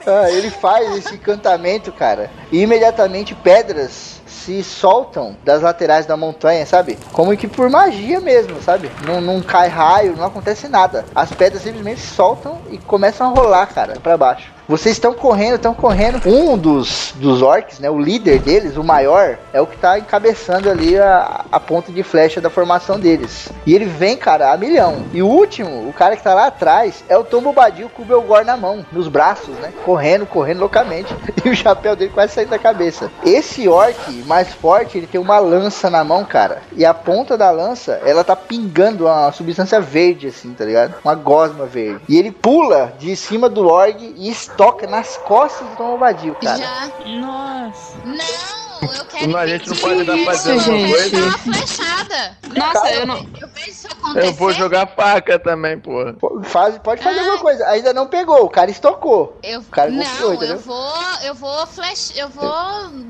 [0.07, 2.31] Ah, ele faz esse encantamento, cara.
[2.51, 6.99] E imediatamente pedras se soltam das laterais da montanha, sabe?
[7.13, 8.91] Como que por magia mesmo, sabe?
[9.05, 11.05] Não, não cai raio, não acontece nada.
[11.15, 14.56] As pedras simplesmente soltam e começam a rolar, cara, pra baixo.
[14.69, 16.21] Vocês estão correndo, estão correndo.
[16.27, 17.89] Um dos, dos orcs, né?
[17.89, 22.03] O líder deles, o maior, é o que tá encabeçando ali a, a ponta de
[22.03, 23.49] flecha da formação deles.
[23.65, 25.05] E ele vem, cara, a milhão.
[25.13, 28.05] E o último, o cara que tá lá atrás, é o Tom Bobadil com o
[28.05, 29.73] Belgor na mão, nos braços, né?
[29.85, 31.15] Correndo, correndo loucamente.
[31.45, 33.09] E o chapéu dele quase saindo da cabeça.
[33.25, 36.61] Esse orc mais forte, ele tem uma lança na mão, cara.
[36.73, 40.95] E a ponta da lança, ela tá pingando uma substância verde, assim, tá ligado?
[41.05, 42.01] Uma gosma verde.
[42.09, 46.57] E ele pula de cima do orc e estoca nas costas do Tom Bobadil, cara.
[46.57, 46.89] Já.
[47.21, 47.99] Nossa.
[48.07, 51.15] Não, eu quero Não, a gente não pode dar isso, fazendo gente.
[51.15, 52.39] Eu uma flechada.
[52.57, 53.17] Nossa, eu não.
[53.39, 54.27] Eu vejo isso acontecer.
[54.29, 56.15] Eu vou jogar faca também, porra.
[56.15, 57.23] Pô, Faz, pode fazer Ah.
[57.23, 57.67] alguma coisa.
[57.69, 59.39] Ainda não pegou, o cara estocou.
[59.43, 62.51] Eu, cara não, eu vou, eu vou flash, eu vou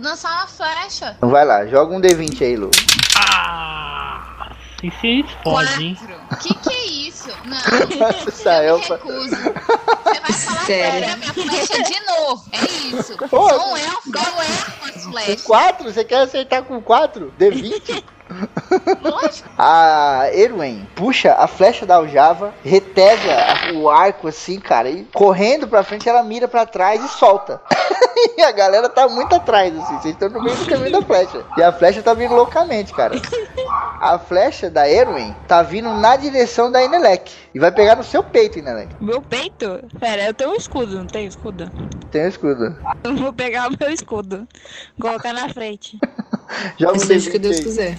[0.02, 1.14] lançar uma flecha.
[1.16, 2.70] Então vai lá, joga um D20 aí, Lu.
[3.16, 4.35] Ah,
[4.82, 5.96] e se podem, hein?
[5.96, 6.38] Quatro.
[6.38, 7.28] Que que é isso?
[7.44, 7.56] Não,
[8.28, 8.94] Essa eu me elfa.
[8.96, 9.30] recuso.
[9.30, 11.08] Você vai falar Sério.
[11.08, 12.44] sério, minha flecha de novo.
[12.52, 13.14] É isso.
[13.30, 13.48] Ô.
[13.48, 15.42] Sou um elfo, dou um elfo com as Com flechas.
[15.42, 15.92] 4?
[15.92, 17.32] Você quer acertar com 4?
[17.38, 18.04] D20?
[19.02, 19.48] Lógico.
[19.56, 25.82] A Erwin puxa a flecha da aljava, retega o arco assim, cara, e correndo pra
[25.82, 27.60] frente ela mira pra trás e solta.
[28.36, 31.44] e a galera tá muito atrás, assim, vocês estão no meio do caminho da flecha.
[31.56, 33.14] E a flecha tá vindo loucamente, cara.
[34.00, 37.32] a flecha da Erwin tá vindo na direção da Inelec.
[37.54, 38.94] E vai pegar no seu peito, Inelec.
[39.00, 39.80] Meu peito?
[39.98, 41.70] Pera, eu tenho um escudo, não tenho escudo?
[42.10, 42.76] Tem o escudo.
[43.02, 44.46] Eu vou pegar o meu escudo.
[45.00, 45.98] Colocar na frente.
[46.78, 47.64] Joga o Seja o que Deus D20 aí.
[47.64, 47.98] quiser.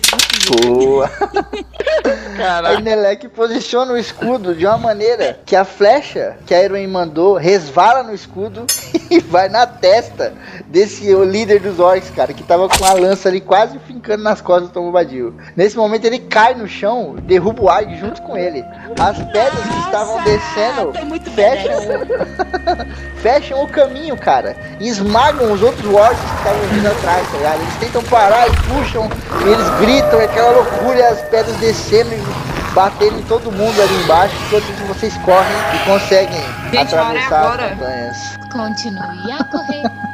[0.64, 1.06] Boa.
[1.06, 1.88] A
[2.38, 2.80] Caraca.
[2.80, 8.04] Inelec posiciona o escudo de uma maneira que a flecha que a Erwin mandou resvala
[8.04, 8.66] no escudo
[9.10, 10.34] e vai na testa
[10.68, 14.40] desse o líder dos orcs, cara, que tava com a lança ali quase fincando nas
[14.40, 15.36] costas do Tom Bombadil.
[15.56, 18.64] Nesse momento ele cai no chão, derruba o Arg junto com ele.
[19.00, 20.94] As pedras que estavam descendo
[21.32, 22.88] fecham, badass.
[23.22, 27.62] fecham o caminho, cara, e esmagam os outros orcs que estavam vindo atrás, tá ligado?
[27.62, 29.10] Eles tentam parar e puxam,
[29.44, 34.04] e eles gritam, é aquela loucura, as pedras descendo e batendo em todo mundo ali
[34.04, 36.42] embaixo, enquanto vocês correm e conseguem
[36.72, 37.76] Gente, é atravessar as agora.
[37.76, 38.18] montanhas.
[38.52, 39.84] Continue a correr.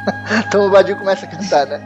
[0.46, 1.80] Então o Badil começa a cantar, né?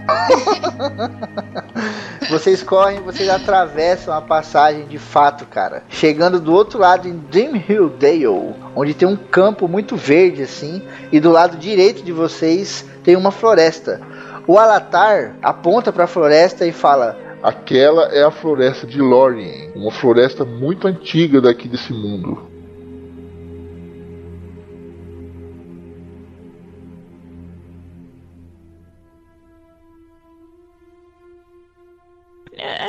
[2.29, 5.85] vocês correm, vocês atravessam a passagem de fato, cara.
[5.89, 8.27] Chegando do outro lado em Dream Hill Dale,
[8.75, 10.83] onde tem um campo muito verde assim,
[11.13, 14.01] e do lado direito de vocês tem uma floresta.
[14.49, 19.93] O Alatar aponta para a floresta e fala: Aquela é a floresta de Lórien, uma
[19.93, 22.58] floresta muito antiga daqui desse mundo.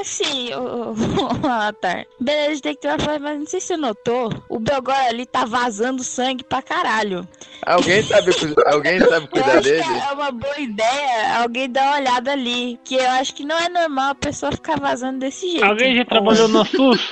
[0.10, 2.06] Assim, o, o Alatar.
[2.20, 4.34] Beleza, tem que ter uma coisa, mas não sei se você notou.
[4.50, 7.28] O Belgor ali tá vazando sangue pra caralho.
[7.66, 8.32] Alguém sabe,
[8.66, 9.84] alguém sabe Eu cuidar acho dele?
[9.84, 12.80] que é uma boa ideia alguém dar uma olhada ali.
[12.84, 15.66] Que eu acho que não é normal a pessoa ficar vazando desse jeito.
[15.66, 17.12] Alguém já trabalhou no SUS?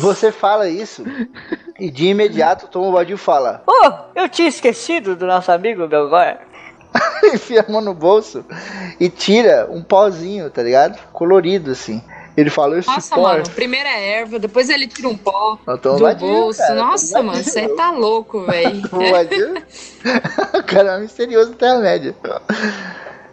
[0.00, 1.02] Você fala isso,
[1.78, 6.36] e de imediato o Tom Badil fala: Oh, eu tinha esquecido do nosso amigo Belgor.
[7.34, 8.44] enfia a mão no bolso
[9.00, 10.98] e tira um pozinho, tá ligado?
[11.12, 12.02] Colorido assim.
[12.36, 15.58] Ele fala: Esse Nossa, pó é mano, primeiro é erva, depois ele tira um pó
[15.66, 16.58] do bolso.
[16.58, 18.82] cara, Nossa, mano, você tá louco, velho.
[20.58, 22.14] O cara é misterioso Terra-média.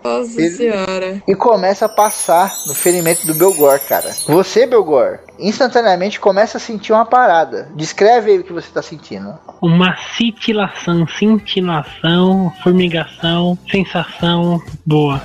[0.04, 1.22] Nossa Ele- senhora.
[1.28, 4.10] E começa a passar no ferimento do Belgor, cara.
[4.28, 7.70] Você, Belgor, instantaneamente começa a sentir uma parada.
[7.76, 9.34] Descreve aí o que você tá sentindo.
[9.62, 15.22] Uma cintilação, cintilação, formigação, sensação boa.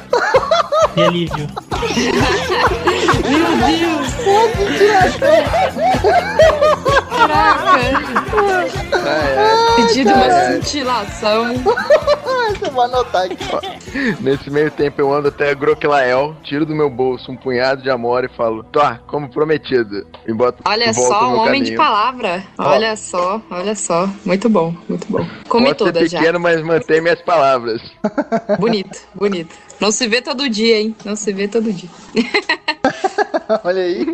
[0.95, 1.47] De alívio.
[3.29, 4.07] Meu Deus!
[7.16, 7.77] Caraca!
[9.77, 11.47] Pedido uma cintilação.
[12.62, 14.16] Eu vou anotar aqui.
[14.20, 18.25] Nesse meio tempo eu ando até Groquilael, tiro do meu bolso um punhado de amor
[18.25, 20.07] e falo, tá, como prometido.
[20.27, 22.43] E boto Olha só, um homem de palavra.
[22.59, 24.09] Olha só, olha só.
[24.25, 25.27] Muito bom, muito bom.
[25.49, 26.19] Come Pode ser todas já.
[26.19, 27.81] pequeno, mas mantém minhas palavras.
[28.59, 29.55] Bonito, bonito.
[29.81, 30.97] Não se vê todo dia, hein?
[31.05, 31.91] Não se vê todo dia.
[33.62, 34.07] Olha aí.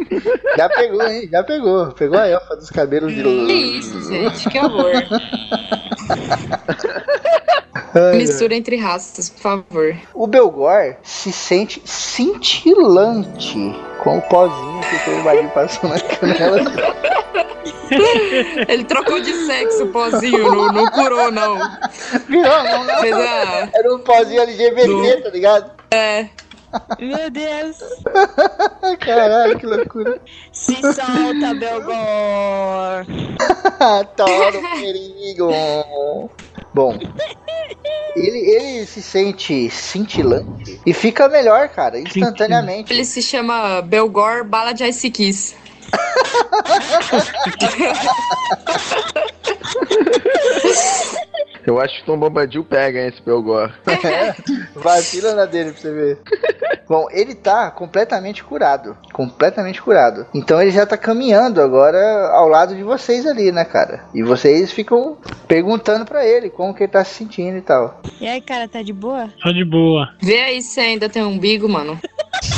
[0.56, 1.28] Já pegou, hein?
[1.30, 1.92] Já pegou.
[1.92, 4.92] Pegou a elfa dos cabelos de Que isso, gente, que horror.
[8.16, 9.96] Mistura entre raças, por favor.
[10.14, 13.58] O Belgor se sente cintilante
[14.02, 16.60] com o pozinho que o Badil passou na canela.
[18.68, 21.58] Ele trocou de sexo, pozinho, não, não curou, não.
[22.26, 23.00] Virou, não, não.
[23.00, 23.68] Fez a.
[23.74, 25.70] Era um pozinho LGBT, tá ligado?
[25.90, 26.28] É.
[26.98, 27.76] Meu Deus.
[29.00, 30.18] Caralho, que loucura.
[30.52, 33.04] Se solta, Belgor.
[34.16, 35.50] Toro perigo.
[36.72, 36.98] Bom,
[38.16, 42.92] ele, ele se sente cintilante e fica melhor, cara, instantaneamente.
[42.92, 45.54] Ele se chama Belgor Bala de Ice Kiss.
[51.66, 53.72] Eu acho que o Tom Bombadil pega hein, esse Belgor.
[54.74, 56.18] Vacila na dele pra você ver.
[56.92, 58.94] Bom, ele tá completamente curado.
[59.14, 60.26] Completamente curado.
[60.34, 64.04] Então ele já tá caminhando agora ao lado de vocês ali, né, cara?
[64.12, 65.16] E vocês ficam
[65.48, 67.98] perguntando pra ele como que ele tá se sentindo e tal.
[68.20, 69.30] E aí, cara, tá de boa?
[69.40, 70.12] Só de boa.
[70.20, 71.98] Vê aí se ainda tem umbigo, mano.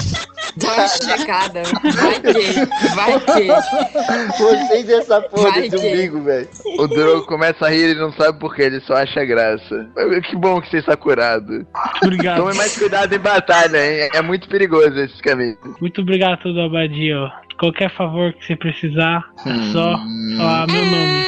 [0.56, 1.62] Dá uma checada.
[1.82, 4.38] Vai que, vai que.
[4.38, 6.48] Vocês e essa porra Vai desse que- umbigo, velho.
[6.78, 9.88] O Drogo começa a rir e ele não sabe por quê, ele só acha graça.
[10.28, 11.52] Que bom que você está curado.
[11.52, 11.68] Muito
[12.02, 12.36] obrigado.
[12.38, 14.08] Tome mais cuidado em batalha, hein?
[14.14, 15.56] É muito perigoso esse caminho.
[15.80, 17.30] Muito obrigado, tudo Abadia.
[17.58, 19.96] Qualquer favor que você precisar, é só
[20.36, 21.24] falar meu nome.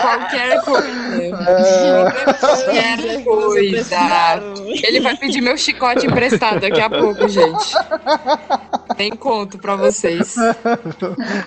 [0.00, 2.12] Qualquer coisa.
[2.40, 3.96] Qualquer coisa.
[4.84, 7.74] Ele vai pedir meu chicote emprestado daqui a pouco, gente.
[8.96, 10.36] Tem conto pra vocês.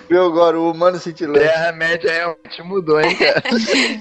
[0.08, 1.40] Viu agora o humano cintilante.
[1.40, 3.42] Terra-média realmente mudou, hein, cara?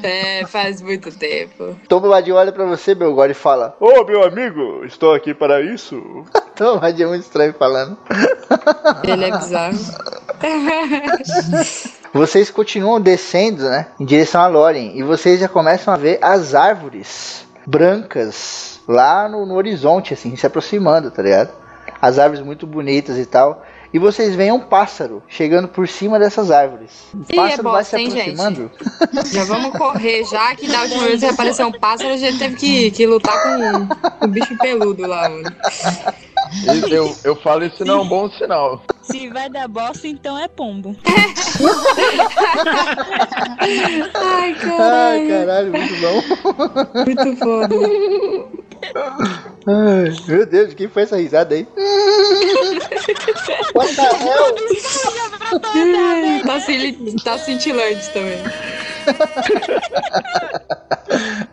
[0.04, 1.76] É, faz muito tempo.
[1.88, 6.26] Tom Bombadil olha pra você, Belgor, e fala: Ô, meu amigo, estou aqui para isso.
[6.56, 7.98] Tom Hardy é muito estranho falando.
[9.04, 9.78] Ele é bizarro.
[12.14, 13.88] Vocês continuam descendo, né?
[14.00, 14.96] Em direção a Lorien.
[14.96, 20.46] E vocês já começam a ver as árvores brancas lá no, no horizonte, assim, se
[20.46, 21.52] aproximando, tá ligado?
[22.00, 23.64] As árvores muito bonitas e tal.
[23.92, 26.92] E vocês veem um pássaro chegando por cima dessas árvores.
[27.14, 28.72] O Ih, pássaro é vai bosta, se hein, aproximando.
[29.32, 32.56] Já vamos correr, já que da última vez que apareceu um pássaro, a gente teve
[32.56, 35.52] que, que lutar com um bicho peludo lá, mano.
[36.68, 38.82] Eu, eu, eu falo isso não é um bom sinal.
[39.04, 40.96] Se vai dar bosta, então é pombo.
[44.14, 45.30] Ai, Ai, caralho.
[45.30, 46.24] caralho, muito bom.
[47.06, 47.76] Muito foda.
[49.66, 51.68] Ai, meu Deus, de quem foi essa risada aí?
[53.76, 54.56] What the hell?
[56.44, 56.60] tá,
[57.24, 58.40] tá cintilante também.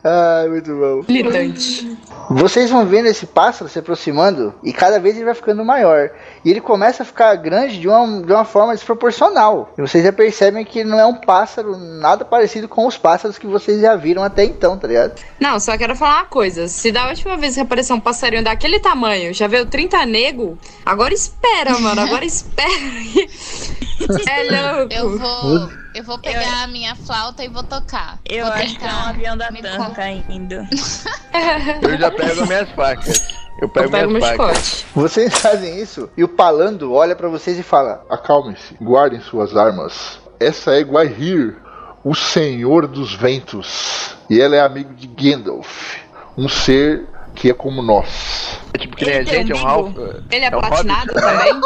[0.03, 1.05] Ai, muito bom.
[1.09, 1.97] Militante.
[2.31, 6.11] Vocês vão vendo esse pássaro se aproximando e cada vez ele vai ficando maior.
[6.45, 9.73] E ele começa a ficar grande de uma, de uma forma desproporcional.
[9.77, 13.47] E vocês já percebem que não é um pássaro nada parecido com os pássaros que
[13.47, 15.21] vocês já viram até então, tá ligado?
[15.41, 16.69] Não, só quero falar uma coisa.
[16.69, 21.15] Se da última vez que apareceu um passarinho daquele tamanho, já veio 30 nego, agora
[21.15, 22.01] espera, mano.
[22.01, 22.71] Agora espera.
[24.29, 24.93] é louco.
[24.93, 25.81] Eu vou.
[25.93, 28.19] Eu vou pegar a minha flauta e vou tocar.
[28.25, 30.55] Eu vou acho que é um avião da Tanca caindo.
[31.83, 33.40] Eu já pego minhas facas.
[33.59, 34.87] Eu pego, Eu pego meu chicote.
[34.95, 40.21] Vocês fazem isso e o Palando olha pra vocês e fala: Acalmem-se, guardem suas armas.
[40.39, 41.57] Essa é Guaihir,
[42.05, 44.17] o Senhor dos Ventos.
[44.29, 45.97] E ela é amigo de Gandalf,
[46.37, 48.60] um ser que é como nós.
[48.75, 49.97] É tipo que nem a gente, é um um Ralph.
[50.31, 51.21] Ele é, É um platinado hobbit.
[51.21, 51.61] também?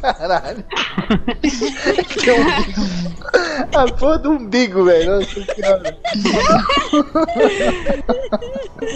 [0.00, 0.64] Caralho.
[2.08, 3.06] Que umbigo.
[3.76, 5.18] A porra do umbigo, velho.
[5.20, 5.96] Nossa senhora.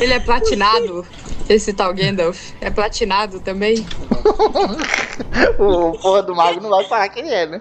[0.00, 1.06] Ele é platinado?
[1.48, 3.84] Esse tal Gandalf é platinado também?
[5.58, 7.60] O porra do mago não vai falar que ele é, né?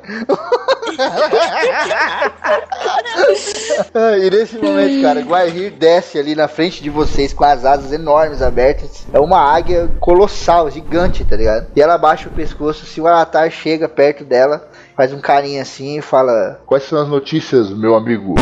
[4.22, 8.42] E nesse momento, cara, Guaihir desce ali na frente de vocês com as asas enormes
[8.44, 9.08] abertas.
[9.12, 11.68] É uma águia colossal, gigante, tá ligado?
[11.76, 12.86] E ela abaixa o pescoço.
[12.86, 17.08] Se o Alatar chega perto dela, faz um carinho assim e fala: Quais são as
[17.08, 18.36] notícias, meu amigo?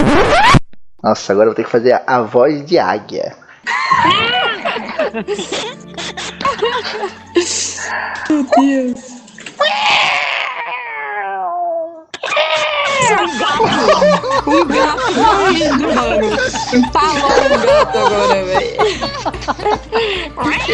[1.04, 3.36] Nossa, agora eu vou ter que fazer a, a voz de águia.
[8.30, 9.18] Meu Deus.
[14.47, 16.28] Um gato morrendo, mano.
[16.74, 18.78] Empalou um gato agora, velho.
[20.66, 20.74] Que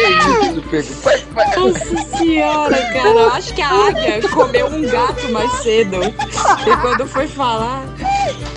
[0.78, 1.24] isso, Pedro?
[1.56, 3.08] Nossa senhora, cara.
[3.08, 5.96] Eu acho que a águia comeu um gato mais cedo.
[6.02, 7.84] E quando foi falar,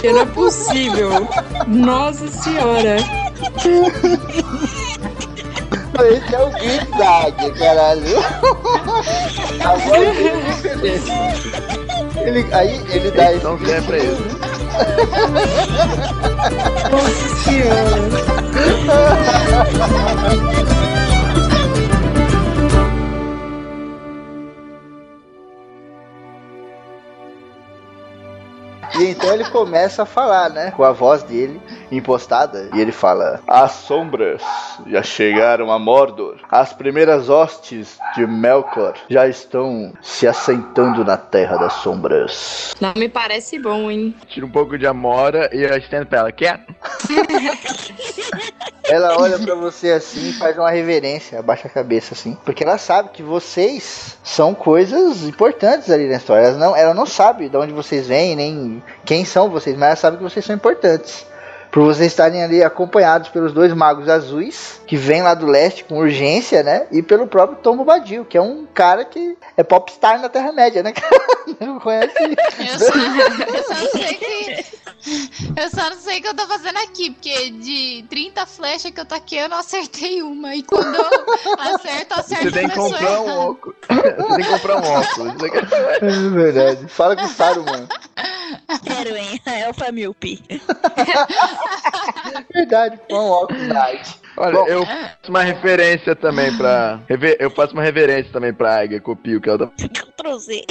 [0.04, 1.28] não é possível.
[1.68, 2.98] Nossa senhora.
[6.06, 8.20] Esse é o grito da águia, caralho.
[9.64, 11.12] A voz dele é diferente.
[12.18, 14.24] Ele, aí ele dá esse Então é pra isso.
[16.92, 17.98] Nossa senhora.
[29.00, 30.72] E então ele começa a falar, né?
[30.72, 32.70] Com a voz dele impostada.
[32.74, 34.42] E ele fala: As sombras
[34.88, 36.38] já chegaram a Mordor.
[36.50, 42.76] As primeiras hostes de Melkor já estão se assentando na Terra das Sombras.
[42.82, 44.16] Não me parece bom, hein?
[44.28, 46.32] Tira um pouco de amora e eu estendo pra ela.
[46.32, 46.66] Quer?
[48.90, 52.38] Ela olha pra você assim e faz uma reverência, abaixa a cabeça assim.
[52.46, 56.48] Porque ela sabe que vocês são coisas importantes ali na história.
[56.48, 59.96] Ela não, ela não sabe de onde vocês vêm, nem quem são vocês, mas ela
[59.96, 61.26] sabe que vocês são importantes.
[61.72, 65.98] Por vocês estarem ali acompanhados pelos dois magos azuis, que vêm lá do leste com
[65.98, 66.88] urgência, né?
[66.92, 70.94] E pelo próprio Tom Bobadil, que é um cara que é popstar na Terra-média, né?
[71.60, 72.14] Não conhece?
[72.18, 74.66] Eu só, eu só sei que.
[75.56, 79.00] Eu só não sei o que eu tô fazendo aqui, porque de 30 flechas que
[79.00, 80.56] eu taquei, eu não acertei uma.
[80.56, 81.06] E quando eu
[81.60, 83.78] acerto, eu acerto Você tem que comprar um óculos.
[83.88, 85.44] Você tem que comprar um óculos.
[85.44, 86.88] É- É verdade.
[86.88, 87.88] Fala com o Saruman.
[88.84, 89.42] Quero, hein?
[89.46, 90.44] Elfa Milpe.
[92.54, 94.16] Verdade, põe um óculos na arte.
[94.38, 94.68] Olha, Bom.
[94.68, 97.00] eu faço uma referência também pra.
[97.10, 99.72] rever- Eu faço uma reverência também pra Águia, copio que ela tá.
[99.78, 100.64] Ctrl Z.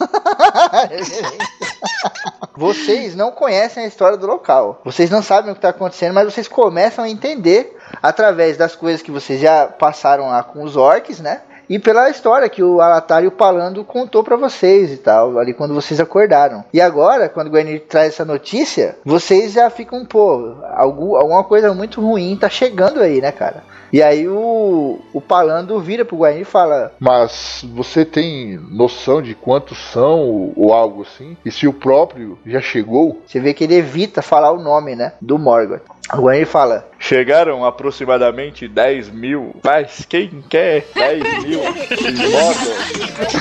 [2.56, 4.80] Vocês não conhecem a história do local.
[4.84, 9.02] Vocês não sabem o que está acontecendo, mas vocês começam a entender através das coisas
[9.02, 11.42] que vocês já passaram lá com os orcs, né?
[11.68, 15.54] E pela história que o Alatar e o Palando contou pra vocês e tal, ali
[15.54, 16.64] quando vocês acordaram.
[16.72, 21.72] E agora, quando o Guarani traz essa notícia, vocês já ficam, pô, algum, alguma coisa
[21.72, 23.62] muito ruim tá chegando aí, né, cara?
[23.92, 29.36] E aí o, o Palando vira pro Guarani e fala: Mas você tem noção de
[29.36, 31.36] quantos são ou, ou algo assim?
[31.44, 33.22] E se o próprio já chegou?
[33.24, 35.12] Você vê que ele evita falar o nome, né?
[35.20, 35.93] Do Morgoth.
[36.12, 43.34] O Guarani fala: Chegaram aproximadamente 10 mil, mas quem quer 10 mil motos?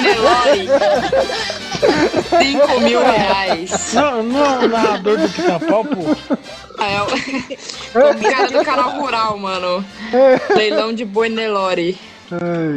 [0.00, 0.68] Nelore.
[1.78, 3.92] 5 mil reais.
[3.92, 6.02] Não, não é o narrador do pica-pau, pô.
[6.82, 9.84] É o, o cara do canal rural, mano.
[10.56, 11.98] Leilão de boi Nelore.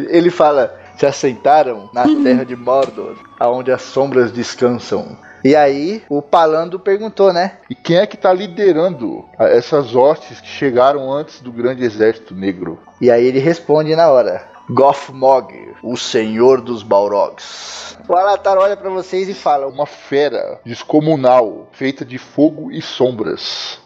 [0.10, 5.18] Ele fala: Se assentaram na terra de Mordor, aonde as sombras descansam.
[5.44, 7.54] E aí o Palando perguntou, né?
[7.70, 12.36] E quem é que tá liderando a- essas hostes que chegaram antes do grande exército
[12.36, 12.80] negro?
[13.00, 17.98] E aí ele responde na hora: Gothmog, o senhor dos Balrogs.
[18.08, 23.80] O Alatar olha pra vocês e fala: Uma fera descomunal, feita de fogo e sombras.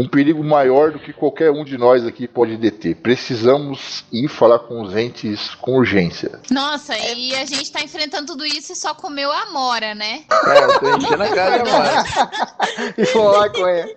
[0.00, 2.96] Um perigo maior do que qualquer um de nós aqui pode deter.
[2.96, 6.40] Precisamos ir falar com os entes com urgência.
[6.50, 10.24] Nossa, e a gente tá enfrentando tudo isso e só comeu a Mora, né?
[10.30, 12.04] É, eu tô enchendo a cara agora.
[12.96, 13.88] E fumou maconha.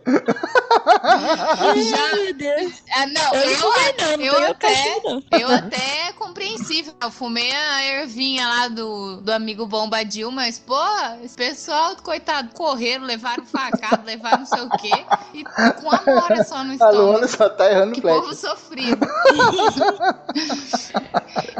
[1.89, 2.15] Já...
[2.15, 2.83] Meu Deus.
[2.93, 5.01] Ah, não, Eu eu, não eu até,
[5.39, 6.93] eu até é compreensível.
[7.01, 13.05] Eu fumei a ervinha lá do, do amigo Bombadil, mas, porra, esse pessoal, coitado, correram,
[13.05, 17.25] levaram facada, levaram não sei o quê, e com a mora só no A Luana
[17.25, 17.27] estômago.
[17.27, 18.21] só tá errando Que flecha.
[18.21, 19.07] povo sofrido.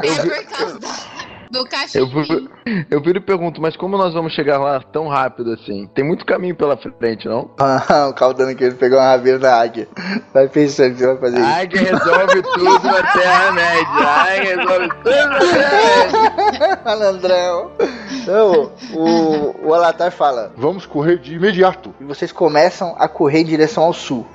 [0.02, 2.48] é por causa da- do Eu, cachorro.
[2.90, 5.88] eu viro e pergunto, mas como nós vamos chegar lá tão rápido assim?
[5.94, 7.50] Tem muito caminho pela frente, não?
[7.58, 9.88] Ah, o Caldano que ele pegou uma rabeira da águia.
[10.32, 11.46] Vai pensando que você vai fazer isso.
[11.46, 13.88] A águia resolve tudo na Terra-média.
[13.94, 16.80] A águia resolve tudo na Terra-média.
[16.84, 17.70] Malandrão.
[18.12, 21.94] Então, o, o Alatar fala: Vamos correr de imediato.
[22.00, 24.26] e vocês começam a correr em direção ao sul.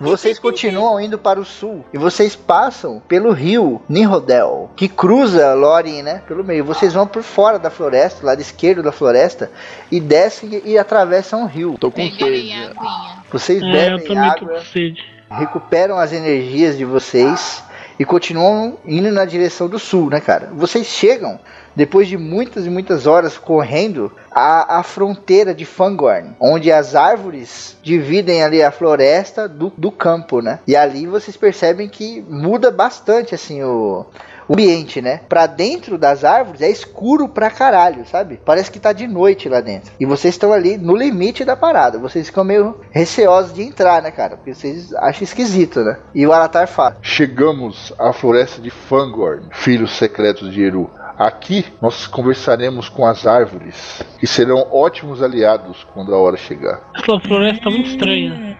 [0.00, 6.02] Vocês continuam indo para o sul e vocês passam pelo rio Ninrodel, que cruza Lórien,
[6.02, 6.64] né, pelo meio.
[6.68, 9.50] Vocês vão por fora da floresta, lado esquerdo da floresta,
[9.90, 11.76] e descem e atravessam o rio.
[11.80, 12.54] Tô com sede.
[13.32, 15.02] Vocês É, eu bebem água, com sede.
[15.30, 17.64] recuperam as energias de vocês
[17.98, 20.50] e continuam indo na direção do sul, né, cara?
[20.52, 21.40] Vocês chegam,
[21.74, 27.78] depois de muitas e muitas horas correndo, à, à fronteira de Fangorn, onde as árvores
[27.82, 30.60] dividem ali a floresta do, do campo, né?
[30.66, 34.04] E ali vocês percebem que muda bastante, assim, o...
[34.48, 35.20] o ambiente, né?
[35.28, 38.40] Pra dentro das árvores é escuro pra caralho, sabe?
[38.44, 39.92] Parece que tá de noite lá dentro.
[40.00, 41.98] E vocês estão ali no limite da parada.
[41.98, 44.36] Vocês ficam meio receosos de entrar, né, cara?
[44.36, 45.98] Porque vocês acham esquisito, né?
[46.14, 50.90] E o Alatar fala: Chegamos à floresta de Fangorn, filhos secretos de Eru.
[51.18, 56.80] Aqui nós conversaremos com as árvores, que serão ótimos aliados quando a hora chegar.
[56.94, 58.56] Essa floresta tá muito estranha.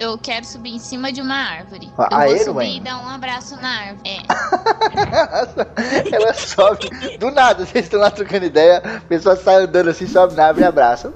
[0.00, 1.90] Eu quero subir em cima de uma árvore.
[1.98, 2.44] A- Eu a vou Erwin?
[2.44, 4.08] subir e dar um abraço na árvore.
[4.08, 4.16] É.
[6.16, 6.88] ela sobe.
[7.18, 8.78] Do nada, vocês estão lá trocando ideia.
[8.78, 11.12] A pessoa sai andando assim, sobe na árvore e abraça.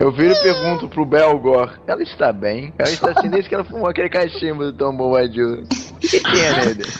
[0.00, 1.78] Eu viro e pergunto pro Belgor.
[1.86, 2.74] Ela está bem?
[2.78, 5.62] Ela está assim desde que ela fumou aquele cachimbo do Tom Bombadil.
[5.62, 5.66] O
[5.98, 6.84] que, que tinha nele?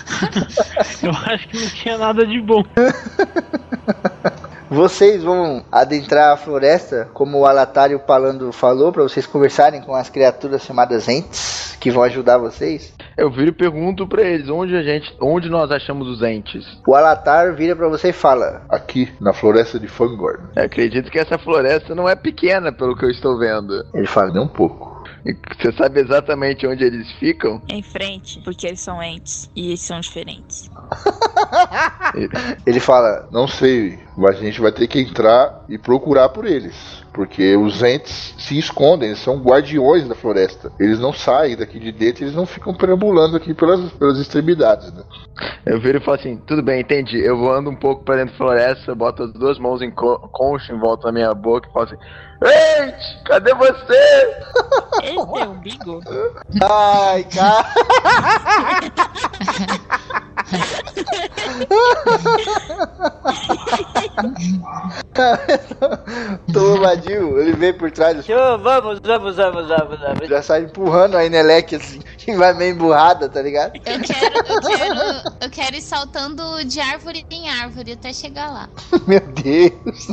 [1.03, 2.63] Eu acho que não tinha nada de bom.
[4.71, 9.81] Vocês vão adentrar a floresta, como o Alatar e o Palando falou, pra vocês conversarem
[9.81, 12.95] com as criaturas chamadas Ents, que vão ajudar vocês.
[13.17, 15.17] Eu viro e pergunto pra eles onde a gente.
[15.21, 16.65] onde nós achamos os entes.
[16.87, 20.51] O Alatar vira pra você e fala: Aqui, na floresta de Fangorn.
[20.55, 23.85] Eu acredito que essa floresta não é pequena, pelo que eu estou vendo.
[23.95, 24.99] Ele fala: Nem um pouco.
[25.61, 27.61] Você sabe exatamente onde eles ficam?
[27.69, 30.71] Em frente, porque eles são entes e eles são diferentes.
[32.65, 36.75] Ele fala: Não sei, mas a gente vai ter que entrar e procurar por eles.
[37.13, 40.71] Porque os entes se escondem, eles são guardiões da floresta.
[40.79, 45.03] Eles não saem daqui de dentro, eles não ficam perambulando aqui pelas, pelas extremidades, né?
[45.65, 47.19] Eu viro e falo assim, tudo bem, entendi.
[47.19, 50.19] Eu vou ando um pouco pra dentro da floresta, boto as duas mãos em co-
[50.33, 51.97] concha em volta da minha boca e falo assim,
[52.41, 54.37] Gente, cadê você?
[55.03, 56.01] Ele tem um bingo?
[56.63, 57.65] Ai, cara.
[66.53, 70.29] Tomadil, ele vem por trás, Vamos, vamos, vamos, vamos, vamos.
[70.29, 73.73] já sai empurrando a Inelec assim, que vai meio emburrada, tá ligado?
[73.85, 75.01] Eu quero, eu quero,
[75.41, 78.69] eu quero ir saltando de árvore em árvore até chegar lá.
[79.07, 80.09] Meu Deus.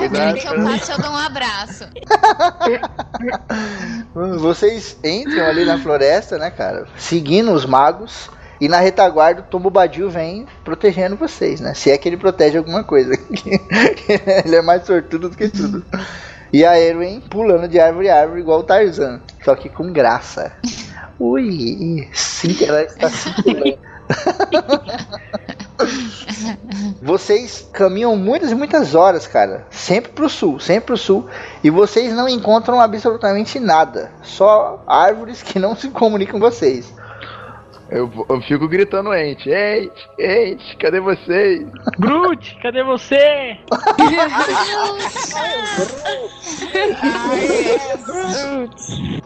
[0.00, 1.84] Árvore que eu passo, eu dou um abraço.
[4.38, 6.86] Vocês entram ali na floresta, né, cara?
[6.96, 8.30] Seguindo os magos.
[8.60, 11.74] E na retaguarda, o Tom Bobadil vem protegendo vocês, né?
[11.74, 13.12] Se é que ele protege alguma coisa.
[14.44, 15.84] ele é mais sortudo do que tudo.
[16.52, 19.20] E a Erwin pulando de árvore em árvore igual o Tarzan.
[19.44, 20.52] Só que com graça.
[21.18, 23.28] Ui, sim, ela está se.
[27.00, 29.66] Vocês caminham muitas e muitas horas, cara.
[29.70, 31.26] Sempre pro sul, sempre pro sul.
[31.62, 34.10] E vocês não encontram absolutamente nada.
[34.22, 36.92] Só árvores que não se comunicam com vocês.
[37.90, 41.66] Eu, eu fico gritando ente, ente, ente, cadê vocês?
[41.98, 43.56] Groot, cadê você?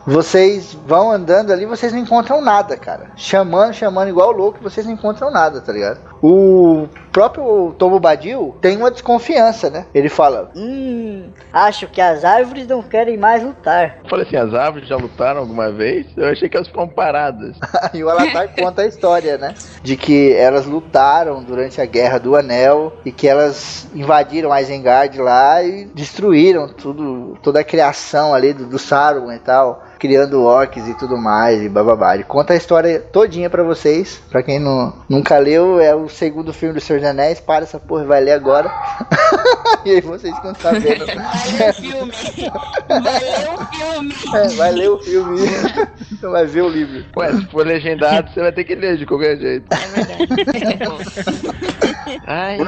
[0.06, 3.10] Vocês vão andando ali, vocês não encontram nada, cara.
[3.16, 6.11] Chamando, chamando igual louco, vocês não encontram nada, tá ligado?
[6.22, 9.86] O próprio Tomo Badil tem uma desconfiança, né?
[9.92, 13.98] Ele fala: Hum, acho que as árvores não querem mais lutar.
[14.04, 16.06] Eu falei assim, as árvores já lutaram alguma vez?
[16.16, 17.56] Eu achei que elas foram paradas.
[17.92, 19.54] e o Alatar conta a história, né?
[19.82, 25.62] De que elas lutaram durante a Guerra do Anel e que elas invadiram Isengard lá
[25.62, 29.82] e destruíram tudo, toda a criação ali do, do Saruman e tal.
[30.02, 32.16] Criando orcs e tudo mais, e bababá.
[32.16, 34.20] Ele conta a história todinha pra vocês.
[34.28, 37.38] Pra quem não, nunca leu, é o segundo filme do Senhor dos Anéis.
[37.38, 38.68] Para essa porra e vai ler agora.
[39.86, 41.06] e aí vocês ficam sabendo.
[41.06, 42.10] Vai ler o filme.
[42.88, 44.12] Vai ler o filme.
[44.34, 45.38] É, vai ler o filme.
[46.10, 47.04] então vai ver o livro.
[47.16, 49.68] Ué, se for legendado, você vai ter que ler de qualquer jeito.
[52.26, 52.58] Ai,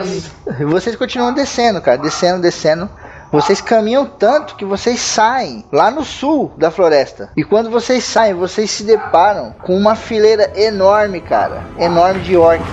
[0.60, 1.98] E Vocês continuam descendo, cara.
[1.98, 2.88] Descendo, descendo.
[3.34, 7.30] Vocês caminham tanto que vocês saem lá no sul da floresta.
[7.36, 11.64] E quando vocês saem, vocês se deparam com uma fileira enorme, cara.
[11.76, 12.64] Enorme de orcs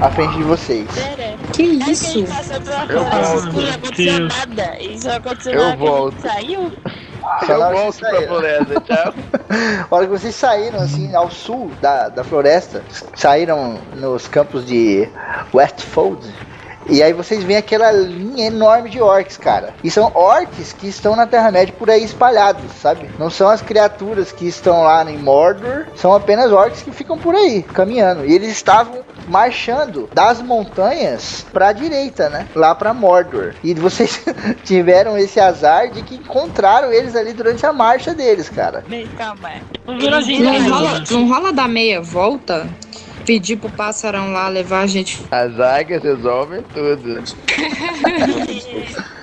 [0.00, 0.86] à frente de vocês.
[1.52, 2.20] Que isso?
[2.88, 3.68] Eu Não volto.
[3.74, 4.78] aconteceu nada.
[4.80, 6.22] Isso aconteceu Eu na hora que a gente volto.
[6.22, 6.72] saiu.
[7.48, 9.14] Eu volto pra floresta, tchau.
[9.90, 12.84] A hora que vocês saíram assim ao sul da, da floresta,
[13.16, 15.08] saíram nos campos de
[15.52, 16.32] Westfold.
[16.88, 19.74] E aí vocês veem aquela linha enorme de orcs, cara.
[19.82, 23.10] E são orcs que estão na Terra-média por aí espalhados, sabe?
[23.18, 27.34] Não são as criaturas que estão lá em Mordor, são apenas orcs que ficam por
[27.34, 28.24] aí, caminhando.
[28.24, 32.46] E eles estavam marchando das montanhas pra direita, né?
[32.54, 33.54] Lá pra Mordor.
[33.62, 34.22] E vocês
[34.64, 38.84] tiveram esse azar de que encontraram eles ali durante a marcha deles, cara.
[38.86, 39.50] Vem, calma.
[39.86, 42.66] Não rola, não rola dar meia volta?
[43.26, 45.20] Pedir pro pássarão lá levar a gente.
[45.30, 47.22] As águias resolvem tudo.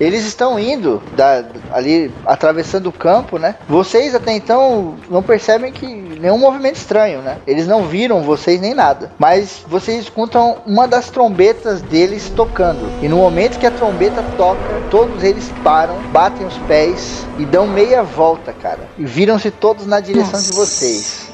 [0.00, 3.56] Eles estão indo da- ali atravessando o campo, né?
[3.68, 7.38] Vocês até então não percebem que nenhum movimento estranho, né?
[7.46, 12.88] Eles não viram vocês nem nada, mas vocês escutam uma das trombetas deles tocando.
[13.02, 17.66] E no momento que a trombeta toca, todos eles param, batem os pés e dão
[17.66, 18.88] meia volta, cara.
[18.96, 21.27] E viram-se todos na direção de Nossa.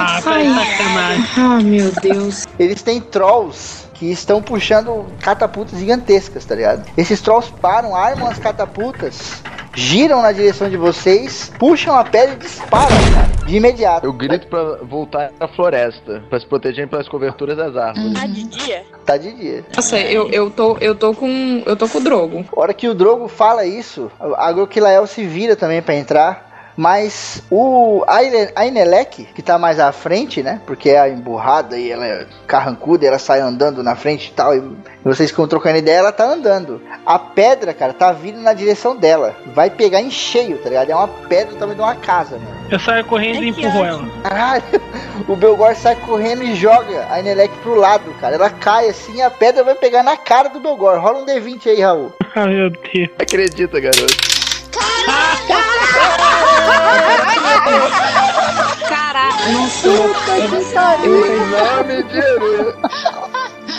[0.00, 1.24] Ah, sacanagem.
[1.36, 2.46] Ah, meu Deus.
[2.58, 6.84] Eles têm trolls que estão puxando catapultas gigantescas, tá ligado?
[6.96, 9.40] Esses trolls param, armam as catapultas,
[9.74, 14.04] giram na direção de vocês, puxam a pedra e disparam, cara, de imediato.
[14.04, 18.14] Eu grito pra voltar pra floresta, pra se protegerem pelas coberturas das árvores.
[18.14, 18.86] Tá de dia?
[19.06, 19.64] Tá de dia.
[19.74, 21.62] Nossa, eu, eu, tô, eu tô com.
[21.64, 22.44] Eu tô com o Drogo.
[22.56, 26.53] A hora que o Drogo fala isso, a Groquilael se vira também pra entrar.
[26.76, 30.60] Mas o Aile- Ainelec, que tá mais à frente, né?
[30.66, 34.32] Porque é a emburrada e ela é carrancuda, e ela sai andando na frente e
[34.32, 34.54] tal.
[34.56, 34.62] E
[35.04, 36.80] vocês ficam trocando ideia, ela tá andando.
[37.06, 39.34] A pedra, cara, tá vindo na direção dela.
[39.54, 40.90] Vai pegar em cheio, tá ligado?
[40.90, 42.54] É uma pedra do tamanho de uma casa, mano.
[42.70, 44.08] Eu saio correndo e É que empurro ela.
[44.22, 44.62] Caralho,
[45.28, 48.34] o Belgor sai correndo e joga a Ainelec pro lado, cara.
[48.34, 50.98] Ela cai assim e a pedra vai pegar na cara do Belgor.
[50.98, 52.12] Rola um D20 aí, Raul.
[52.34, 53.10] Ah, meu Deus.
[53.18, 54.33] Acredita, garoto.
[58.88, 60.14] Caraca, eu,
[61.46, 62.76] Não, mentira.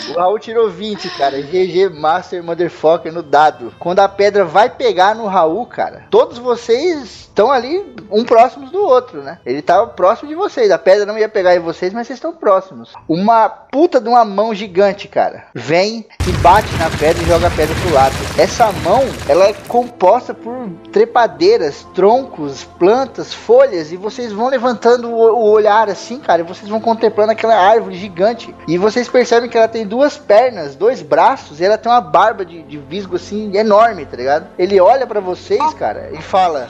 [0.08, 1.40] O Raul tirou 20, cara.
[1.40, 3.74] GG Master Motherfucker no dado.
[3.78, 8.82] Quando a pedra vai pegar no Raul, cara, todos vocês estão ali um próximos do
[8.82, 9.38] outro, né?
[9.44, 10.70] Ele tava próximo de vocês.
[10.70, 12.94] A pedra não ia pegar em vocês, mas vocês estão próximos.
[13.08, 17.50] Uma puta de uma mão gigante, cara, vem e bate na pedra e joga a
[17.50, 18.14] pedra pro lado.
[18.38, 25.50] Essa mão, ela é composta por trepadeiras, troncos, plantas, folhas e vocês vão levantando o
[25.50, 28.54] olhar assim, cara, e vocês vão contemplando aquela árvore gigante.
[28.66, 32.44] E vocês percebem que ela tem duas pernas, dois braços, e ela tem uma barba
[32.44, 34.46] de, de visgo assim enorme, tá ligado?
[34.58, 36.68] Ele olha pra vocês, cara, e fala.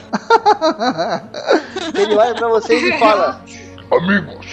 [1.93, 3.41] Ele olha pra vocês e fala:
[3.91, 4.47] Amigos,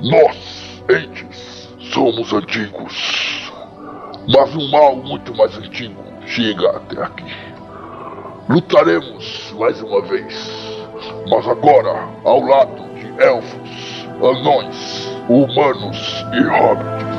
[0.00, 3.28] nós, entes, somos antigos.
[4.28, 7.24] Mas um mal muito mais antigo chega até aqui.
[8.48, 10.34] Lutaremos mais uma vez,
[11.30, 17.17] mas agora ao lado de elfos, anões humanos e hobbits.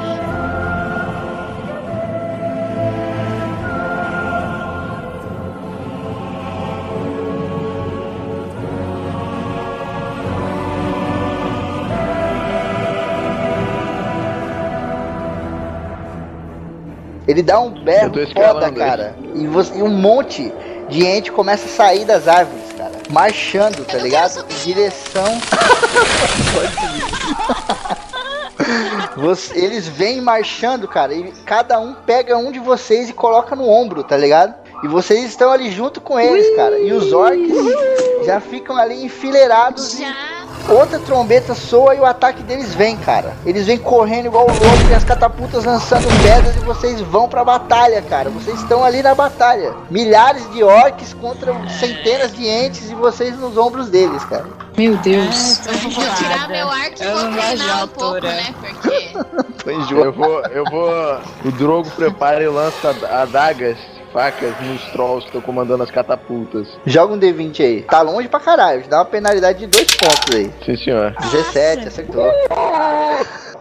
[17.29, 19.15] Ele dá um berro foda, cara.
[19.35, 20.51] E, você- e um monte
[20.89, 22.91] de gente começa a sair das árvores, cara.
[23.09, 24.43] Marchando, tá ligado?
[24.49, 25.25] Em direção.
[29.15, 33.67] Você- eles vêm marchando, cara, e cada um pega um de vocês e coloca no
[33.67, 34.53] ombro, tá ligado?
[34.83, 36.77] E vocês estão ali junto com eles, cara.
[36.79, 37.51] E os orcs
[38.25, 39.99] já ficam ali enfileirados.
[39.99, 40.05] e
[40.67, 43.35] outra trombeta soa e o ataque deles vem, cara.
[43.45, 48.01] Eles vêm correndo igual louco, tem as catapultas lançando pedras e vocês vão pra batalha,
[48.01, 48.29] cara.
[48.29, 49.73] Vocês estão ali na batalha.
[49.89, 54.45] Milhares de orcs contra centenas de entes e vocês nos ombros deles, cara.
[54.77, 55.59] Meu Deus.
[55.67, 58.31] Eu vou tirar meu arco e Eu vou treinar um pouco, altura.
[58.31, 58.53] né?
[58.59, 59.09] Porque.
[59.69, 61.19] Eu vou, eu vou.
[61.45, 63.77] O Drogo prepara e lança adagas,
[64.13, 66.67] facas nos trolls que estão comandando as catapultas.
[66.85, 67.81] Joga um D20 aí.
[67.83, 68.83] Tá longe pra caralho.
[68.87, 70.51] Dá uma penalidade de dois pontos aí.
[70.65, 71.15] Sim, senhor.
[71.19, 72.31] 17, acertou.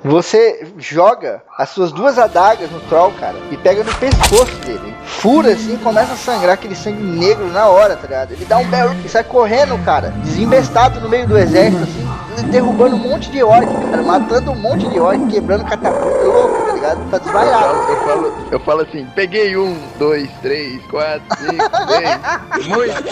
[0.04, 4.94] Você joga as suas duas adagas no troll, cara, e pega no pescoço dele.
[5.04, 8.32] Fura assim, começa a sangrar aquele sangue negro na hora, tá ligado?
[8.32, 12.94] Ele dá um berro e sai correndo, cara, desembestado no meio do exército, assim, derrubando
[12.94, 17.10] um monte de orc, cara, matando um monte de orc, quebrando catapulta, tá ligado?
[17.10, 17.64] Tá Eu desvaiado.
[17.64, 22.66] falo, eu falo, eu falo assim, peguei um, dois, três, quatro, cinco, seis.
[22.66, 23.08] Muito.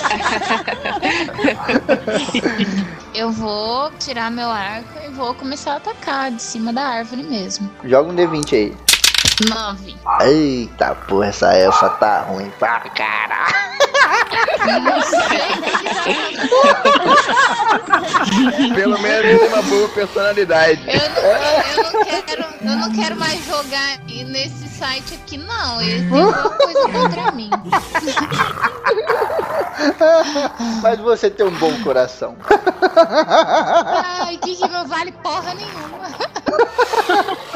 [3.15, 7.71] eu vou tirar meu arco e vou começar a atacar de cima da árvore mesmo.
[7.85, 8.77] Joga um D20 aí.
[9.45, 9.95] Nove.
[10.23, 13.67] Eita porra, essa elfa tá ruim pra caralho.
[14.83, 15.19] Não sei.
[18.75, 20.81] Pelo menos tem uma boa personalidade.
[20.89, 25.83] Eu não, eu não quero, eu não quero mais jogar nesse site aqui, não.
[25.83, 27.51] Ele tem alguma coisa contra mim.
[30.83, 32.37] Mas você tem um bom coração.
[34.23, 36.07] Ai, que, que não vale porra nenhuma.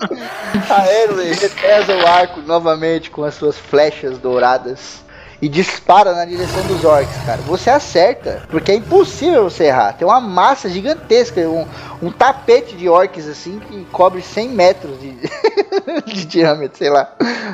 [0.70, 5.05] A Erwin repesa o arco novamente com as suas flechas douradas
[5.40, 7.40] e dispara na direção dos orcs, cara.
[7.42, 9.92] Você acerta, porque é impossível você errar.
[9.92, 11.66] Tem uma massa gigantesca, um,
[12.02, 15.10] um tapete de orcs assim que cobre 100 metros de,
[16.06, 17.12] de diâmetro, sei lá.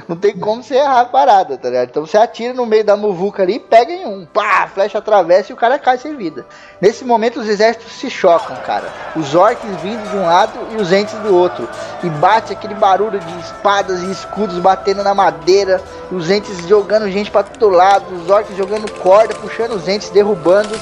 [0.08, 1.88] Não tem como você errar a parada, tá ligado?
[1.88, 4.26] Então você atira no meio da muvuca ali e pega em um.
[4.26, 6.46] Pá, flecha atravessa e o cara cai sem vida.
[6.80, 8.88] Nesse momento os exércitos se chocam, cara.
[9.16, 11.68] Os orcs vindo de um lado e os entes do outro.
[12.02, 15.80] E bate aquele barulho de espadas e escudos batendo na madeira.
[16.10, 18.14] Os entes jogando gente pra todo lado.
[18.14, 20.78] Os orcs jogando corda, puxando os entes, derrubando.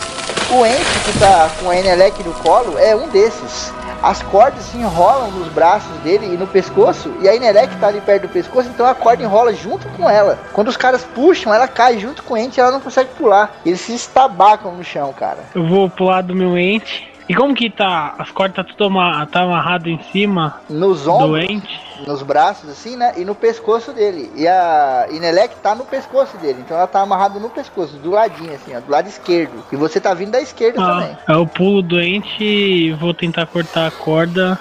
[0.53, 3.73] O ente que tá com a Enelec no colo é um desses.
[4.03, 8.01] As cordas se enrolam nos braços dele e no pescoço, e a Inerec tá ali
[8.01, 10.39] perto do pescoço, então a corda enrola junto com ela.
[10.55, 13.61] Quando os caras puxam, ela cai junto com o ente ela não consegue pular.
[13.65, 15.39] Eles se estabacam no chão, cara.
[15.55, 17.10] Eu vou pular do meu ente.
[17.31, 18.17] E como que tá?
[18.19, 21.81] As cordas tá tudo ama- tá amarrado em cima Nos ombros, ente?
[22.05, 23.13] nos braços, assim, né?
[23.17, 24.33] E no pescoço dele.
[24.35, 28.53] E a Inelec tá no pescoço dele, então ela tá amarrada no pescoço, do ladinho,
[28.53, 29.63] assim, ó, do lado esquerdo.
[29.71, 31.17] E você tá vindo da esquerda também.
[31.29, 34.59] Ah, eu pulo do ente e vou tentar cortar a corda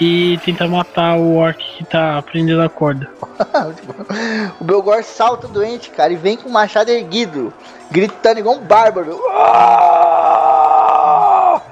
[0.00, 3.10] e tentar matar o orc que tá prendendo a corda.
[4.60, 7.52] o Belgor salta doente, cara, e vem com o machado erguido,
[7.90, 9.20] gritando igual um bárbaro.
[9.32, 10.55] Ah!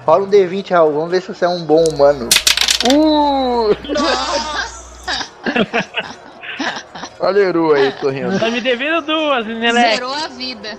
[0.06, 2.28] Rola um D20, Raul, vamos ver se você é um bom humano.
[2.92, 3.74] Uh!
[7.20, 8.38] Olha o Eru aí sorrindo.
[8.38, 9.94] Tá me devendo duas, Inelec.
[9.94, 10.78] Zerou a vida.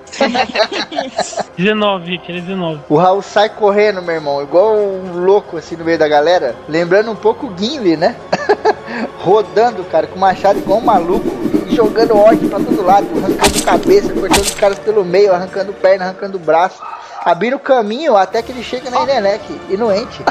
[1.57, 2.81] 19, tira 19.
[2.87, 7.09] O Raul sai correndo, meu irmão, igual um louco assim no meio da galera, lembrando
[7.09, 8.15] um pouco o Gimli, né?
[9.21, 11.25] Rodando, cara, com o machado igual um maluco,
[11.65, 16.05] e jogando orc pra todo lado, arrancando cabeça, cortando os caras pelo meio, arrancando perna,
[16.05, 16.79] arrancando braço.
[17.25, 20.21] Abrindo o caminho até que ele chega na Inelec e no ente.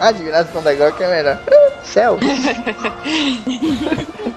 [0.00, 1.38] A admiração da Gork é melhor.
[1.84, 2.18] Céu.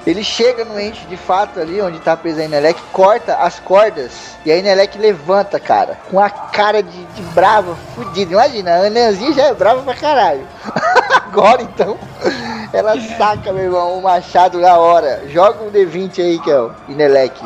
[0.05, 4.11] Ele chega no ente de fato ali onde tá presa a Inelec, corta as cordas
[4.45, 8.31] e a Inelec levanta, cara, com a cara de, de brava, fudida.
[8.31, 10.47] Imagina, a Ananzinha já é brava pra caralho.
[11.11, 11.97] Agora então,
[12.71, 15.23] ela saca, meu irmão, o machado na hora.
[15.27, 17.41] Joga um D20 aí, que é o Inelec.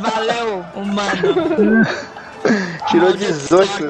[0.00, 1.84] Valeu, humano.
[2.90, 3.88] Tirou 18.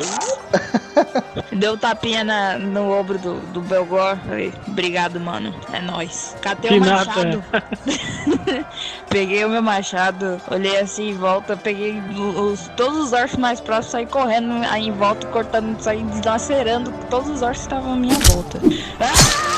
[1.52, 4.16] Deu um tapinha na, no ombro do, do Belgor.
[4.26, 5.54] Falei, obrigado, mano.
[5.72, 6.36] É nóis.
[6.42, 7.04] Catei Que o nada.
[7.06, 7.44] machado.
[9.08, 12.00] peguei o meu machado, olhei assim em volta, peguei
[12.36, 17.28] os, todos os orcs mais próximos, saí correndo aí em volta, cortando, saí dilacerando todos
[17.28, 18.58] os orcs estavam à minha volta.
[19.00, 19.51] Ah,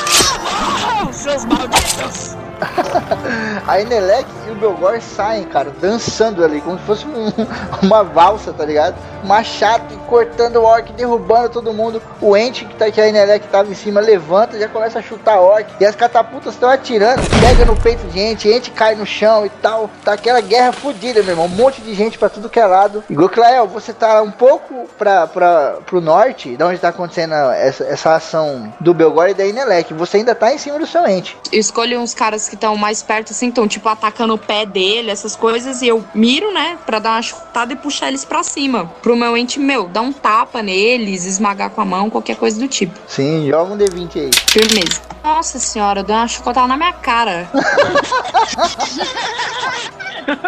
[1.12, 2.36] seus malditos!
[3.66, 7.32] A Inelec e o Belgor saem, cara, dançando ali, como se fosse um-
[7.82, 8.94] uma valsa, tá ligado?
[9.24, 12.01] Machado cortando o orc, derrubando todo mundo.
[12.20, 15.40] O Ent que, tá, que a Inelec tava em cima levanta, já começa a chutar
[15.40, 15.66] orc.
[15.81, 19.48] E as catapultas estão atirando, pega no peito de Ent, Ent cai no chão e
[19.48, 19.89] tal.
[20.05, 21.47] Tá aquela guerra fodida, meu irmão.
[21.47, 23.02] Um monte de gente pra tudo que é lado.
[23.09, 27.85] E Goklael, você tá um pouco pra, pra, pro norte, da onde tá acontecendo essa,
[27.85, 29.93] essa ação do Belgor e da Inelec.
[29.94, 31.32] Você ainda tá em cima do seu Ent.
[31.52, 35.10] Eu escolho uns caras que estão mais perto, assim, estão, tipo, atacando o pé dele,
[35.10, 38.86] essas coisas, e eu miro, né, pra dar uma chutada e puxar eles pra cima.
[39.02, 42.68] Pro meu ente, meu, dar um tapa neles, esmagar com a mão, qualquer coisa do
[42.68, 42.98] tipo.
[43.06, 44.30] Sim, joga um D20 aí.
[44.50, 45.00] Firmeza.
[45.22, 47.48] Nossa senhora, eu dei uma chucotada na minha cara.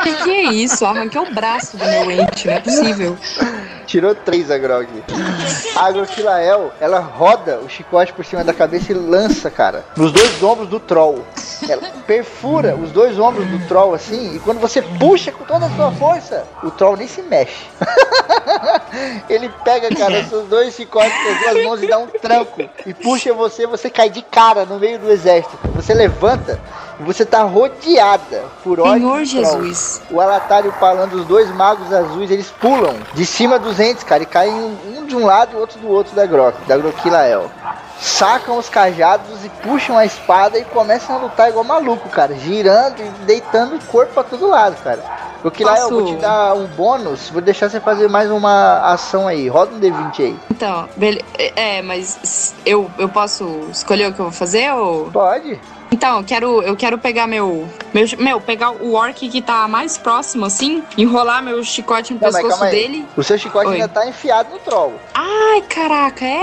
[0.02, 0.84] que que é isso?
[0.84, 3.16] Arranquei o braço do meu ente, não é possível.
[3.86, 4.88] Tirou três a Grog.
[5.76, 10.42] A Agroquilael, ela roda o chicote por cima da cabeça e lança, cara, nos dois
[10.42, 11.24] ombros do troll.
[11.68, 15.70] Ela perfura os dois ombros do troll assim, e quando você puxa com toda a
[15.70, 17.66] sua força, o troll nem se mexe.
[19.30, 22.68] Ele pega, cara, seus dois chicotes com as duas mãos e dá um tranco.
[22.84, 25.56] E puxa você, você cai de cara no meio do exército.
[25.74, 26.60] Você levanta
[27.00, 29.24] você tá rodeada por orcs Senhor.
[29.24, 30.02] Jesus.
[30.10, 34.02] O Alatar e o Palando, os dois magos azuis, eles pulam de cima dos entes,
[34.02, 37.50] cara, e caem um de um lado e outro do outro da Grok, da Groquilael.
[38.00, 43.00] Sacam os cajados e puxam a espada e começam a lutar igual maluco, cara, girando
[43.00, 45.02] e deitando o corpo pra todo lado, cara.
[45.40, 49.48] Groquilael, eu vou te dar um bônus, vou deixar você fazer mais uma ação aí.
[49.48, 50.36] Roda um D20 aí.
[50.50, 50.88] Então,
[51.54, 55.10] é, mas eu, eu posso escolher o que eu vou fazer ou.
[55.10, 55.60] Pode.
[55.90, 58.06] Então, eu quero, eu quero pegar meu, meu.
[58.18, 62.64] Meu, pegar o orc que tá mais próximo, assim, enrolar meu chicote no Não, pescoço
[62.64, 63.06] dele.
[63.16, 63.74] O seu chicote Oi.
[63.74, 64.94] ainda tá enfiado no troll.
[65.14, 66.40] Ai, caraca, é?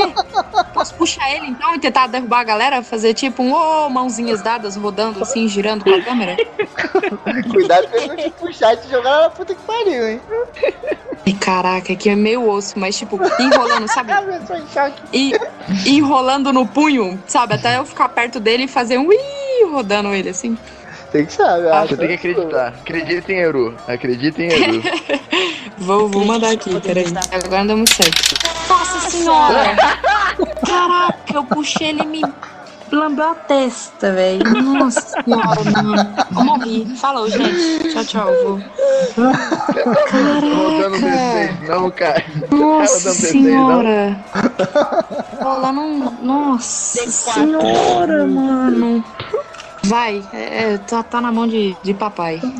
[0.74, 2.84] Posso puxar ele então e tentar derrubar a galera?
[2.84, 6.38] Fazer tipo um ô, mãozinhas dadas rodando assim, girando com a câmera?
[7.52, 10.22] Cuidado pra ele não te puxar e te jogar na puta que pariu, hein?
[11.26, 14.11] Ai, caraca, aqui é meio osso, mas tipo, enrolando, sabe?
[15.14, 15.34] E
[15.86, 17.53] enrolando no punho, sabe?
[17.53, 19.11] Até eu ficar perto dele e fazer um
[19.61, 20.57] ui, rodando ele assim.
[21.11, 21.71] Tem que saber.
[21.71, 21.89] Ah, acho.
[21.89, 22.67] Você tem que acreditar.
[22.69, 23.75] Acredita em Eru.
[23.88, 24.84] Acredita em Eru.
[25.77, 27.05] Vou, vou mandar aqui, peraí.
[27.31, 28.35] Agora não deu muito certo.
[28.69, 29.75] Nossa senhora!
[30.65, 32.21] Caraca, eu puxei ele e me
[32.91, 34.43] lambeu a testa, velho.
[34.61, 36.15] Nossa senhora, mano.
[36.35, 36.95] Eu morri.
[36.95, 37.91] Falou, gente.
[37.91, 38.31] Tchau, tchau.
[38.43, 38.59] Vou.
[40.11, 42.23] Rodando D6, não, cara.
[42.51, 44.25] Nossa Rodando D6, senhora.
[45.73, 46.25] Um.
[46.25, 49.03] Nossa senhora, mano.
[49.85, 52.41] Vai, é, é, tá, tá na mão de, de papai.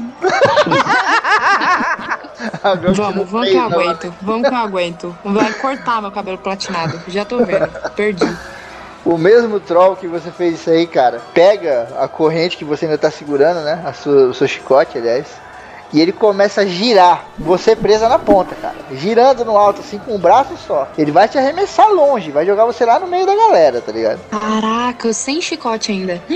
[2.96, 4.14] Vamos, vamos que eu aguento.
[4.22, 5.18] Vamos que eu aguento.
[5.24, 7.02] Vai cortar meu cabelo platinado.
[7.08, 7.70] Já tô vendo.
[7.96, 8.26] Perdi.
[9.06, 12.98] O mesmo troll que você fez isso aí, cara, pega a corrente que você ainda
[12.98, 13.84] tá segurando, né?
[13.86, 15.28] A sua, o seu chicote, aliás.
[15.94, 18.76] E ele começa a girar, você presa na ponta, cara.
[18.94, 20.88] Girando no alto, assim, com um braço só.
[20.98, 24.20] Ele vai te arremessar longe, vai jogar você lá no meio da galera, tá ligado?
[24.32, 26.20] Caraca, eu sem chicote ainda.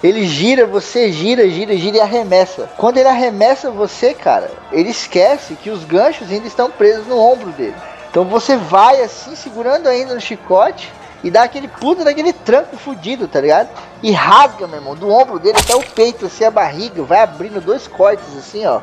[0.00, 2.70] Ele gira, você gira, gira, gira e arremessa.
[2.76, 7.50] Quando ele arremessa você, cara, ele esquece que os ganchos ainda estão presos no ombro
[7.50, 7.74] dele.
[8.08, 10.92] Então você vai assim, segurando ainda no chicote
[11.22, 13.68] e dá aquele puta daquele tranco fudido, tá ligado?
[14.02, 17.60] E rasga, meu irmão, do ombro dele até o peito, assim, a barriga, vai abrindo
[17.60, 18.80] dois cortes assim, ó.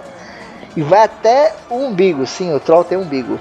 [0.76, 3.40] E vai até o umbigo, sim, o troll tem umbigo.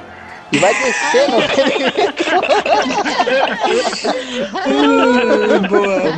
[0.53, 1.33] E vai descendo.
[5.69, 6.12] boa,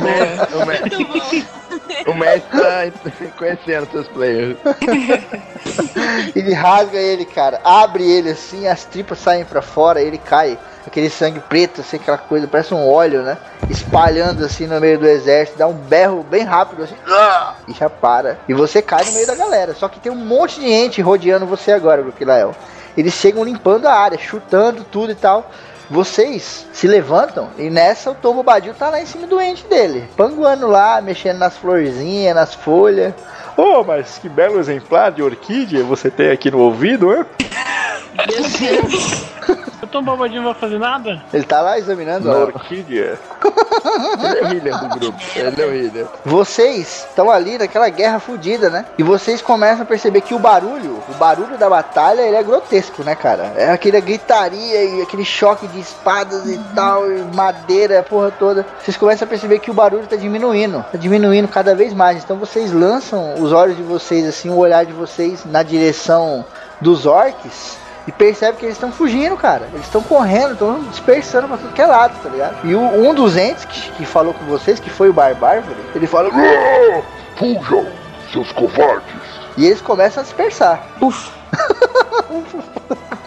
[2.05, 2.91] O mestre, o mestre tá
[3.35, 4.57] conhecendo seus players.
[6.35, 7.59] ele rasga ele, cara.
[7.63, 10.59] Abre ele assim, as tripas saem pra fora, ele cai.
[10.87, 13.37] Aquele sangue preto, assim, aquela coisa, parece um óleo, né?
[13.69, 16.95] Espalhando assim no meio do exército, dá um berro bem rápido assim.
[17.67, 18.39] E já para.
[18.47, 19.75] E você cai no meio da galera.
[19.75, 22.55] Só que tem um monte de gente rodeando você agora, Broquilael.
[22.95, 25.51] Eles chegam limpando a área, chutando tudo e tal.
[25.89, 30.09] Vocês se levantam e nessa o Tom Bobadil tá lá em cima do ente dele.
[30.15, 33.13] Panguando lá, mexendo nas florzinhas, nas folhas.
[33.57, 37.25] Oh, mas que belo exemplar de orquídea você tem aqui no ouvido, hein?
[39.81, 41.21] O Tom Bobadinho não vai fazer nada?
[41.31, 43.17] Ele tá lá examinando a orquídea.
[44.19, 45.19] Ele é o healer do grupo.
[45.35, 46.07] Ele é o healer.
[46.25, 48.85] Vocês estão ali naquela guerra fodida, né?
[48.97, 53.03] E vocês começam a perceber que o barulho, o barulho da batalha, ele é grotesco,
[53.03, 53.53] né, cara?
[53.55, 58.65] É aquele gritaria e aquele choque de espadas e tal, e madeira, a porra toda.
[58.83, 62.23] Vocês começam a perceber que o barulho tá diminuindo, tá diminuindo cada vez mais.
[62.23, 66.43] Então vocês lançam os olhos de vocês, assim, o olhar de vocês na direção
[66.81, 67.77] dos orcs.
[68.07, 69.67] E percebe que eles estão fugindo, cara.
[69.73, 72.55] Eles estão correndo, estão dispersando pra tudo que é lado, tá ligado?
[72.65, 76.07] E o- um dos entes que, que falou com vocês, que foi o Barbárvore, ele
[76.07, 76.29] fala.
[76.33, 77.01] Ah,
[77.35, 77.85] Fujam,
[78.31, 79.13] seus covardes.
[79.57, 80.81] E eles começam a dispersar.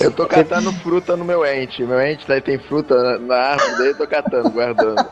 [0.00, 1.82] Eu tô catando fruta no meu ente.
[1.82, 5.04] Meu ente daí tem fruta na, árvore, eu tô catando, guardando.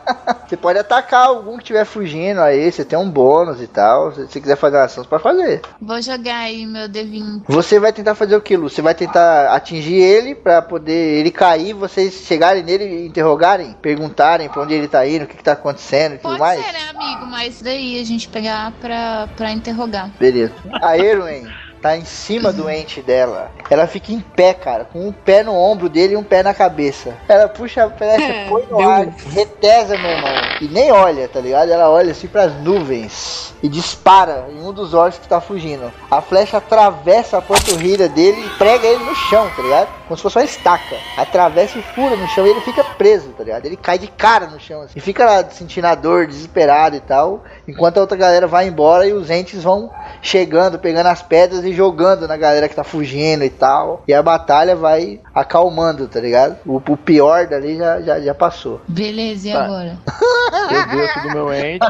[0.47, 4.11] Você pode atacar algum que estiver fugindo aí, você tem um bônus e tal.
[4.13, 5.61] Se você quiser fazer uma ação, você pode fazer.
[5.81, 7.43] Vou jogar aí meu D20.
[7.47, 8.69] Você vai tentar fazer o que, Lu?
[8.69, 14.49] Você vai tentar atingir ele pra poder ele cair, vocês chegarem nele e interrogarem, perguntarem
[14.49, 16.63] pra onde ele tá indo, o que, que tá acontecendo e tudo Pode mais?
[16.63, 17.25] ser, né, amigo?
[17.25, 20.09] Mas daí a gente pegar pra, pra interrogar.
[20.19, 20.53] Beleza.
[20.81, 21.47] A Erwin
[21.83, 23.51] tá em cima do ente dela.
[23.69, 26.53] Ela fica em pé, cara, com um pé no ombro dele e um pé na
[26.53, 27.13] cabeça.
[27.27, 30.31] Ela puxa a flecha, É, põe no ar, retesa, meu irmão.
[30.61, 31.69] E nem olha, tá ligado?
[31.69, 35.91] Ela olha assim pras nuvens e dispara em um dos orcs que tá fugindo.
[36.09, 39.89] A flecha atravessa a panturrilha dele e prega ele no chão, tá ligado?
[40.07, 40.95] Como se fosse uma estaca.
[41.17, 43.65] Atravessa e fura no chão e ele fica preso, tá ligado?
[43.65, 44.93] Ele cai de cara no chão assim.
[44.95, 47.43] E fica lá sentindo a dor, desesperado e tal.
[47.67, 49.91] Enquanto a outra galera vai embora e os entes vão
[50.21, 54.03] chegando, pegando as pedras e jogando na galera que tá fugindo e tal.
[54.07, 56.57] E a batalha vai acalmando, tá ligado?
[56.65, 58.81] O, o pior dali já, já, já passou.
[58.87, 59.65] Beleza, e Tá.
[59.65, 59.97] agora?
[60.71, 61.85] Eu desço do meu ente.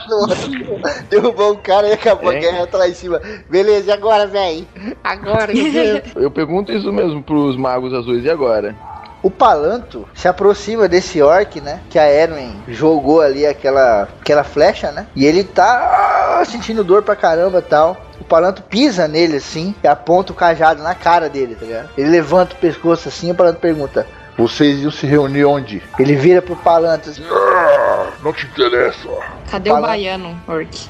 [1.10, 3.22] Derrubou o cara e acabou a guerra tá lá em cima.
[3.50, 4.68] Beleza, e agora, véi?
[5.04, 8.76] Agora, que Eu pergunto isso mesmo pros magos azuis, e agora?
[9.24, 11.80] O Palanto se aproxima desse orc, né?
[11.90, 15.08] Que a Erwin jogou ali aquela, aquela flecha, né?
[15.16, 17.96] E ele tá ah, sentindo dor pra caramba e tal.
[18.20, 21.90] O Palanto pisa nele assim e aponta o cajado na cara dele, tá ligado?
[21.98, 24.06] Ele levanta o pescoço assim e o Palanto pergunta.
[24.38, 25.82] Vocês iam se reunir onde?
[26.00, 29.08] Ele vira pro Palanto assim, Ah, não te interessa.
[29.50, 30.90] Cadê o baiano, Orc?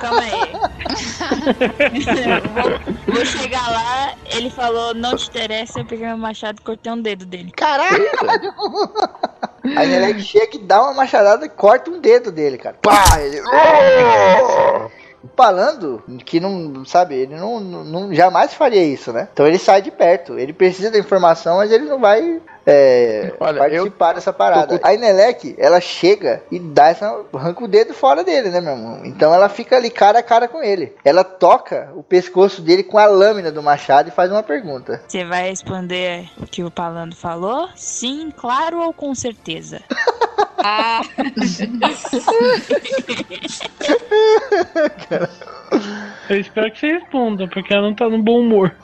[0.00, 0.52] Calma aí.
[2.54, 6.92] vou, vou chegar lá, ele falou, não te interessa, eu peguei meu machado e cortei
[6.92, 7.50] um dedo dele.
[7.50, 8.06] Caralho!
[9.76, 12.76] Aí ele chega e dá uma machadada e corta um dedo dele, cara.
[12.80, 13.20] Pá!
[13.20, 13.40] Ele...
[15.24, 19.28] O Palando, que não, sabe, ele não, não jamais faria isso, né?
[19.32, 20.38] Então ele sai de perto.
[20.38, 24.80] Ele precisa da informação, mas ele não vai é, Olha, participar dessa parada.
[24.82, 27.24] A Inelec, ela chega e dá essa.
[27.32, 29.02] arranca o dedo fora dele, né, meu irmão?
[29.04, 30.92] Então ela fica ali cara a cara com ele.
[31.04, 35.00] Ela toca o pescoço dele com a lâmina do machado e faz uma pergunta.
[35.06, 37.68] Você vai responder o que o Palando falou?
[37.76, 39.80] Sim, claro ou com certeza?
[40.58, 41.00] Ah,
[46.28, 48.74] Eu espero que você responda, porque ela não tá no bom humor.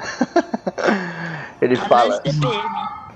[1.60, 2.22] Ele fala.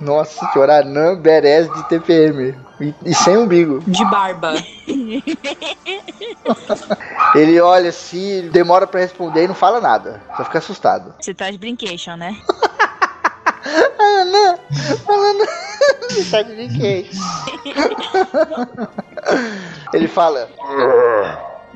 [0.01, 2.55] Nossa senhora, Anã Beres de TPM.
[2.81, 3.81] E, e sem umbigo.
[3.87, 4.55] de barba.
[7.35, 10.21] Ele olha assim, demora pra responder e não fala nada.
[10.37, 11.15] Só fica assustado.
[11.21, 12.37] Você tá de brincation, né?
[13.99, 14.59] Anã,
[15.05, 15.45] falando.
[16.31, 17.11] Sai de ninguém.
[19.93, 20.49] Ele fala.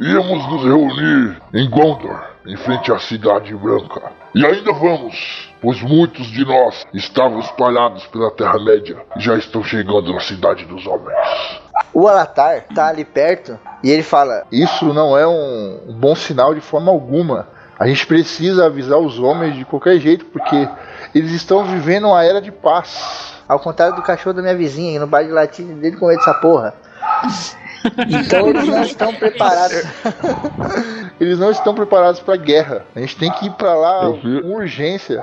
[0.01, 4.01] Íamos nos reunir em Gondor, em frente à Cidade Branca.
[4.35, 10.15] E ainda vamos, pois muitos de nós estavam espalhados pela Terra-média e já estão chegando
[10.15, 11.61] na Cidade dos Homens.
[11.93, 16.55] O Alatar tá ali perto e ele fala: Isso não é um, um bom sinal
[16.55, 17.47] de forma alguma.
[17.79, 20.67] A gente precisa avisar os homens de qualquer jeito, porque
[21.15, 23.35] eles estão vivendo uma era de paz.
[23.47, 26.33] Ao contrário do cachorro da minha vizinha, que no bar de latim dele com essa
[26.33, 26.73] porra.
[28.09, 29.83] Então eles não estão preparados.
[31.21, 32.85] Eles não estão preparados para guerra.
[32.95, 35.23] A gente tem que ir para lá com urgência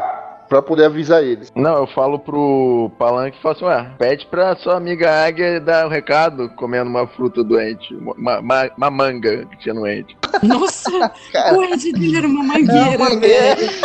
[0.49, 1.51] para poder avisar eles.
[1.55, 5.85] Não, eu falo pro Palanque e falo assim, ué, pede pra sua amiga Águia dar
[5.85, 10.15] um recado comendo uma fruta doente, uma, uma, uma manga que tinha no ente.
[10.43, 11.57] Nossa, Cara.
[11.57, 13.55] o Ed dele era uma mangueira, mangueira.
[13.55, 13.71] velho.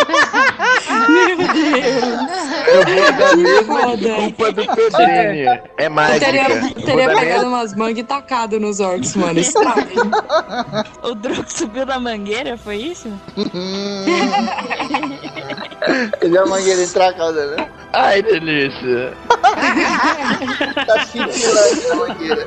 [1.08, 1.48] Meu Deus.
[2.68, 3.96] Eu vou dar a Que mesma foda.
[3.96, 5.46] desculpa do Pedrini.
[5.78, 6.26] É Eu mágica.
[6.26, 9.38] teria, Eu teria dar pegado mesmo- umas mangas e tacado nos orcs, mano.
[9.38, 9.82] Estraga.
[11.02, 13.08] O Drogo subiu na mangueira, foi isso?
[16.20, 17.68] Ele é mangueira estragada, né?
[17.92, 19.12] Ai, delícia.
[20.86, 22.46] tá cintilante a mangueira.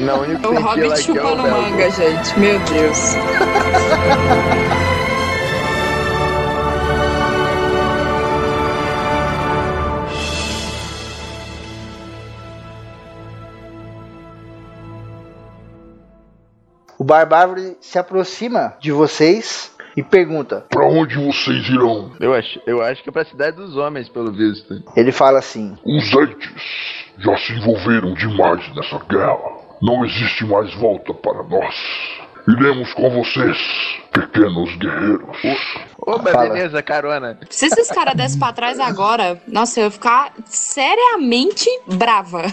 [0.00, 2.38] Não, única é é o Hobbit chupando é manga, gente.
[2.38, 3.14] Meu Deus.
[16.98, 22.12] O Barbárvore se aproxima de vocês e pergunta: Pra onde vocês irão?
[22.20, 24.82] Eu acho, eu acho que é pra cidade dos homens, pelo visto.
[24.96, 29.64] Ele fala assim: Os entes já se envolveram demais nessa guerra.
[29.82, 31.74] Não existe mais volta para nós.
[32.46, 33.56] Iremos com vocês,
[34.12, 35.38] pequenos guerreiros.
[35.98, 36.50] Opa, Fala.
[36.50, 37.38] beleza, carona.
[37.48, 42.42] Se esses caras dessem pra trás agora, nossa, eu ia ficar seriamente brava.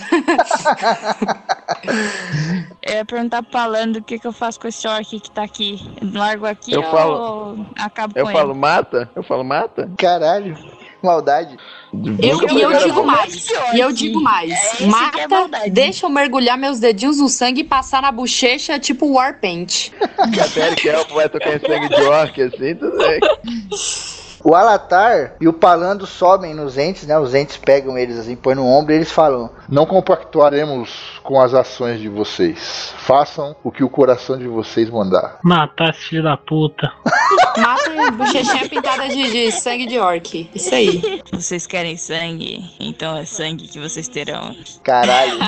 [2.81, 5.43] Eu ia perguntar pro Palando o que, que eu faço com esse orc que tá
[5.43, 5.77] aqui.
[6.13, 8.59] Largo aqui Eu ou falo- acabo Eu com falo ele?
[8.59, 9.09] mata?
[9.15, 9.89] Eu falo mata?
[9.97, 10.57] Caralho,
[11.05, 11.57] maldade.
[11.93, 13.47] Eu, e eu digo mais.
[13.73, 14.51] E eu digo mais.
[14.51, 15.69] É que é Mata, maldade.
[15.69, 19.89] deixa eu mergulhar meus dedinhos no sangue e passar na bochecha tipo Warpaint.
[20.33, 23.19] Que a Derek Elfo vai tocar em sangue de orc, assim, tudo bem.
[24.43, 27.17] O Alatar e o Palando sobem nos entes, né?
[27.19, 31.53] Os entes pegam eles assim, põem no ombro e eles falam: Não compactuaremos com as
[31.53, 32.93] ações de vocês.
[32.97, 35.37] Façam o que o coração de vocês mandar.
[35.43, 36.91] Matar esse filho da puta.
[37.57, 40.49] Mata e bochechinha pintada de, de sangue de orc.
[40.53, 41.21] Isso aí.
[41.31, 42.63] Vocês querem sangue?
[42.79, 44.55] Então é sangue que vocês terão.
[44.83, 45.39] Caralho,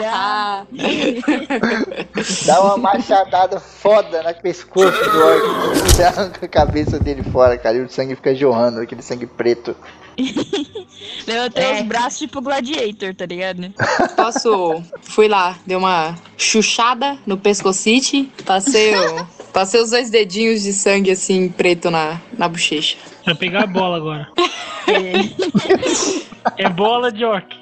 [2.46, 5.80] dá uma machadada foda no pescoço do orc.
[5.82, 9.76] Você arranca a cabeça dele fora, cara, e o sangue fica jorrando, aquele sangue preto.
[11.28, 11.74] Levantei É.
[11.82, 13.74] os braços tipo gladiator, tá ligado?
[14.16, 14.84] posso.
[15.02, 21.12] Fui lá, dei uma chuchada no pescocite, passei, o- passei os dois dedinhos de sangue
[21.12, 22.98] assim, preto na, na bochecha.
[23.26, 24.28] Vai pegar a bola agora.
[26.58, 27.56] É bola de orc.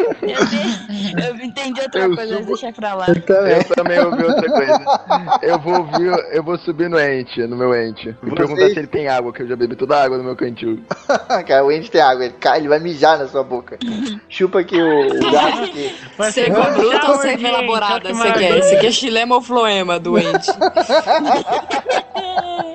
[0.00, 3.06] Eu, eu entendi outra Eu coisa, mas subo- deixa pra lá.
[3.08, 4.80] Eu também ouvi outra coisa.
[5.42, 8.08] Eu vou ouvir, eu vou subir no ente, no meu ente.
[8.08, 10.24] E Vocês- perguntar se ele tem água, que eu já bebi toda a água no
[10.24, 10.80] meu cantil.
[11.46, 13.78] cara, o ente tem água, ele cai, ele vai mijar na sua boca.
[14.28, 15.94] Chupa aqui o, o gato aqui.
[16.32, 18.08] Seco bruta ou seco elaborada?
[18.08, 18.14] hein?
[18.14, 18.58] Você quer?
[18.58, 20.50] Esse aqui é xilema ou floema, doente?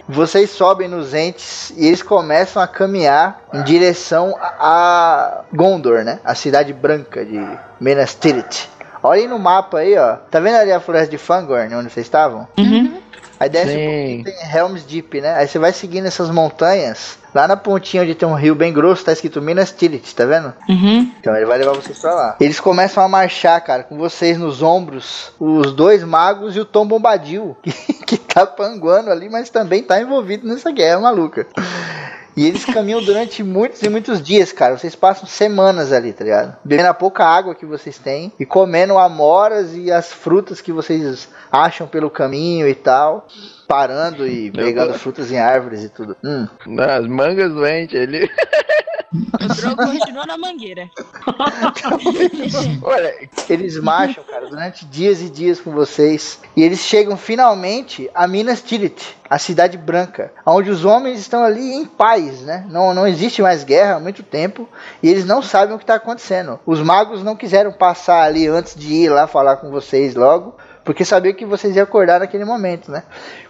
[0.08, 6.20] Vocês sobem nos entes e eles começam a caminhar em direção a Gondor, né?
[6.24, 7.40] A cidade branca de
[7.80, 8.70] Minas Tirith.
[9.02, 10.16] Olhem no mapa aí, ó.
[10.30, 12.48] Tá vendo ali a floresta de Fangorn, onde vocês estavam?
[13.40, 13.86] Aí desce um Sim.
[13.86, 15.36] pouquinho, tem Helm's Deep, né?
[15.36, 17.18] Aí você vai seguindo essas montanhas.
[17.34, 20.54] Lá na pontinha onde tem um rio bem grosso, tá escrito Minas Tirith, tá vendo?
[20.70, 21.12] Uhum.
[21.20, 22.36] Então ele vai levar vocês pra lá.
[22.40, 26.88] Eles começam a marchar, cara, com vocês nos ombros, os dois magos e o Tom
[26.88, 31.46] Bombadil, que, que tá panguando ali, mas também tá envolvido nessa guerra maluca.
[32.36, 34.78] E eles caminham durante muitos e muitos dias, cara.
[34.78, 36.58] Vocês passam semanas ali, tá ligado?
[36.64, 41.30] Bebendo a pouca água que vocês têm e comendo amoras e as frutas que vocês
[41.52, 43.28] acham pelo caminho e tal.
[43.68, 46.18] Parando e pegando frutas em árvores e tudo.
[46.24, 46.48] Hum.
[46.68, 48.30] Nas mangas doente, ele.
[49.72, 50.90] O continua na mangueira.
[52.82, 56.40] Olha, Eles marcham, cara, durante dias e dias com vocês.
[56.56, 61.74] E eles chegam finalmente a Minas Tirith, a cidade branca, onde os homens estão ali
[61.74, 62.66] em paz, né?
[62.70, 64.68] Não, não existe mais guerra há muito tempo
[65.02, 66.60] e eles não sabem o que está acontecendo.
[66.66, 70.56] Os magos não quiseram passar ali antes de ir lá falar com vocês logo.
[70.86, 73.02] Porque sabia que vocês iam acordar naquele momento, né?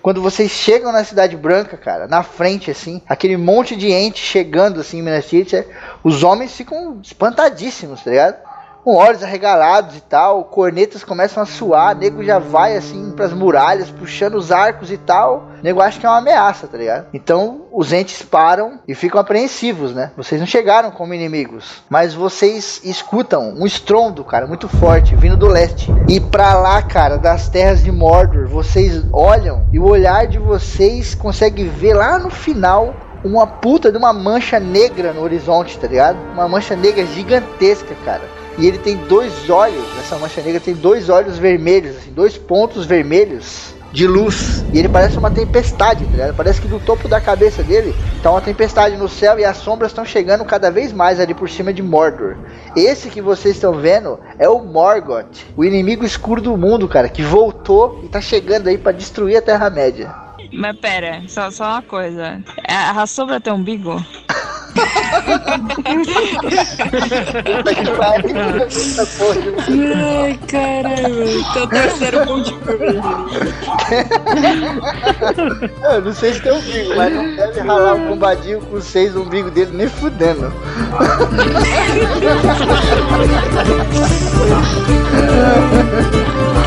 [0.02, 4.80] Quando vocês chegam na Cidade Branca, cara, na frente, assim, aquele monte de ente chegando,
[4.80, 5.68] assim, em Minas Tirith,
[6.02, 8.38] os homens ficam espantadíssimos, tá ligado?
[8.86, 13.90] Com olhos arregalados e tal, cornetas começam a suar, nego já vai, assim, pras muralhas,
[13.90, 15.48] puxando os arcos e tal.
[15.64, 17.08] Nego acha que é uma ameaça, tá ligado?
[17.12, 20.12] Então, os entes param e ficam apreensivos, né?
[20.16, 25.48] Vocês não chegaram como inimigos, mas vocês escutam um estrondo, cara, muito forte, vindo do
[25.48, 25.92] leste.
[26.08, 31.16] E pra lá, cara, das terras de Mordor, vocês olham e o olhar de vocês
[31.16, 32.94] consegue ver lá no final
[33.24, 36.20] uma puta de uma mancha negra no horizonte, tá ligado?
[36.34, 38.45] Uma mancha negra gigantesca, cara.
[38.58, 42.86] E ele tem dois olhos, essa mancha negra tem dois olhos vermelhos, assim, dois pontos
[42.86, 44.66] vermelhos de luz.
[44.74, 46.36] E ele parece uma tempestade, tá ligado?
[46.36, 49.92] Parece que do topo da cabeça dele tá uma tempestade no céu e as sombras
[49.92, 52.36] estão chegando cada vez mais ali por cima de Mordor.
[52.76, 57.24] Esse que vocês estão vendo é o Morgoth, o inimigo escuro do mundo, cara, que
[57.24, 60.25] voltou e tá chegando aí pra destruir a Terra-média.
[60.58, 62.42] Mas pera, só, só uma coisa.
[62.68, 64.04] A, a sombra tem umbigo?
[69.68, 71.26] Ai, caramba.
[71.32, 72.58] Então terceiro ponto
[75.84, 79.52] Eu não sei se tem umbigo, mas não deve ralar um bombadinho com seis umbigos
[79.52, 80.52] dele nem fudendo.